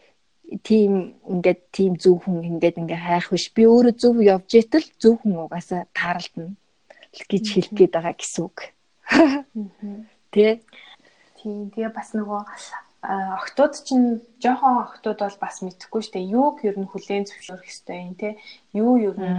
тийм 0.63 1.13
ингээд 1.25 1.61
тийм 1.71 1.93
зөв 1.97 2.25
хүн 2.25 2.45
ингээд 2.45 2.81
ингээ 2.81 3.01
хайх 3.05 3.29
биш 3.29 3.49
би 3.53 3.63
өөрөө 3.69 3.95
зөв 4.01 4.15
явж 4.21 4.49
итэл 4.57 4.87
зөв 5.01 5.21
хүн 5.21 5.45
угаасаа 5.45 5.85
тааралдана 5.93 6.53
гэж 7.29 7.45
хэлэх 7.53 7.73
гээд 7.77 7.93
байгаа 7.93 8.15
гэсэн 8.17 8.43
үг. 8.45 8.57
Тэ. 10.33 10.61
Тийм 11.41 11.69
тэгээ 11.73 11.93
бас 11.93 12.13
нөгөө 12.13 12.41
охтууд 13.01 13.73
чинь 13.87 14.21
жоохон 14.43 14.83
охтууд 14.83 15.19
бол 15.23 15.37
бас 15.39 15.63
мэдхгүй 15.63 16.01
штэ 16.03 16.19
юуг 16.19 16.61
ер 16.67 16.75
нь 16.77 16.89
хүлээн 16.89 17.25
зөвшөөрөх 17.25 17.71
ёстой 17.71 17.97
юм 18.05 18.13
те 18.19 18.35
юу 18.75 18.99
ер 18.99 19.15
нь 19.15 19.33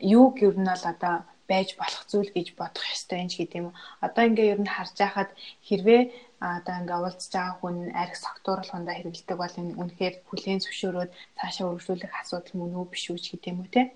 юуг 0.00 0.40
ер 0.40 0.56
нь 0.56 0.66
бол 0.66 0.84
одоо 0.88 1.14
байж 1.44 1.76
болох 1.76 2.02
зүйл 2.08 2.32
гэж 2.32 2.56
бодох 2.56 2.86
ёстой 2.88 3.20
юм 3.20 3.28
гэдэг 3.28 3.60
юм. 3.60 3.76
Одоо 4.00 4.24
ингээ 4.24 4.52
ер 4.56 4.60
нь 4.64 4.72
харж 4.72 4.96
байхад 4.96 5.30
хэрвээ 5.68 6.02
одоо 6.44 6.74
ингээ 6.80 6.98
уулзж 7.00 7.32
байгаа 7.32 7.56
хүн 7.60 7.76
арх 7.96 8.14
согтууруулахундаа 8.20 8.94
хэрэгэлдэг 9.00 9.36
бол 9.40 9.54
энэ 9.60 9.76
үнэхээр 9.80 10.14
хүлээн 10.28 10.60
зөвшөөрөөд 10.60 11.10
цаашаа 11.40 11.66
өргөжлүүлэх 11.72 12.12
асуудал 12.20 12.54
мөн 12.60 12.72
үү 12.76 12.86
биш 12.92 13.04
үү 13.08 13.18
гэдэг 13.18 13.50
юм 13.52 13.60
уу 13.64 13.70
те. 13.72 13.92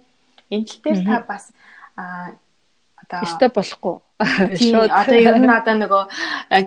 Энэ 0.49 0.65
тал 0.65 0.81
дээр 0.85 1.01
та 1.05 1.17
бас 1.29 1.45
а 2.01 2.33
одоо 3.03 3.21
өстой 3.25 3.51
болохгүй. 3.53 3.97
Шууд 4.65 4.91
одоо 4.91 5.19
ер 5.19 5.37
нь 5.39 5.51
одоо 5.51 5.75
нөгөө 5.77 6.03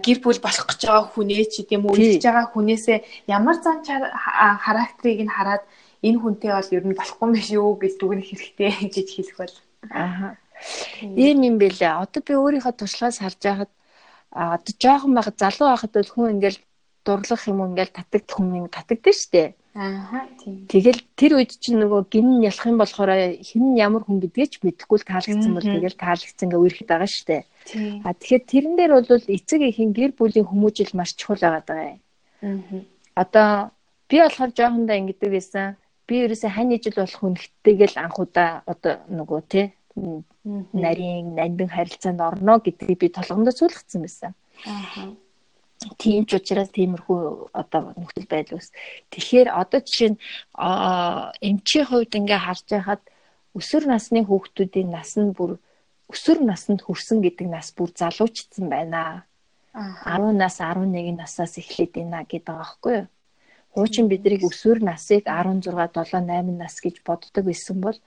гэр 0.05 0.19
бүл 0.21 0.39
болох 0.45 0.65
гэж 0.69 0.81
байгаа 0.85 1.05
хүнээ 1.09 1.43
ч 1.49 1.53
гэдэм 1.65 1.83
үү 1.83 1.93
үлдэж 1.97 2.23
байгаа 2.29 2.47
хүнээсээ 2.53 2.97
ямар 3.27 3.57
зан 3.59 3.81
характерыг 3.83 5.19
нь 5.25 5.33
хараад 5.33 5.63
энэ 6.05 6.21
хүнтэй 6.21 6.51
бол 6.53 6.75
ер 6.77 6.85
нь 6.85 6.97
болохгүй 6.97 7.25
юм 7.25 7.33
биш 7.35 7.49
үү 7.51 7.73
гэж 7.81 7.93
дүгнэх 7.97 8.27
хэрэгтэй 8.29 8.69
гэж 8.95 9.07
хэлэх 9.17 9.37
бол. 9.41 9.55
Аа. 9.91 10.37
Ийм 11.01 11.41
юм 11.41 11.55
бэлээ. 11.57 12.05
Одоо 12.05 12.21
би 12.21 12.33
өөрийнхөө 12.37 12.73
туршлагаас 12.77 13.17
харж 13.17 13.39
байхад 13.41 13.71
одоо 14.31 14.73
жоохон 14.79 15.13
байхад 15.15 15.37
залуу 15.37 15.67
байхад 15.69 15.91
бол 15.93 16.11
хүн 16.11 16.31
ингээл 16.39 16.59
дурлах 17.05 17.43
юм 17.47 17.59
ингээл 17.67 17.95
татдаг 17.95 18.23
хүн 18.29 18.69
татагдсан 18.71 19.15
шүү 19.15 19.31
дээ. 19.31 19.49
Аа 19.71 20.27
тийм. 20.39 20.67
Тэгэл 20.67 20.99
тэр 21.15 21.31
үед 21.39 21.55
чинь 21.55 21.79
нөгөө 21.79 22.11
гин 22.11 22.43
ялах 22.43 22.67
юм 22.67 22.77
болохоор 22.79 23.11
хэн 23.39 23.79
ямар 23.79 24.03
хүн 24.03 24.19
гэдгээ 24.19 24.47
ч 24.51 24.53
мэдэхгүй 24.59 24.97
л 24.99 25.07
таалагдсан 25.07 25.53
бол 25.55 25.63
тэгэл 25.63 25.95
таалагдсан 25.95 26.47
гээ 26.51 26.59
үерхэд 26.59 26.89
байгаа 26.91 27.07
штэ. 27.07 27.47
А 28.03 28.11
тэгэхээр 28.11 28.43
тэрэн 28.51 28.75
дээр 28.75 28.91
бол 28.99 29.07
эцэг 29.07 29.61
эхийн 29.63 29.95
гэр 29.95 30.11
бүлийн 30.11 30.47
хүмүүжил 30.47 30.91
маш 30.91 31.15
чухал 31.15 31.39
байгаа 31.39 31.63
даа. 31.63 31.95
Аа. 32.43 32.83
Одоо 33.15 33.47
би 34.11 34.19
болохоор 34.19 34.51
жоохондоо 34.51 34.95
ингэдэг 34.99 35.31
байсан. 35.31 35.79
Би 36.03 36.27
ерөөсөө 36.27 36.51
хань 36.51 36.75
ижил 36.75 36.99
болох 36.99 37.19
хүнхтэйгэл 37.23 37.95
анхудаа 37.95 38.67
одоо 38.67 38.93
нөгөө 39.07 39.41
те 39.47 39.71
нарийн 39.95 41.35
нандин 41.35 41.69
харилцаанд 41.69 42.21
орно 42.21 42.59
гэдгийг 42.59 42.99
би 42.99 43.07
толгондоо 43.09 43.53
суулгацсан 43.55 44.01
байсан. 44.01 44.31
Аа 44.65 45.11
тийм 45.97 46.25
ч 46.29 46.37
учраас 46.37 46.69
тиймэрхүү 46.77 47.49
одоо 47.57 47.97
нөхцөл 47.97 48.29
байдал 48.29 48.61
ус. 48.61 48.69
Тэгэхээр 49.09 49.49
одоо 49.49 49.81
жишээ 49.81 50.13
нь 50.13 50.19
эмчийн 51.41 51.85
хувьд 51.89 52.13
ингээ 52.13 52.37
харж 52.45 52.65
байхад 52.69 53.01
өсвөр 53.57 53.89
насны 53.89 54.21
хүүхдүүдийн 54.21 54.89
нас 54.93 55.17
нь 55.17 55.33
бүр 55.33 55.57
өсвөр 56.13 56.39
наснд 56.45 56.85
хүрсэн 56.85 57.25
гэдэг 57.25 57.47
нас 57.49 57.73
бүр 57.73 57.89
залуучсан 57.97 58.69
байна. 58.69 59.25
10 59.73 60.37
нас 60.37 60.61
11 60.61 61.17
насаас 61.17 61.57
эхлээд 61.57 61.97
байна 61.97 62.27
гэдэг 62.29 62.45
байгаа 62.45 62.61
байхгүй 62.61 62.93
юу? 63.01 63.07
Хуучин 63.73 64.05
бидрийг 64.11 64.43
өсвөр 64.43 64.83
насыг 64.83 65.25
16 65.25 65.71
7 65.71 66.27
8 66.29 66.61
нас 66.61 66.75
гэж 66.83 67.01
боддог 67.07 67.43
байсан 67.47 67.77
бол 67.81 67.97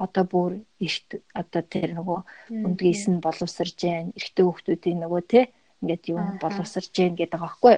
одоо 0.00 0.24
бүр 0.24 0.52
эрт 0.80 1.20
одоо 1.36 1.62
тэр 1.62 1.92
нөгөө 1.98 2.20
өндгийс 2.64 3.04
нь 3.12 3.20
боловсрж 3.20 3.74
जैन 3.76 4.16
эрэгтэй 4.16 4.44
хүүхдүүдийн 4.44 4.98
нөгөө 5.04 5.22
те 5.28 5.40
ингээд 5.84 6.04
юу 6.12 6.20
боловсрж 6.40 6.88
जैन 6.96 7.14
гэдэг 7.16 7.36
байгаа 7.36 7.44
байхгүй. 7.44 7.76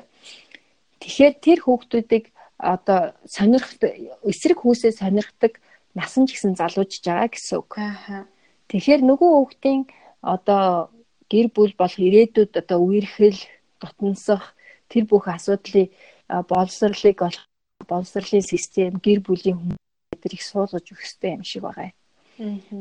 Тэгэхээр 1.02 1.34
тэр 1.42 1.58
хүүхдүүдийг 1.66 2.24
одоо 2.62 3.00
сонирхт 3.26 3.82
эсрэг 4.22 4.58
хүүсээ 4.62 4.92
сонирхдаг 4.94 5.58
насан 5.98 6.30
ч 6.30 6.38
гэсэн 6.38 6.54
залуужж 6.54 7.02
байгаа 7.02 7.30
гэсэн 7.34 7.58
үг. 7.58 7.72
Тэгэхээр 8.70 9.02
нөгөө 9.02 9.30
хүүхдийн 9.34 9.80
одоо 10.22 10.94
гэр 11.26 11.50
бүл 11.50 11.74
болох 11.74 11.98
ирээдүйд 11.98 12.54
одоо 12.54 12.78
үерхэл 12.86 13.40
дотносох 13.82 14.54
тэр 14.86 15.04
бүх 15.10 15.26
асуудлыг 15.26 15.90
боловсрлыг 16.30 17.18
болох 17.18 17.44
боловсрлын 17.90 18.46
систем 18.46 19.02
гэр 19.02 19.20
бүлийн 19.26 19.58
хүмүүс 19.58 20.32
их 20.32 20.42
суулгаж 20.46 20.86
өгөх 20.86 21.02
хэрэгтэй 21.02 21.30
юм 21.34 21.42
шиг 21.42 21.66
байгаа. 21.66 21.90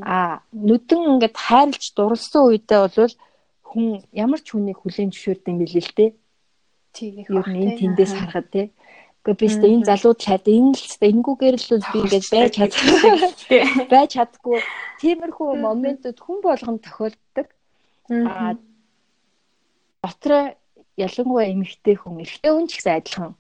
Аа 0.05 0.45
нүдэн 0.53 1.17
ингээд 1.17 1.37
хайрлж 1.37 1.85
дурлсан 1.97 2.43
үедээ 2.53 2.81
бол 2.93 3.15
хүн 3.65 3.87
ямар 4.13 4.41
ч 4.45 4.53
хүнийг 4.53 4.79
хүлээн 4.81 5.11
зөвшөөрдөг 5.13 5.49
юм 5.53 5.59
билээ 5.65 5.85
л 5.85 5.97
дээ. 5.97 6.11
Тийм 6.93 7.13
байна. 7.29 7.57
Энэ 7.57 7.79
тэндээс 7.81 8.13
харахад 8.17 8.49
те. 8.53 8.63
Гэхдээ 9.25 9.41
би 9.41 9.47
өөртөө 9.49 9.71
энэ 9.75 9.89
залууд 9.91 10.19
чад 10.23 10.45
энэ 10.47 10.71
л 10.77 10.81
тест 10.81 11.03
энэгүүгээр 11.03 11.57
л 11.57 11.89
би 11.93 11.99
ингээд 12.05 12.27
байж 12.31 12.53
чадахгүй. 12.57 13.11
Байж 13.93 14.11
чадахгүй. 14.15 14.59
Тиймэрхүү 15.01 15.49
моментууд 15.67 16.19
хүн 16.21 16.39
болгонд 16.47 16.81
тохиолддог. 16.87 17.49
Аа 18.13 18.55
дотроо 20.07 20.55
ялангуяа 20.97 21.51
эмэгтэй 21.53 21.97
хүн 21.99 22.23
эрэгтэй 22.23 22.53
хүн 22.53 22.67
ч 22.71 22.73
гэсэн 22.79 22.97
адилхан 22.97 23.33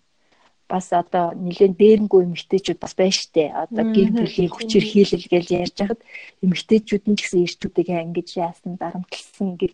бас 0.69 0.93
одоо 0.93 1.31
нэлээд 1.35 1.75
дээрнгүй 1.79 2.23
эмэгтэйчүүд 2.27 2.79
бас 2.83 2.95
байна 2.99 3.14
штэ. 3.14 3.55
Одоо 3.55 3.85
гэр 3.95 4.11
бүлийн 4.19 4.51
хүчээр 4.51 4.87
хийлэл 4.87 5.27
гэж 5.31 5.47
ярьж 5.62 5.77
хахад 5.79 6.01
эмэгтэйчүүд 6.43 7.05
нь 7.07 7.17
ч 7.17 7.21
гэсэн 7.23 7.45
эрчүүдийг 7.47 7.89
ангиж 7.95 8.29
яасан 8.35 8.75
дарамтлсан 8.75 9.49
гэр 9.61 9.73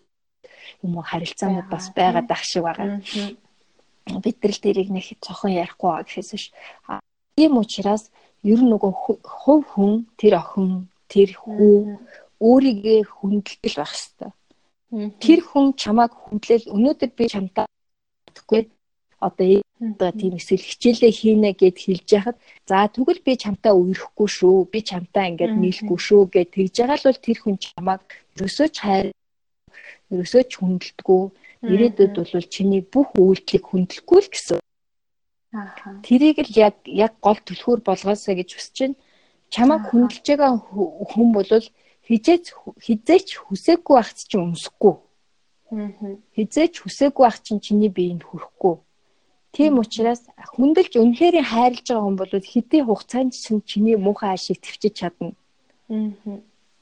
юм 0.84 0.92
уу 0.96 1.04
харилцаанууд 1.08 1.68
бас 1.72 1.86
байгаад 1.96 2.28
ах 2.28 2.44
шиг 2.44 2.62
байгаа. 2.68 3.00
Бид 4.24 4.36
нар 4.42 4.52
л 4.52 4.62
дэрийг 4.62 4.90
нэг 4.92 5.06
цохон 5.24 5.52
ярихгүй 5.56 5.88
байгаа 5.88 6.04
гэхээс 6.04 6.30
биш. 6.36 6.46
Тийм 7.36 7.56
учраас 7.56 8.12
ер 8.44 8.60
нь 8.60 8.70
нөгөө 8.72 8.92
хувь 9.24 9.66
хүн 9.72 9.92
тэр 10.20 10.36
охин 10.42 10.92
тэр 11.08 11.30
хүү 11.40 11.76
өөрийгөө 12.42 13.00
хүндэлтэл 13.16 13.78
байх 13.80 13.94
хэвээр. 13.96 14.34
Тэр 15.24 15.40
хүн 15.40 15.66
чамааг 15.72 16.12
хүндлэл 16.12 16.68
өнөөдөр 16.74 17.10
би 17.16 17.24
чамтай 17.32 17.66
гэхгүй 18.34 18.68
одоо 19.22 19.46
одоо 19.82 20.10
тийм 20.14 20.38
эсвэл 20.38 20.62
хичээлээ 20.62 21.12
хийнэ 21.18 21.50
гэд 21.58 21.76
хэлж 21.82 22.08
яхад 22.18 22.36
за 22.70 22.86
тэгвэл 22.94 23.20
би 23.26 23.32
чамтай 23.34 23.74
үерхгүй 23.74 24.28
шүү 24.38 24.56
би 24.72 24.78
чамтай 24.90 25.34
ингээд 25.34 25.54
нийлэхгүй 25.58 25.98
шүү 26.06 26.22
гэд 26.30 26.48
тэгж 26.54 26.74
байгаа 26.78 26.98
л 27.02 27.06
бол 27.10 27.20
тэр 27.26 27.38
хүн 27.42 27.56
чамааг 27.58 28.02
ерөөсөө 28.38 28.68
ч 28.70 28.76
хайр 28.86 29.06
ерөөсөө 30.12 30.42
ч 30.50 30.52
хүндэлдэггүй. 30.60 31.22
Ирээдүйд 31.72 32.14
бол 32.18 32.46
чиний 32.54 32.82
бүх 32.84 33.08
үйлдэлийг 33.16 33.64
хүндлэхгүй 33.64 34.20
л 34.22 34.30
гэсэн. 34.32 34.58
Тэрийг 36.04 36.38
л 36.42 36.52
яг 36.58 36.76
яг 36.86 37.12
гол 37.24 37.40
түлхүүр 37.40 37.80
болгоосаа 37.86 38.34
гэж 38.36 38.50
хүсэж 38.52 38.76
байна. 38.82 38.96
Чамайг 39.52 39.82
хүндэлж 39.88 40.26
байгаа 40.26 40.52
хүн 41.12 41.28
бол 41.32 41.48
хизээч 42.08 42.44
хизээч 42.84 43.28
хүсээгүй 43.46 43.94
байхц 43.96 44.26
чинь 44.28 44.44
өмсөхгүй. 44.52 44.94
Хизээч 46.36 46.74
хүсээгүй 46.82 47.24
байх 47.24 47.38
чинь 47.44 47.62
чиний 47.62 47.92
биеинд 47.92 48.26
хүрэхгүй. 48.26 48.74
Тийм 49.52 49.78
учраас 49.78 50.24
хүндэлж 50.56 50.96
үнэхээр 50.96 51.36
хайрлаж 51.44 51.86
байгаа 51.88 52.04
хүн 52.04 52.16
бол 52.16 52.32
хэдий 52.32 52.82
хугацаанд 52.84 53.32
чинь 53.36 53.60
чиний 53.68 53.96
муухай 54.00 54.32
ашиг 54.32 54.58
твчиж 54.64 54.94
чадна. 54.96 55.36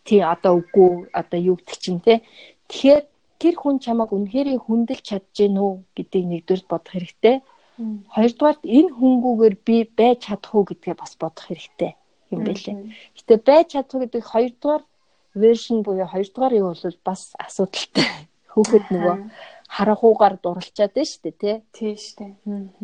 Тий 0.06 0.20
одоо 0.22 0.62
үгүй 0.62 1.10
одоо 1.10 1.40
юу 1.50 1.56
гэдэг 1.58 1.78
чинь 1.82 2.00
те. 2.00 2.22
Тэгэхээр 2.70 3.04
тэр 3.42 3.54
хүн 3.58 3.82
чамайг 3.82 4.14
үнэхээр 4.14 4.62
хүндэлж 4.62 5.02
чадж 5.02 5.26
гин 5.34 5.58
үү 5.58 5.72
гэдгийг 5.98 6.26
нэгдүгээр 6.30 6.62
бодох 6.70 6.94
хэрэгтэй. 6.94 7.36
Хоёрдугаарт 8.14 8.62
энэ 8.62 8.94
хүнгүүгээр 8.94 9.56
би 9.66 9.76
байж 9.98 10.18
чадах 10.30 10.52
уу 10.54 10.64
гэдгээ 10.68 10.94
бас 10.94 11.12
бодох 11.18 11.44
хэрэгтэй 11.48 11.92
юм 12.30 12.44
байлээ. 12.46 12.76
Гэтэ 13.16 13.34
байж 13.42 13.66
чадах 13.74 13.98
гэдэг 14.04 14.22
хоёрдугаар 14.30 14.82
вершн 15.34 15.82
буюу 15.82 16.06
хоёрдугаар 16.06 16.54
юу 16.54 16.70
бол 16.70 16.98
бас 17.04 17.34
асуудалтай. 17.34 18.06
Хүүхэд 18.52 18.86
нөгөө 18.94 19.16
харахуугаар 19.74 20.34
дурлцаад 20.42 20.92
байна 20.94 21.10
шүү 21.10 21.22
дээ 21.24 21.36
тий. 21.42 21.56
Тийм 21.76 21.94
шүү 22.04 22.16
дээ. 22.18 22.32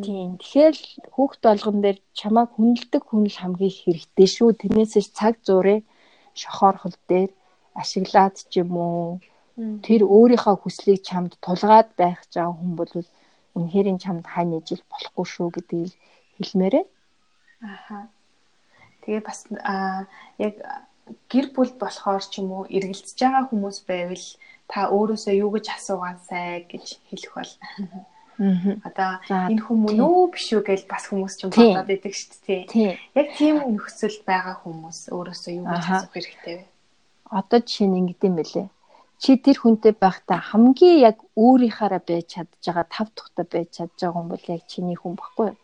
Тийм. 0.06 0.30
Тэгэхээр 0.38 0.76
хүүхд 1.14 1.40
болгон 1.42 1.78
дээр 1.82 1.98
чамайг 2.18 2.50
хүндэлдэг 2.54 3.02
хүн 3.06 3.24
л 3.26 3.40
хамгийн 3.42 3.74
хэрэгтэй 3.74 4.28
шүү. 4.30 4.48
Тэрнээсээ 4.62 5.04
цаг 5.18 5.34
зуурын 5.46 5.82
шохоорхол 6.40 6.96
дээр 7.10 7.30
ашиглаад 7.74 8.36
ч 8.50 8.62
юм 8.62 8.70
уу 8.78 9.18
тэр 9.86 10.06
өөрийнхөө 10.06 10.56
хүслийг 10.62 11.00
чамд 11.08 11.32
тулгаад 11.44 11.90
байх 12.00 12.20
жаа 12.30 12.54
хүн 12.54 12.72
бол 12.78 12.92
үнэхээр 13.56 13.88
чамд 14.04 14.24
хань 14.32 14.56
ижил 14.58 14.82
болохгүй 14.92 15.26
шүү 15.34 15.48
гэдгийг 15.56 15.92
хэлмээрээ. 16.38 16.84
Аха. 17.66 17.98
Тэгээ 19.02 19.22
бас 19.26 19.40
яг 20.38 20.54
гэр 21.30 21.46
бүл 21.54 21.72
болохоор 21.80 22.24
ч 22.30 22.38
юм 22.40 22.48
уу 22.52 22.64
эргэлзэж 22.76 23.16
байгаа 23.16 23.44
хүмүүс 23.48 23.78
байвал 23.88 24.26
та 24.68 24.90
өөрөөсөө 24.90 25.34
юу 25.40 25.50
гэж 25.54 25.66
асуугаасай 25.76 26.66
гэж 26.70 26.86
хэлэх 27.10 27.32
бол. 27.34 27.52
Одоо 28.84 29.10
энэ 29.30 29.62
хүмүүс 29.64 29.94
нөө 29.96 30.24
биш 30.34 30.48
үү 30.52 30.62
гэж 30.68 30.80
бас 30.90 31.04
хүмүүс 31.08 31.34
ч 31.40 31.42
бодоод 31.48 31.88
идэг 31.88 32.12
шүү 32.12 32.36
дээ. 32.44 32.98
Яг 33.16 33.28
тийм 33.38 33.56
нөхцөл 33.74 34.18
байгаа 34.28 34.60
хүмүүс 34.60 35.08
өөрөөсөө 35.08 35.52
юу 35.56 35.66
гэж 35.66 35.84
асуух 35.88 36.12
хэрэгтэй 36.12 36.54
вэ? 36.60 36.64
Одоо 37.32 37.58
жишээ 37.64 37.88
нь 37.88 37.98
ингэдэм 38.04 38.34
байлээ 38.36 38.68
чи 39.18 39.36
тэр 39.40 39.56
хүнтэй 39.56 39.96
байхдаа 39.96 40.40
хамгийн 40.52 41.00
яг 41.00 41.16
өөрийнхаараа 41.40 42.02
байж 42.04 42.36
чадж 42.36 42.60
байгаа 42.60 42.86
тав 42.92 43.08
тухтай 43.16 43.46
байж 43.48 43.68
чадж 43.72 43.96
байгаа 43.96 44.12
хүн 44.12 44.28
бол 44.28 44.44
яг 44.52 44.62
чиний 44.68 44.96
хүн 44.96 45.16
баггүй 45.16 45.46
юу? 45.48 45.56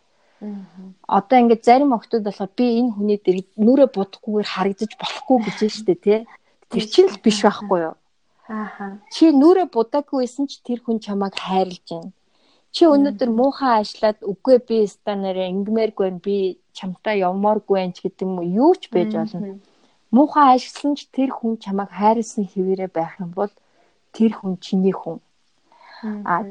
Одоо 1.07 1.37
ингээд 1.39 1.63
зарим 1.63 1.93
охтууд 1.93 2.25
болохоор 2.25 2.51
би 2.57 2.65
энэ 2.81 2.93
хүний 2.97 3.19
дээр 3.21 3.45
нүрэ 3.55 3.85
будахгүйгээр 3.93 4.49
харагдаж 4.49 4.91
болохгүй 4.97 5.37
гэж 5.45 5.55
байна 5.61 5.75
шүү 5.77 5.85
дээ 5.85 5.99
тий. 6.01 6.19
Тэр 6.73 6.85
чинь 6.89 7.09
л 7.13 7.21
биш 7.21 7.39
байхгүй 7.45 7.79
юу? 7.93 7.95
Ааха. 8.47 8.99
Чи 9.13 9.31
нүрэ 9.31 9.65
будаагүй 9.71 10.23
байсан 10.23 10.45
ч 10.51 10.59
тэр 10.65 10.79
хүн 10.83 10.99
чамайг 10.99 11.35
хайрлаж 11.39 11.85
байна. 11.89 12.11
Чи 12.73 12.89
өнөөдөр 12.89 13.29
муухай 13.29 13.73
ажиллаад 13.81 14.19
үгүй 14.31 14.57
би 14.67 14.77
станараа 14.87 15.47
ингмээргүй 15.53 16.09
би 16.25 16.37
чамтай 16.73 17.21
явмааргүй 17.21 17.75
байна 17.77 17.95
ч 17.95 18.01
гэдэг 18.03 18.25
юм 18.25 18.39
уу 18.41 18.47
юу 18.49 18.73
ч 18.75 18.89
байж 18.89 19.13
болно 19.13 19.61
муухай 20.13 20.53
ажилласан 20.53 20.93
ч 20.93 21.09
тэр 21.09 21.33
хүн 21.33 21.57
чамайг 21.57 21.89
хайрлсан 21.89 22.45
хэвээрээ 22.45 22.91
байх 22.93 23.17
юм 23.17 23.33
бол 23.33 23.49
тэр 24.13 24.31
хүн 24.37 24.61
чиний 24.61 24.93
хүн. 24.93 25.17
А 26.29 26.45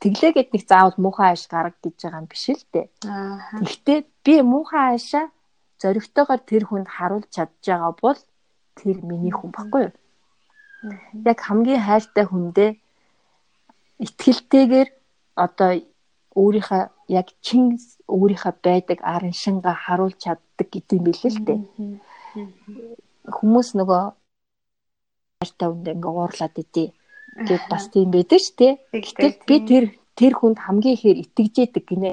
тэглээгээд 0.00 0.48
нэг 0.56 0.62
заавал 0.64 0.96
муухай 0.96 1.36
аж 1.36 1.44
гарга 1.52 1.76
гэж 1.84 1.96
байгаа 2.00 2.20
юм 2.24 2.28
биш 2.32 2.44
л 2.48 2.64
дээ. 2.72 2.86
Гэхдээ 3.60 3.98
би 4.24 4.34
муухай 4.40 4.96
аашаа 4.96 5.26
зоригтойгоор 5.76 6.40
тэр 6.40 6.64
хүнд 6.64 6.88
харуулж 6.88 7.28
чадж 7.28 7.52
байгаа 7.68 7.92
бол 8.00 8.20
тэр 8.80 8.96
миний 9.04 9.34
хүн 9.34 9.52
баггүй 9.52 9.82
юу? 9.92 9.92
Яг 11.24 11.38
хамгийн 11.46 11.82
хайртай 11.86 12.26
хүндээ 12.26 12.70
итгэлтэйгээр 14.04 14.88
одоо 15.44 15.70
өөрийнхөө 16.34 16.82
яг 17.18 17.28
чин 17.44 17.78
өөрийнхөө 18.08 18.54
байдаг 18.66 18.98
арын 19.14 19.34
шинга 19.42 19.72
харуулж 19.84 20.18
чаддаг 20.24 20.68
гэдэг 20.72 20.96
юм 20.98 21.04
билээ 21.06 21.32
л 21.32 21.40
дээ. 21.46 21.60
Хүмүүс 23.36 23.68
нөгөө 23.78 24.02
хайртай 25.38 25.68
үнд 25.70 25.86
ингээ 25.94 26.12
уурлаад 26.18 26.54
идэв. 26.62 26.90
Тэгээд 27.46 27.64
бас 27.70 27.84
тийм 27.92 28.08
байдаг 28.10 28.40
ш 28.42 28.48
тий. 28.58 28.72
Гэтэл 28.92 29.36
би 29.48 29.56
тэр 29.70 29.84
тэр 30.18 30.32
хүнд 30.36 30.58
хамгийн 30.66 30.96
ихээр 30.96 31.18
итгэжээдэг 31.24 31.84
гинэ. 31.88 32.12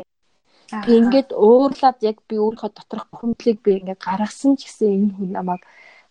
Би 0.85 0.91
ингээд 1.01 1.29
уурлаад 1.33 1.97
яг 2.05 2.17
би 2.29 2.35
өөрийнхөө 2.37 2.71
доторх 2.75 3.05
бухимдлыг 3.09 3.57
би 3.65 3.81
ингээд 3.81 3.99
гаргасан 3.99 4.53
ч 4.59 4.69
гэсэн 4.69 4.89
энэ 4.95 5.13
хүн 5.17 5.29
намайг 5.33 5.61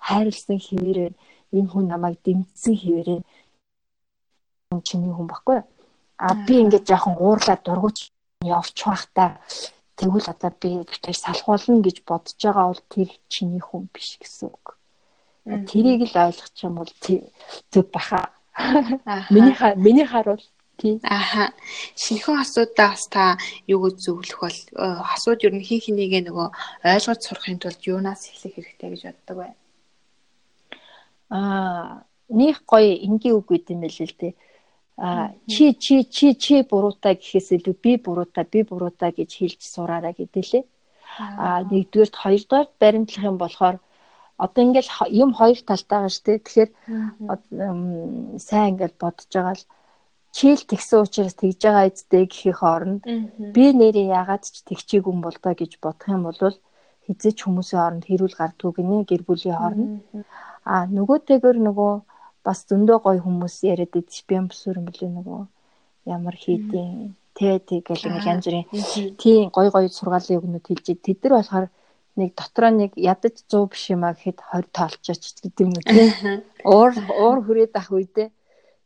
хайрлсан 0.03 0.59
хэвээрээ 0.59 1.13
энэ 1.57 1.71
хүн 1.71 1.87
намайг 1.89 2.19
дэмжсэн 2.25 2.75
хэвээрээ 2.79 3.21
чиний 4.89 5.13
хүн 5.15 5.29
баггүй. 5.31 5.61
А 6.19 6.35
би 6.47 6.55
ингээд 6.63 6.89
жоохон 6.89 7.17
уурлаад 7.17 7.63
дургуч 7.65 7.99
явж 8.45 8.77
байхдаа 8.85 9.41
тэгвэл 9.99 10.29
одоо 10.33 10.53
би 10.63 10.71
тэр 11.05 11.17
салхуулна 11.17 11.83
гэж 11.87 11.97
бодож 12.09 12.37
байгаа 12.43 12.67
бол 12.71 12.83
тэр 12.93 13.09
чиний 13.33 13.63
хүн 13.65 13.89
биш 13.95 14.19
гэсэн 14.21 14.49
үг. 14.53 14.67
Тэрийг 15.71 16.13
л 16.13 16.17
ойлгох 16.27 16.53
юм 16.67 16.75
бол 16.79 16.93
зөв 17.73 17.87
баха. 17.95 18.31
Миний 19.31 19.57
миний 19.77 20.07
харуул 20.07 20.43
Тийм. 20.79 21.01
Аха. 21.03 21.51
Шинэхэн 21.99 22.39
асуудаа 22.39 22.95
бас 22.95 23.11
та 23.11 23.35
юу 23.67 23.91
гэж 23.91 23.97
зөвлөх 23.99 24.39
бол 24.39 24.59
э, 24.79 24.87
асууд 25.11 25.43
ер 25.43 25.55
нь 25.59 25.67
хин 25.67 25.83
хинийгээ 25.83 26.23
нөгөө 26.31 26.49
ойлгож 26.95 27.19
сурахын 27.27 27.59
тулд 27.59 27.83
юунаас 27.83 28.31
эхлэх 28.31 28.55
хэрэгтэй 28.55 28.89
гэж 28.95 29.03
боддог 29.11 29.37
бай. 29.43 29.53
Аа, 31.31 32.05
них 32.29 32.65
гоё 32.65 32.93
энгийн 33.07 33.37
үг 33.37 33.47
гэдэг 33.49 33.75
юм 33.75 33.81
байл 33.85 34.01
л 34.09 34.17
дээ. 34.21 34.35
Аа, 34.99 35.29
чи 35.47 35.75
чи 35.85 36.05
чи 36.05 36.35
чи 36.35 36.63
буруутай 36.71 37.15
гэхээс 37.17 37.49
илүү 37.57 37.77
би 37.85 37.93
буруутай 38.05 38.45
би 38.53 38.61
буруутай 38.71 39.11
гэж 39.13 39.31
хэлж 39.37 39.61
сураарай 39.63 40.15
гэдэлээ. 40.17 40.65
Аа, 41.45 41.61
нэгдүгээрт 41.71 42.17
хоёрдугаар 42.23 42.69
баримтлах 42.81 43.25
юм 43.31 43.37
болохоор 43.39 43.77
одоо 44.45 44.61
ингээл 44.65 44.91
юм 45.23 45.31
хоёр 45.39 45.59
талтай 45.67 45.99
байгаа 45.99 46.13
шүү 46.15 46.25
дээ. 46.27 46.39
Тэгэхээр 46.45 46.71
сайн 48.49 48.67
ингээл 48.73 49.03
бодож 49.03 49.31
байгаа 49.35 49.57
л 49.59 49.65
чийл 50.37 50.63
тэгсэн 50.71 51.03
учраас 51.05 51.35
тэгж 51.35 51.61
байгаа 51.65 51.89
эцтэй 51.91 52.25
гэхих 52.29 52.61
оронд 52.63 53.03
би 53.55 53.65
нэрээ 53.81 54.13
яагаад 54.19 54.45
ч 54.47 54.63
тэгчээгүй 54.69 55.13
юм 55.15 55.21
бол 55.25 55.39
доо 55.43 55.55
гэж 55.59 55.73
бодох 55.83 56.09
юм 56.17 56.23
бол 56.27 56.39
хизээч 57.09 57.39
хүмүүсийн 57.43 57.81
хооронд 57.81 58.05
хэрүүл 58.07 58.37
гардгүй 58.39 58.73
гинэ 58.77 58.97
гэр 59.09 59.23
бүлийн 59.25 59.57
хооронд 59.59 59.91
а 60.69 60.85
нөгөөтэйгөр 60.97 61.57
нөгөө 61.67 61.93
бас 62.47 62.59
зөндөө 62.69 62.99
гоё 63.05 63.21
хүмүүс 63.25 63.57
яриад 63.73 63.97
идэж 63.97 64.25
би 64.29 64.37
юм 64.37 64.47
бүсүр 64.51 64.81
юм 64.81 64.87
бэлээ 64.89 65.11
нөгөө 65.17 65.41
ямар 66.13 66.37
хийдин 66.37 67.17
тэ 67.37 67.59
тэгэл 67.65 68.09
ингээл 68.09 68.31
янз 68.33 68.45
бүрийн. 68.47 68.67
Тийм 69.23 69.49
гоё 69.55 69.71
гоё 69.73 69.89
сургаалын 69.89 70.39
өгнөд 70.41 70.65
хэлж 70.69 70.87
тэд 71.01 71.19
нар 71.25 71.35
болохоор 71.39 71.67
нэг 72.19 72.31
дотроо 72.35 72.71
нэг 72.75 72.93
ядаж 72.99 73.37
100 73.47 73.71
биш 73.71 73.85
юм 73.95 74.03
а 74.05 74.13
гэхэд 74.13 74.39
20 74.43 74.77
тоолчооч 74.77 75.23
гэдэг 75.41 75.65
юм 75.65 75.73
үү 75.79 75.85
тийм 75.87 76.09
уур 76.73 76.93
уур 77.23 77.39
хүрээд 77.47 77.75
ах 77.81 77.89
үедээ 77.95 78.29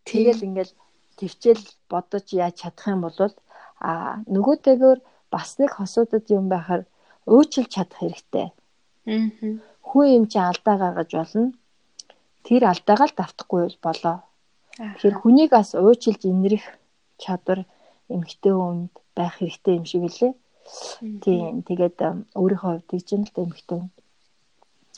тэгэл 0.05 0.47
ингээл 0.47 0.73
төвчл 1.17 1.65
бодож 1.91 2.27
яаж 2.31 2.55
чадах 2.61 2.87
юм 2.93 3.01
бол 3.07 3.17
а 3.81 4.21
нөгөөтэйгөр 4.29 4.99
бас 5.33 5.57
нэг 5.59 5.71
хосуудад 5.79 6.29
юм 6.29 6.47
байхаар 6.53 6.83
өөчилж 7.27 7.71
чадах 7.73 7.99
хэрэгтэй. 7.99 8.49
Аа. 9.09 9.27
Хүн 9.89 10.07
юм 10.17 10.25
чи 10.31 10.39
алдаа 10.39 10.77
гаргаж 10.79 11.11
болно. 11.17 11.53
Тэр 12.47 12.63
алдаагаа 12.71 13.09
л 13.09 13.19
давтахгүй 13.19 13.63
болоо. 13.85 14.17
Тэгэхээр 14.77 15.17
хүнийг 15.21 15.51
бас 15.55 15.71
уучлж 15.75 16.21
инэрх 16.27 16.65
чадвар 17.23 17.61
эмгтэй 18.15 18.55
хүнд 18.55 18.93
байх 19.17 19.35
хэрэгтэй 19.39 19.75
юм 19.79 19.87
шиг 19.91 20.05
лээ. 20.09 20.33
Тийм 21.25 21.63
тэгээд 21.69 21.99
өөрийнхөө 22.41 22.73
хувьд 22.83 23.11
юм 23.15 23.23
л 23.27 23.41
эмгтэй 23.45 23.77
хүн. 23.79 23.91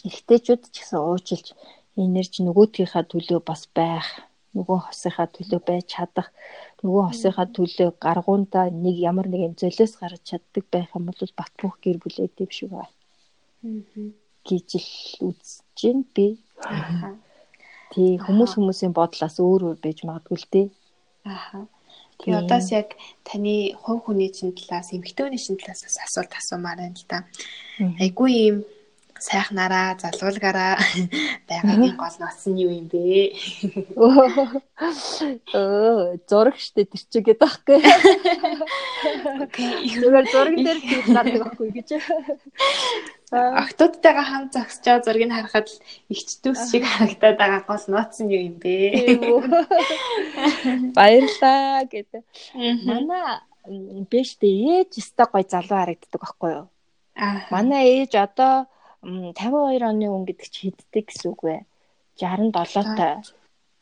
Эрэгтэйчүүд 0.07 0.63
ч 0.73 0.77
гэсэн 0.79 1.01
уучлж 1.01 1.47
инэрж 1.97 2.33
нөгөөдгийнхаа 2.43 3.05
төлөө 3.13 3.41
бас 3.49 3.63
байх 3.79 4.07
нөгөө 4.55 4.79
хосынхаа 4.87 5.27
төлөө 5.35 5.61
байж 5.69 5.85
чадах 5.95 6.29
нөгөө 6.83 7.03
хосынхаа 7.11 7.47
төлөө 7.57 7.91
гаргуунда 8.05 8.61
нэг 8.85 8.97
ямар 9.11 9.27
нэгэн 9.31 9.59
золиос 9.61 9.95
гарч 9.99 10.23
чаддаг 10.31 10.65
байх 10.75 10.91
юм 10.95 11.05
бол 11.11 11.33
бат 11.39 11.53
бөх 11.59 11.75
гэр 11.83 11.99
бүлээ 12.03 12.29
дэв 12.39 12.51
шиг 12.55 12.71
байна. 12.71 12.95
гэж 14.47 14.69
л 14.79 14.91
үзэж 15.27 15.79
байна 15.83 16.05
би. 16.15 16.27
Тий 17.95 18.19
хүмүүс 18.19 18.59
хүмүүсийн 18.59 18.91
бодлоос 18.91 19.39
өөр 19.39 19.63
өөр 19.71 19.79
байж 19.79 20.03
магадгүй 20.03 20.39
л 20.43 20.49
дээ. 20.51 20.67
Аа. 21.31 21.63
Тэгээ 22.19 22.43
удаас 22.43 22.69
яг 22.75 22.99
таны 23.23 23.75
хувь 23.79 24.03
хүний 24.07 24.31
чинь 24.35 24.55
талаас 24.55 24.91
эмэгтэйний 24.91 25.39
чинь 25.39 25.59
талаас 25.59 25.87
асуулт 25.87 26.33
асуумаар 26.35 26.79
байна 26.83 26.99
л 26.99 27.07
да. 27.07 27.19
Айгүй 28.03 28.31
юм 28.51 28.57
сайхнараа 29.19 29.97
залуулгаараа 30.03 30.75
байгаагийн 31.49 31.97
гол 31.97 32.17
ноц 32.19 32.43
нь 32.51 32.61
юу 32.65 32.73
юм 32.75 32.87
бэ? 32.91 33.35
Өө 35.55 36.19
зураг 36.29 36.57
штэ 36.59 36.85
тэр 36.91 37.03
чигээд 37.13 37.41
байхгүй. 37.41 37.79
Зүгээр 40.03 40.27
зураг 40.35 40.57
дээр 40.59 40.81
хийлдэг 40.83 41.35
байхгүй 41.41 41.69
гэж. 41.79 41.89
Октодтойгоо 43.35 44.24
хамт 44.24 44.55
байгаа 44.55 45.03
зургийг 45.05 45.32
харахад 45.35 45.68
ихчдүүс 46.12 46.61
шиг 46.70 46.85
харагдаад 46.87 47.37
байгаа 47.39 47.62
гол 47.66 47.85
ноц 47.91 48.14
нь 48.22 48.32
юу 48.35 48.43
юм 48.51 48.57
бэ? 48.62 48.74
Баярлаа 50.97 51.82
гэдэг. 51.91 52.22
Манай 52.87 53.43
биш 54.11 54.37
дээ 54.39 54.87
ээж 54.87 54.91
өстой 55.01 55.26
гой 55.32 55.45
залуу 55.49 55.78
харагддаг 55.80 56.20
байхгүй 56.20 56.51
юу? 56.59 56.66
Манай 57.51 57.82
ээж 58.05 58.12
одоо 58.26 58.66
52 59.03 59.82
оны 59.82 60.07
хүн 60.09 60.24
гэдэг 60.28 60.49
чи 60.55 60.61
хэддэг 60.70 61.05
гэсэн 61.09 61.28
үг 61.32 61.41
вэ? 61.45 61.57
67 62.20 62.97
тай. 62.99 63.14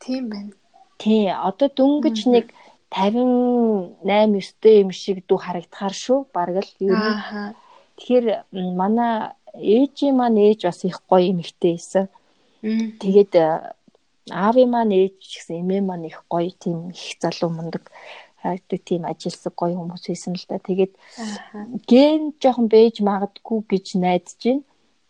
Тийм 0.02 0.24
байна. 0.32 0.52
Тий, 0.98 1.28
одоо 1.28 1.68
дөнгөж 1.68 2.18
нэг 2.30 2.46
58 2.90 4.04
9 4.04 4.80
юм 4.82 4.90
шиг 4.92 5.24
дүү 5.28 5.38
харагдахаар 5.44 5.94
шүү. 5.94 6.18
Бараг 6.34 6.62
л 6.62 6.72
ер 6.80 6.96
нь. 6.96 7.54
Тэгэхээр 7.96 8.26
манай 8.76 9.34
ээжийн 9.54 10.16
маань 10.16 10.38
ээж 10.38 10.60
бас 10.68 10.84
их 10.84 11.00
гоё 11.08 11.30
эмэгтэй 11.32 11.76
байсан. 11.76 12.08
Тэгээд 13.02 13.32
аавын 14.30 14.70
маань 14.70 14.94
ээж 14.94 15.18
гэсэн 15.18 15.60
эмээ 15.62 15.82
маань 15.82 16.08
их 16.10 16.24
гоё 16.32 16.50
тийм 16.62 16.90
их 16.90 17.18
залуу 17.20 17.50
мундаг 17.50 17.90
хайртай 18.42 18.78
тийм 18.78 19.02
ажилсаг 19.04 19.54
гоё 19.54 19.76
хүмүүс 19.78 20.04
байсан 20.08 20.34
л 20.34 20.46
да. 20.48 20.58
Тэгээд 20.58 20.92
ген 21.90 22.32
жоохон 22.42 22.66
бэж 22.72 23.02
магадгүй 23.02 23.60
гэж 23.70 23.86
найдаж 23.98 24.40
байна. 24.42 24.62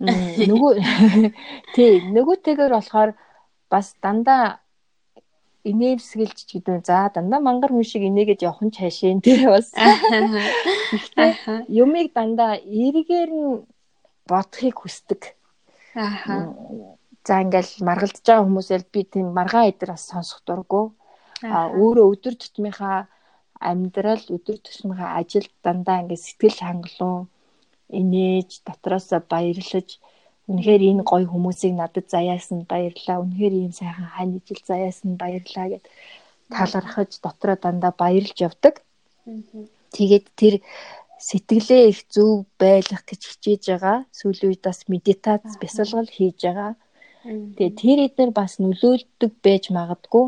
Нөгөө 0.50 0.72
тий 1.76 1.92
нөгөөтэйгэр 2.14 2.72
болохоор 2.74 3.10
бас 3.70 3.94
дандаа 4.02 4.58
инээмсэгэлж 5.64 6.38
гэдэг. 6.50 6.82
За 6.84 7.08
дандаа 7.14 7.40
мангар 7.40 7.70
хүн 7.70 7.86
шиг 7.86 8.02
инээгээд 8.02 8.42
явах 8.42 8.62
нь 8.66 8.74
цаашаа 8.74 9.20
тий 9.22 9.46
бас. 9.46 9.70
Юмыг 11.70 12.10
дандаа 12.12 12.58
эргээр 12.58 13.30
нь 13.30 13.62
бодохыг 14.28 14.76
хүсдэг. 14.80 15.22
Аа. 15.94 16.52
За 17.26 17.42
ингээл 17.44 17.72
маргалдж 17.86 18.24
байгаа 18.26 18.46
хүмүүсэл 18.46 18.86
би 18.92 19.00
тийм 19.06 19.26
маргаан 19.36 19.70
эдэр 19.70 19.94
бас 19.94 20.08
сонсох 20.10 20.40
дурггүй. 20.46 20.90
А 21.42 21.70
өөрөө 21.70 22.06
өдөр 22.14 22.34
тутмынхаа 22.38 23.06
амьдрал 23.70 24.24
өдөр 24.36 24.58
тутмынхаа 24.62 25.18
ажил 25.20 25.46
дандаа 25.64 26.02
ингээд 26.02 26.26
сэтгэл 26.26 26.58
хангалуун 26.62 27.30
инээж 27.98 28.50
дотроос 28.66 29.10
баярлаж 29.32 29.88
үнэхээр 30.50 30.82
энэ 30.90 31.02
гоё 31.06 31.26
хүмүүсийг 31.30 31.74
надад 31.78 32.06
заяасан 32.14 32.66
баярлаа. 32.72 33.22
Үнэхээр 33.22 33.54
ийм 33.54 33.72
сайхан 33.72 34.08
хань 34.14 34.34
ижил 34.38 34.62
заяасан 34.66 35.14
баярлаа 35.22 35.66
гэд 35.72 35.84
талархаж 36.50 37.10
дотроо 37.22 37.56
дандаа 37.56 37.92
баярлж 38.02 38.36
явдаг. 38.48 38.74
Тэгээд 39.94 40.26
тэр 40.40 40.54
сэтгэлээ 41.28 41.82
их 41.92 42.00
зөв 42.10 42.50
байлгах 42.58 43.06
гэж 43.06 43.20
хичээж 43.30 43.62
байгаа. 43.70 43.98
Сүүлийн 44.10 44.50
үед 44.50 44.62
бас 44.66 44.80
медитац 44.90 45.46
бясалгал 45.62 46.10
хийж 46.10 46.38
байгаа. 46.42 46.72
Тэгээд 47.22 47.76
тэр 47.78 47.98
эднэр 48.06 48.30
бас 48.34 48.58
нөлөөлдөг 48.58 49.32
байж 49.46 49.70
магадгүй. 49.70 50.26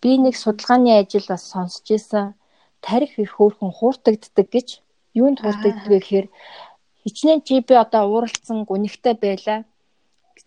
Би 0.00 0.10
нэг 0.22 0.34
судалгааны 0.38 0.94
ажил 1.02 1.26
бас 1.26 1.42
сонсч 1.50 1.90
ийсэн. 1.90 2.38
Тарих 2.78 3.18
их 3.18 3.34
хөөрхөн 3.34 3.74
хууртагддаг 3.74 4.46
гэж 4.54 4.68
юунд 5.18 5.42
хууртагддаг 5.42 5.90
вэ 5.90 5.98
гэхээр 5.98 6.26
хичнээн 7.02 7.40
чи 7.46 7.58
би 7.66 7.74
одоо 7.74 8.06
ууралцсан 8.06 8.62
гүнигтэй 8.68 9.14
байлаа 9.18 9.58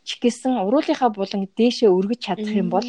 ч 0.07 0.19
гэсэн 0.21 0.59
уруулынхаа 0.65 1.09
булан 1.11 1.49
дээшээ 1.57 1.89
өргөж 1.89 2.19
чадах 2.23 2.53
юм 2.61 2.69
бол 2.69 2.87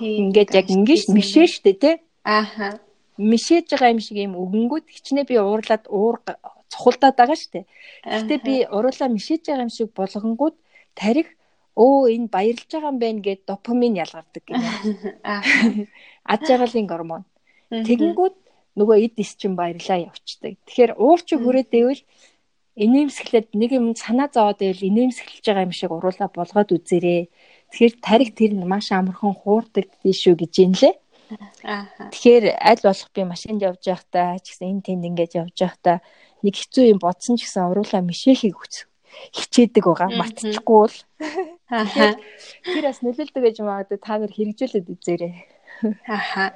ингээд 0.00 0.50
яг 0.58 0.66
ингэж 0.74 1.02
мишээ 1.16 1.46
штэ 1.46 1.72
тий 1.82 1.94
ааха 2.24 2.80
мишээж 3.18 3.66
байгаа 3.70 3.94
юм 3.94 4.00
шиг 4.02 4.18
юм 4.18 4.34
өгөнгүүд 4.34 4.84
хичнээн 4.90 5.28
би 5.28 5.36
уурлаад 5.38 5.84
уур 5.88 6.22
цохолдоод 6.72 7.16
байгаа 7.16 7.38
штэ. 7.38 7.66
Гэхдээ 8.02 8.40
би 8.42 8.54
уруулаа 8.66 9.08
мишээж 9.12 9.42
байгаа 9.46 9.66
юм 9.66 9.72
шиг 9.74 9.94
болгонгууд 9.94 10.56
тарих 10.98 11.28
өө 11.78 12.10
энэ 12.14 12.28
баярлж 12.34 12.70
байгаа 12.70 12.90
юм 12.90 12.98
байна 12.98 13.20
гэд 13.22 13.40
допамин 13.46 13.94
ялгардаг 14.04 14.42
гэнэ. 14.46 14.68
Ад 16.32 16.40
жаргалын 16.46 16.86
гормон. 16.92 17.22
Тэгэнгүүт 17.70 18.36
нөгөө 18.78 18.96
эд 19.06 19.14
ис 19.22 19.34
чинь 19.38 19.58
баярлаа 19.58 20.10
явцдаг 20.10 20.58
тэгэхээр 20.66 20.92
уурч 20.98 21.28
хүрээд 21.34 21.70
ивэл 21.70 22.02
инээмсэглээд 22.74 23.54
нэг 23.54 23.70
юм 23.78 23.94
санаа 23.94 24.26
зовоод 24.34 24.58
байвал 24.58 24.88
инээмсэглэж 24.90 25.44
байгаа 25.46 25.66
юм 25.66 25.74
шиг 25.74 25.90
уруула 25.94 26.26
болгоод 26.26 26.74
үзээрэй. 26.74 27.30
Тэгэхээр 27.70 27.94
тарих 28.02 28.30
тэр 28.34 28.52
нь 28.58 28.66
маш 28.66 28.90
амархан 28.90 29.34
хуурдаг 29.34 29.86
шүү 30.02 30.34
гэж 30.42 30.52
юм 30.66 30.74
лээ. 30.74 30.94
Тэгэхээр 32.12 32.44
аль 32.60 32.82
болох 32.84 33.10
би 33.14 33.22
машинд 33.24 33.60
явж 33.62 33.82
байхдаа 33.84 34.38
ч 34.40 34.52
гэсэн 34.52 34.70
энэ 34.78 34.84
тэнд 34.86 35.04
ингэж 35.08 35.32
явж 35.42 35.56
байхдаа 35.56 35.98
нэг 36.44 36.54
хэцүү 36.54 36.84
юм 36.92 37.00
бодсон 37.00 37.36
ч 37.40 37.48
гэсэн 37.48 37.70
уруулаа 37.70 38.02
мишэхийг 38.04 38.56
хүч 38.56 38.74
хичээдэг 39.32 39.84
байгаа. 39.84 40.10
Мартчихгүй 40.18 40.78
бол. 40.84 40.98
Тэр 41.70 42.84
бас 42.84 43.00
нөлөөлдөг 43.02 43.42
гэж 43.42 43.56
магадгүй 43.62 43.98
та 44.02 44.18
нар 44.18 44.32
хэрэгжүүлээд 44.34 44.90
үзээрэй. 44.90 45.34
Аха. 46.06 46.54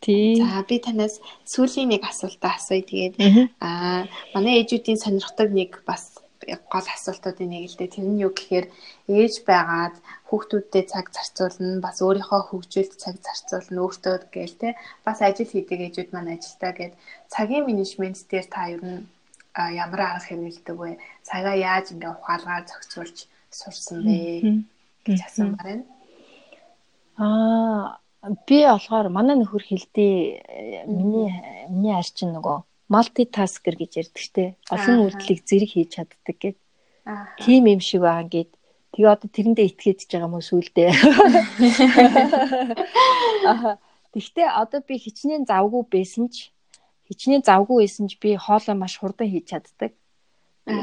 Тий. 0.00 0.42
За 0.42 0.64
би 0.66 0.80
танаас 0.82 1.20
сүүлийн 1.46 1.94
нэг 1.94 2.02
асуултаа 2.02 2.58
асууя. 2.58 2.82
Тэгээд 2.82 3.14
аа 3.62 4.08
манай 4.34 4.64
ээжүүдийн 4.64 4.98
сонирхдаг 4.98 5.54
нэг 5.54 5.84
бас 5.86 6.11
гол 6.72 6.88
асуултуудын 6.94 7.50
нэг 7.50 7.64
л 7.70 7.78
дээ. 7.78 7.94
Тэр 7.94 8.06
нь 8.10 8.22
юу 8.24 8.32
гэхээр 8.34 8.66
ээж 9.08 9.34
байгаад 9.48 9.96
хүүхдүүдтэй 10.28 10.84
цаг 10.92 11.06
зарцуулна 11.14 11.80
бас 11.84 11.98
өөрийнхөө 12.02 12.40
хөгжүүлэлт 12.50 12.98
цаг 12.98 13.16
зарцуулна 13.22 13.80
өөртөө 13.84 14.16
гээл 14.34 14.56
те. 14.60 14.68
Бас 15.06 15.18
ажил 15.22 15.50
хийдэг 15.50 15.80
ээжүүд 15.86 16.10
маань 16.12 16.34
ажилтаа 16.36 16.72
гээд 16.74 16.94
цагийн 17.32 17.66
менежмент 17.68 18.18
дээр 18.30 18.46
та 18.50 18.72
ер 18.74 18.82
нь 18.82 19.06
ямар 19.54 20.00
арга 20.00 20.26
хэрэгэлдэг 20.26 20.76
вэ? 20.78 20.98
Цагаа 21.22 21.56
яаж 21.56 21.92
ингээ 21.92 22.12
ухаалгаар 22.16 22.64
зохицуулж 22.66 23.18
сурсан 23.50 23.98
бэ? 24.06 24.16
Гэж 25.04 25.20
асуумаар 25.26 25.66
байна. 25.68 25.84
Аа 27.20 28.00
би 28.48 28.58
болохоор 28.64 29.08
манай 29.10 29.36
нөхөр 29.36 29.64
хэлдээ 29.66 30.86
миний 30.86 31.30
миний 31.68 31.94
арчин 31.94 32.32
нөгөө 32.32 32.58
малтитаскер 32.92 33.74
гэж 33.80 33.92
ярьдаг 34.04 34.20
штэ. 34.20 34.44
Олон 34.68 35.08
үйлдэлийг 35.08 35.40
зэрэг 35.48 35.70
хийж 35.72 35.90
чаддаг 35.96 36.36
гэд. 36.36 36.58
Тийм 37.40 37.64
юм 37.72 37.80
шиг 37.80 38.04
байгаа 38.04 38.28
гэд. 38.28 38.50
Тэгээ 38.92 39.08
одоо 39.08 39.28
тэрэндээ 39.32 39.66
итгэж 39.72 40.00
байгаа 40.12 40.28
юм 40.28 40.36
уу 40.36 40.44
сүулдэ. 40.44 40.92
Тэгтээ 44.12 44.48
одоо 44.52 44.80
би 44.84 44.94
хичнээн 45.00 45.48
завгүй 45.48 45.82
байсан 45.88 46.28
ч 46.28 46.52
хичнээн 47.08 47.42
завгүй 47.48 47.88
байсан 47.88 48.12
ч 48.12 48.20
би 48.20 48.36
хоолоо 48.36 48.76
маш 48.76 49.00
хурдан 49.00 49.32
хийж 49.32 49.56
чаддаг. 49.56 49.96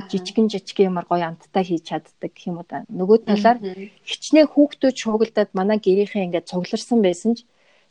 Жижигэн 0.10 0.50
жижиг 0.50 0.78
юмар 0.90 1.06
гоё 1.06 1.30
амттай 1.30 1.64
хийж 1.64 1.94
чаддаг 1.94 2.34
гэх 2.34 2.50
юм 2.50 2.58
уу 2.60 2.66
да. 2.66 2.90
Нөгөө 2.90 3.30
талаар 3.30 3.62
хичнээн 4.10 4.50
хүүхдүүд 4.50 4.96
шуугилдаад 4.98 5.54
манай 5.54 5.78
гэрийнхээ 5.78 6.26
ингээд 6.26 6.50
цугларсан 6.50 7.00
байсан 7.06 7.38
ч 7.38 7.46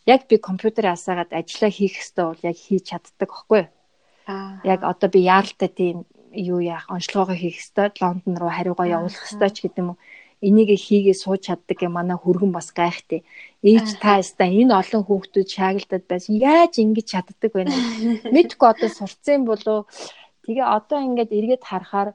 яг 0.04 0.26
би 0.26 0.36
компьютер 0.42 0.90
асаагаад 0.90 1.30
ажиллаа 1.30 1.70
хийх 1.70 1.94
хэвээр 1.96 2.28
бол 2.34 2.42
яг 2.50 2.56
хийж 2.58 2.84
чаддаг 2.90 3.30
юу? 3.30 3.70
Яг 4.64 4.80
одоо 4.84 5.08
би 5.10 5.20
яаралтай 5.24 5.68
тийм 5.68 5.96
юу 6.32 6.60
яах 6.60 6.86
онцлогоо 6.92 7.34
хийх 7.34 7.58
хэвээр 7.60 7.92
Лондон 8.00 8.34
руу 8.36 8.52
хариугаа 8.52 8.86
явуулах 8.96 9.24
хэвээр 9.26 9.52
ч 9.54 9.58
гэдэг 9.64 9.82
юм 9.82 9.90
уу 9.92 9.98
энийг 10.40 10.70
хийгээ 10.78 11.16
сууж 11.18 11.50
чаддаг 11.50 11.78
юм 11.82 11.98
манай 11.98 12.18
хүргэн 12.18 12.52
бас 12.54 12.70
гайхтай. 12.70 13.26
Ээж 13.62 13.98
та 13.98 14.22
яста 14.22 14.46
энэ 14.46 14.70
олон 14.70 15.02
хүүхдүүд 15.04 15.48
шаагилдаад 15.50 16.04
байсан. 16.06 16.38
Яаж 16.38 16.78
ингэж 16.78 17.06
чаддаг 17.10 17.52
вэ? 17.54 17.66
Мэдгүй 18.34 18.68
одоо 18.70 18.90
сурцсан 18.90 19.42
болов. 19.42 19.90
Тэгээ 20.46 20.62
одоо 20.62 20.98
ингээд 21.02 21.34
эргээд 21.34 21.64
харахаар 21.66 22.14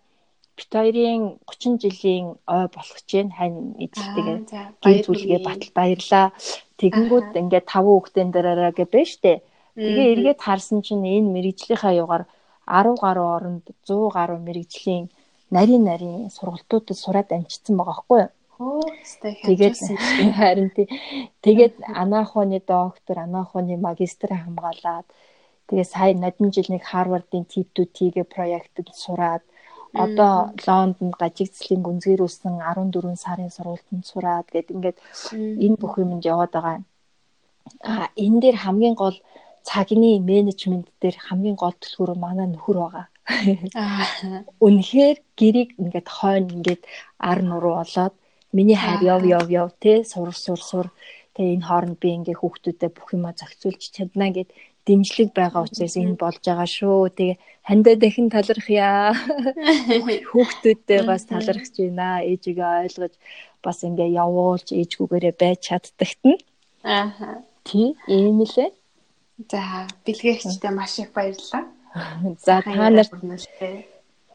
бит 0.56 0.72
хоёрын 0.72 1.36
30 1.52 1.84
жилийн 1.84 2.26
ой 2.48 2.66
болох 2.72 3.00
байна. 3.12 3.36
Хань 3.36 3.60
эзэлтэйгээ 3.84 4.38
гэр 4.80 4.98
бүлгээ 5.04 5.42
батал 5.44 5.72
баярлаа. 5.76 6.26
Тэгэнгүүт 6.80 7.36
ингээд 7.36 7.68
таван 7.68 7.92
хүүхдэн 8.00 8.30
дараараа 8.32 8.72
гэж 8.72 8.88
байна 8.88 9.12
штэ. 9.12 9.34
Тэгээ 9.76 10.08
эргээд 10.14 10.40
харсан 10.46 10.80
чинь 10.86 11.06
энэ 11.06 11.34
мэрэгжлийнхаа 11.34 11.94
югаар 12.04 12.24
10 12.70 13.04
гаруй 13.04 13.28
оронд 13.36 13.66
100 13.88 14.16
гаруй 14.16 14.40
мэрэгжлийн 14.48 15.06
нарийн 15.56 15.84
нарийн 15.90 16.30
сургалтуудад 16.36 16.98
сураад 16.98 17.30
амжицсан 17.36 17.76
байгаа 17.78 17.94
байхгүй 17.94 18.20
юу? 18.24 18.32
Тэгээд 19.48 19.76
харин 20.40 20.70
тий. 20.76 20.88
Тэгээд 21.46 21.76
анаахууны 22.02 22.60
доктор, 22.62 23.16
анаахууны 23.26 23.76
магистр 23.78 24.30
хамгаалаад 24.34 25.08
тэгээ 25.68 25.88
сая 25.94 26.14
надад 26.14 26.54
жил 26.56 26.70
нэг 26.70 26.84
Харвардын 26.92 27.46
T2T-гээ 27.52 28.26
проектод 28.36 28.88
сураад 28.94 29.44
одоо 29.94 30.54
Лондонд 30.68 31.16
гажигцлын 31.22 31.82
гүнзгийрүүлсэн 31.86 32.62
14 32.62 33.16
сарын 33.24 33.50
сургалтанд 33.54 34.06
сураад 34.06 34.48
гэд 34.54 34.68
ингээд 34.74 34.98
энэ 35.66 35.78
бүх 35.82 35.98
юмд 36.02 36.26
яваад 36.26 36.52
байгаа. 36.54 36.78
А 37.82 38.10
энэ 38.18 38.42
дээр 38.42 38.58
хамгийн 38.64 38.96
гол 38.98 39.18
цагны 39.64 40.20
менежмент 40.20 40.88
дээр 41.02 41.18
хамгийн 41.26 41.58
гол 41.60 41.76
төлхөөр 41.80 42.12
манай 42.20 42.48
нөхөр 42.52 42.78
байгаа. 42.84 43.08
Үнэхээр 44.66 45.18
гэрийг 45.40 45.70
ингээд 45.80 46.08
хойно 46.12 46.50
ингээд 46.56 46.84
ар 47.20 47.40
нуруу 47.42 47.76
болоод 47.80 48.16
миний 48.52 48.76
хайр 48.76 49.02
яв 49.16 49.24
яв 49.26 49.48
яв 49.50 49.70
те 49.80 50.04
сур 50.04 50.36
сур 50.36 50.60
сур 50.60 50.88
тэгээ 51.34 51.56
энэ 51.56 51.68
хооронд 51.68 51.98
би 52.04 52.10
ингээ 52.20 52.40
хүүхдүүдэд 52.40 52.92
бүх 52.94 53.10
юма 53.16 53.32
зохицуулж 53.34 53.82
чадна 53.96 54.28
гэд 54.36 54.50
дэмжлэг 54.86 55.30
байгаа 55.32 55.64
учраас 55.64 55.96
энэ 55.96 56.20
болж 56.20 56.44
байгаа 56.44 56.68
шүү. 56.68 57.16
Тэгээ 57.18 57.40
хандаа 57.68 57.96
дахин 57.96 58.28
талархъя. 58.28 59.16
Хүүхдүүдтэй 60.32 61.00
бас 61.08 61.24
талархж 61.32 61.74
байна. 61.80 62.20
Ээжигээ 62.28 62.72
ойлгож 62.84 63.14
бас 63.64 63.78
ингээ 63.88 64.12
явуулж 64.20 64.68
ээжгүүгээрээ 64.76 65.36
байж 65.40 65.60
чаддагт 65.72 66.22
нь. 66.28 66.40
Аа. 66.84 67.40
Тий, 67.64 67.96
ийм 68.12 68.44
лээ. 68.44 68.76
За 69.38 69.88
бэлгээгчтэй 70.06 70.72
маш 70.72 71.00
их 71.00 71.12
баярлалаа. 71.14 71.64
За 72.46 72.62
та 72.62 72.90
нарт 72.90 73.12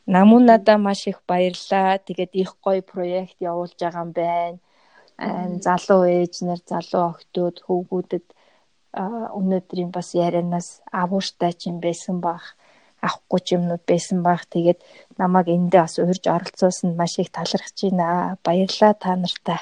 намун 0.07 0.44
надаа 0.46 0.78
маш 0.78 1.07
их 1.07 1.22
баярлалаа. 1.26 1.99
Тэгээд 1.99 2.32
их 2.34 2.51
гоё 2.64 2.82
проект 2.82 3.36
явуулж 3.40 3.78
байгаа 3.78 4.05
юм 4.05 4.12
байна. 4.12 4.59
Залуу 5.66 6.03
ээж 6.07 6.34
нар, 6.46 6.61
залуу 6.66 7.05
охтууд, 7.14 7.57
хөвгүүдэд 7.66 8.26
өнөөдрийн 9.38 9.90
бас 9.90 10.14
ярианаас 10.14 10.68
авууштай 10.90 11.53
ч 11.53 11.70
юм 11.70 11.78
байсан 11.80 12.20
бах 12.20 12.57
авахгүй 13.07 13.40
юмнууд 13.57 13.84
байсан 13.86 14.22
бах 14.26 14.42
тэгээд 14.55 14.80
намайг 15.18 15.46
эндээ 15.57 15.82
бас 15.86 15.96
урьж 16.03 16.24
оролцуулсанд 16.26 16.94
маш 16.99 17.18
их 17.22 17.30
талархаж 17.30 17.78
байна. 17.82 18.38
Баярлалаа 18.42 18.94
та 18.94 19.14
нартай. 19.16 19.61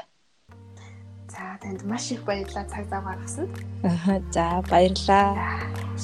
За 1.36 1.58
танд 1.60 1.84
маш 1.84 2.10
их 2.10 2.24
баярлалаа 2.24 2.64
цаг 2.64 2.88
зав 2.88 3.04
гаргасанд. 3.04 3.52
Аа 3.84 4.20
за 4.32 4.64
баярлалаа. 4.70 5.36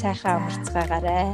Сайхан 0.00 0.36
амарцгаагаарай. 0.36 1.32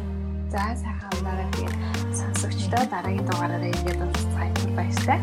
За 0.55 0.63
сайхан 0.83 1.11
тэгээд 1.51 1.75
сонсогчдоо 2.15 2.85
дараагийн 2.95 3.27
дугаараараа 3.27 3.71
ирээд 3.75 3.99
уулзцгаая 3.99 4.53
баяртай. 4.79 5.19